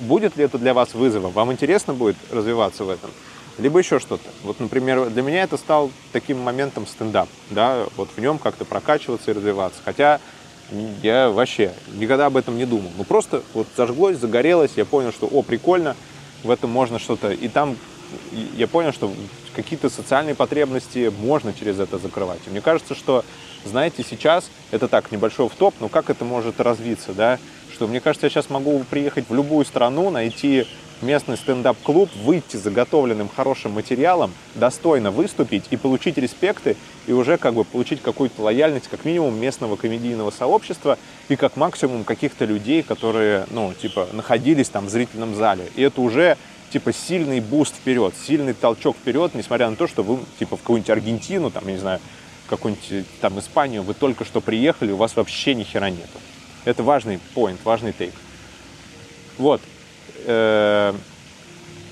будет 0.00 0.36
ли 0.36 0.44
это 0.44 0.58
для 0.58 0.74
вас 0.74 0.94
вызовом? 0.94 1.32
Вам 1.32 1.52
интересно 1.52 1.94
будет 1.94 2.16
развиваться 2.30 2.84
в 2.84 2.90
этом? 2.90 3.10
Либо 3.58 3.78
еще 3.78 3.98
что-то. 3.98 4.28
Вот, 4.42 4.58
например, 4.58 5.10
для 5.10 5.22
меня 5.22 5.42
это 5.42 5.56
стал 5.56 5.90
таким 6.12 6.38
моментом 6.40 6.86
стендап, 6.86 7.28
да, 7.50 7.86
вот 7.96 8.08
в 8.16 8.20
нем 8.20 8.38
как-то 8.38 8.64
прокачиваться 8.64 9.30
и 9.30 9.34
развиваться. 9.34 9.80
Хотя 9.84 10.20
я 11.02 11.30
вообще 11.30 11.72
никогда 11.94 12.26
об 12.26 12.36
этом 12.36 12.56
не 12.56 12.64
думал. 12.64 12.90
Ну, 12.96 13.04
просто 13.04 13.42
вот 13.54 13.66
зажглось, 13.76 14.18
загорелось, 14.18 14.72
я 14.76 14.84
понял, 14.84 15.12
что, 15.12 15.26
о, 15.26 15.42
прикольно, 15.42 15.96
в 16.42 16.50
этом 16.50 16.70
можно 16.70 16.98
что-то. 16.98 17.32
И 17.32 17.48
там 17.48 17.76
я 18.56 18.66
понял, 18.66 18.92
что 18.92 19.12
какие-то 19.62 19.90
социальные 19.90 20.34
потребности 20.34 21.12
можно 21.20 21.52
через 21.52 21.78
это 21.78 21.98
закрывать. 21.98 22.40
И 22.46 22.50
мне 22.50 22.60
кажется, 22.60 22.94
что, 22.94 23.24
знаете, 23.64 24.04
сейчас 24.08 24.50
это 24.70 24.88
так, 24.88 25.12
небольшой 25.12 25.48
в 25.48 25.54
топ, 25.54 25.74
но 25.80 25.88
как 25.88 26.10
это 26.10 26.24
может 26.24 26.60
развиться, 26.60 27.12
да? 27.12 27.38
что, 27.80 27.86
мне 27.86 28.00
кажется, 28.00 28.26
я 28.26 28.30
сейчас 28.30 28.50
могу 28.50 28.84
приехать 28.90 29.30
в 29.30 29.34
любую 29.34 29.64
страну, 29.64 30.10
найти 30.10 30.66
местный 31.00 31.38
стендап-клуб, 31.38 32.10
выйти 32.24 32.58
заготовленным 32.58 33.30
хорошим 33.34 33.72
материалом, 33.72 34.34
достойно 34.54 35.10
выступить 35.10 35.64
и 35.70 35.78
получить 35.78 36.18
респекты, 36.18 36.76
и 37.06 37.12
уже 37.12 37.38
как 37.38 37.54
бы 37.54 37.64
получить 37.64 38.02
какую-то 38.02 38.42
лояльность, 38.42 38.88
как 38.88 39.06
минимум, 39.06 39.40
местного 39.40 39.76
комедийного 39.76 40.30
сообщества 40.30 40.98
и 41.30 41.36
как 41.36 41.56
максимум 41.56 42.04
каких-то 42.04 42.44
людей, 42.44 42.82
которые, 42.82 43.46
ну, 43.50 43.72
типа, 43.72 44.08
находились 44.12 44.68
там 44.68 44.84
в 44.84 44.90
зрительном 44.90 45.34
зале. 45.34 45.64
И 45.74 45.80
это 45.80 46.02
уже 46.02 46.36
типа 46.70 46.92
сильный 46.92 47.40
boost 47.40 47.74
вперед, 47.74 48.14
сильный 48.26 48.54
толчок 48.54 48.96
вперед, 48.96 49.34
несмотря 49.34 49.68
на 49.68 49.76
то, 49.76 49.86
что 49.86 50.02
вы 50.02 50.18
типа 50.38 50.56
в 50.56 50.60
какую-нибудь 50.60 50.90
Аргентину, 50.90 51.50
там, 51.50 51.66
я 51.66 51.72
не 51.72 51.78
знаю, 51.78 52.00
какую-нибудь 52.48 53.06
там 53.20 53.38
Испанию, 53.38 53.82
вы 53.82 53.94
только 53.94 54.24
что 54.24 54.40
приехали, 54.40 54.92
у 54.92 54.96
вас 54.96 55.16
вообще 55.16 55.54
ни 55.54 55.62
хера 55.62 55.90
нету. 55.90 56.18
Это 56.64 56.82
важный 56.82 57.18
point, 57.34 57.58
важный 57.64 57.92
take. 57.92 58.14
Вот. 59.38 59.60
Э, 60.26 60.92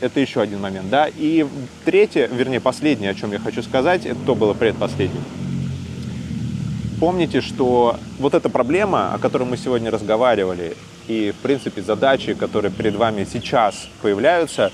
это 0.01 0.21
еще 0.21 0.41
один 0.41 0.61
момент, 0.61 0.91
да. 0.91 1.09
И 1.17 1.47
третье, 1.85 2.27
вернее, 2.27 2.61
последнее, 2.61 3.11
о 3.11 3.15
чем 3.15 3.33
я 3.33 3.39
хочу 3.39 3.63
сказать, 3.63 4.07
это 4.07 4.19
то 4.27 4.35
было 4.35 4.55
предпоследнее. 4.55 5.23
Помните, 7.01 7.41
что 7.41 7.97
вот 8.19 8.35
эта 8.35 8.49
проблема, 8.49 9.15
о 9.15 9.19
которой 9.19 9.45
мы 9.45 9.57
сегодня 9.57 9.91
разговаривали, 9.91 10.77
и, 11.09 11.33
в 11.33 11.37
принципе, 11.37 11.83
задачи, 11.83 12.35
которые 12.35 12.71
перед 12.71 12.95
вами 12.95 13.27
сейчас 13.31 13.89
появляются, 14.03 14.71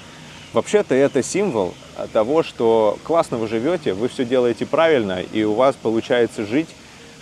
вообще-то 0.53 0.95
это 0.95 1.23
символ 1.23 1.75
того, 2.13 2.43
что 2.43 2.99
классно 3.05 3.39
вы 3.39 3.47
живете, 3.47 3.95
вы 3.95 4.09
все 4.09 4.25
делаете 4.25 4.67
правильно, 4.67 5.21
и 5.21 5.45
у 5.45 5.55
вас 5.55 5.77
получается 5.81 6.45
жить 6.45 6.69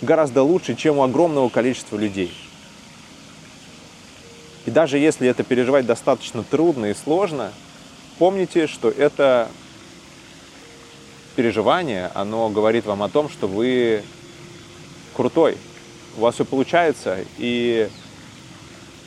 гораздо 0.01 0.41
лучше, 0.41 0.75
чем 0.75 0.97
у 0.97 1.03
огромного 1.03 1.49
количества 1.49 1.95
людей. 1.95 2.33
И 4.65 4.71
даже 4.71 4.97
если 4.97 5.27
это 5.27 5.43
переживать 5.43 5.85
достаточно 5.85 6.43
трудно 6.43 6.87
и 6.87 6.93
сложно, 6.95 7.51
помните, 8.17 8.65
что 8.65 8.89
это 8.89 9.47
переживание, 11.35 12.09
оно 12.15 12.49
говорит 12.49 12.85
вам 12.85 13.03
о 13.03 13.09
том, 13.09 13.29
что 13.29 13.47
вы 13.47 14.03
крутой, 15.15 15.57
у 16.17 16.21
вас 16.21 16.35
все 16.35 16.45
получается, 16.45 17.19
и 17.37 17.89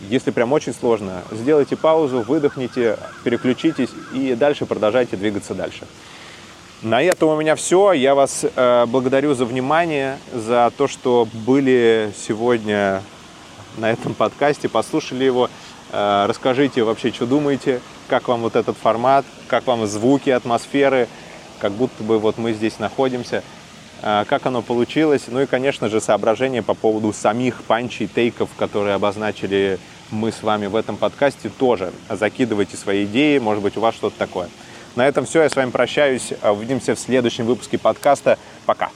если 0.09 0.31
прям 0.31 0.53
очень 0.53 0.75
сложно, 0.75 1.23
сделайте 1.31 1.77
паузу, 1.77 2.23
выдохните, 2.23 2.99
переключитесь 3.25 3.91
и 4.13 4.35
дальше 4.35 4.67
продолжайте 4.67 5.17
двигаться 5.17 5.55
дальше. 5.55 5.87
На 6.83 7.03
этом 7.03 7.31
у 7.31 7.37
меня 7.41 7.57
все. 7.57 7.93
Я 7.93 8.15
вас 8.15 8.45
э, 8.45 8.87
благодарю 8.87 9.35
за 9.35 9.47
внимание, 9.47 10.19
за 10.35 10.71
то, 10.77 10.87
что 10.87 11.27
были 11.33 12.13
сегодня 12.17 13.03
на 13.79 13.91
этом 13.91 14.13
подкасте, 14.13 14.69
послушали 14.69 15.25
его. 15.25 15.49
Э, 15.93 16.27
расскажите 16.29 16.83
вообще, 16.83 17.13
что 17.13 17.27
думаете, 17.27 17.81
как 18.09 18.29
вам 18.29 18.43
вот 18.43 18.57
этот 18.57 18.77
формат, 18.77 19.25
как 19.49 19.67
вам 19.67 19.87
звуки, 19.87 20.29
атмосферы, 20.29 21.09
как 21.61 21.73
будто 21.73 22.05
бы 22.05 22.19
вот 22.19 22.37
мы 22.37 22.53
здесь 22.53 22.79
находимся, 22.79 23.43
как 24.29 24.47
оно 24.47 24.63
получилось. 24.63 25.25
Ну 25.27 25.41
и, 25.41 25.47
конечно 25.47 25.89
же, 25.89 26.01
соображения 26.01 26.63
по 26.63 26.75
поводу 26.75 27.13
самих 27.13 27.65
панчей, 27.65 28.07
тейков, 28.07 28.51
которые 28.57 28.95
обозначили 28.95 29.81
мы 30.13 30.31
с 30.31 30.45
вами 30.45 30.67
в 30.67 30.77
этом 30.77 30.97
подкасте, 30.97 31.49
тоже 31.49 31.93
закидывайте 32.09 32.77
свои 32.77 33.05
идеи, 33.05 33.39
может 33.39 33.65
быть, 33.65 33.77
у 33.77 33.81
вас 33.81 33.97
что-то 33.97 34.17
такое. 34.17 34.49
На 34.95 35.07
этом 35.07 35.27
все, 35.27 35.43
я 35.43 35.51
с 35.51 35.57
вами 35.57 35.71
прощаюсь, 35.71 36.33
увидимся 36.43 36.95
в 36.95 37.01
следующем 37.01 37.47
выпуске 37.47 37.79
подкаста. 37.79 38.39
Пока! 38.65 38.91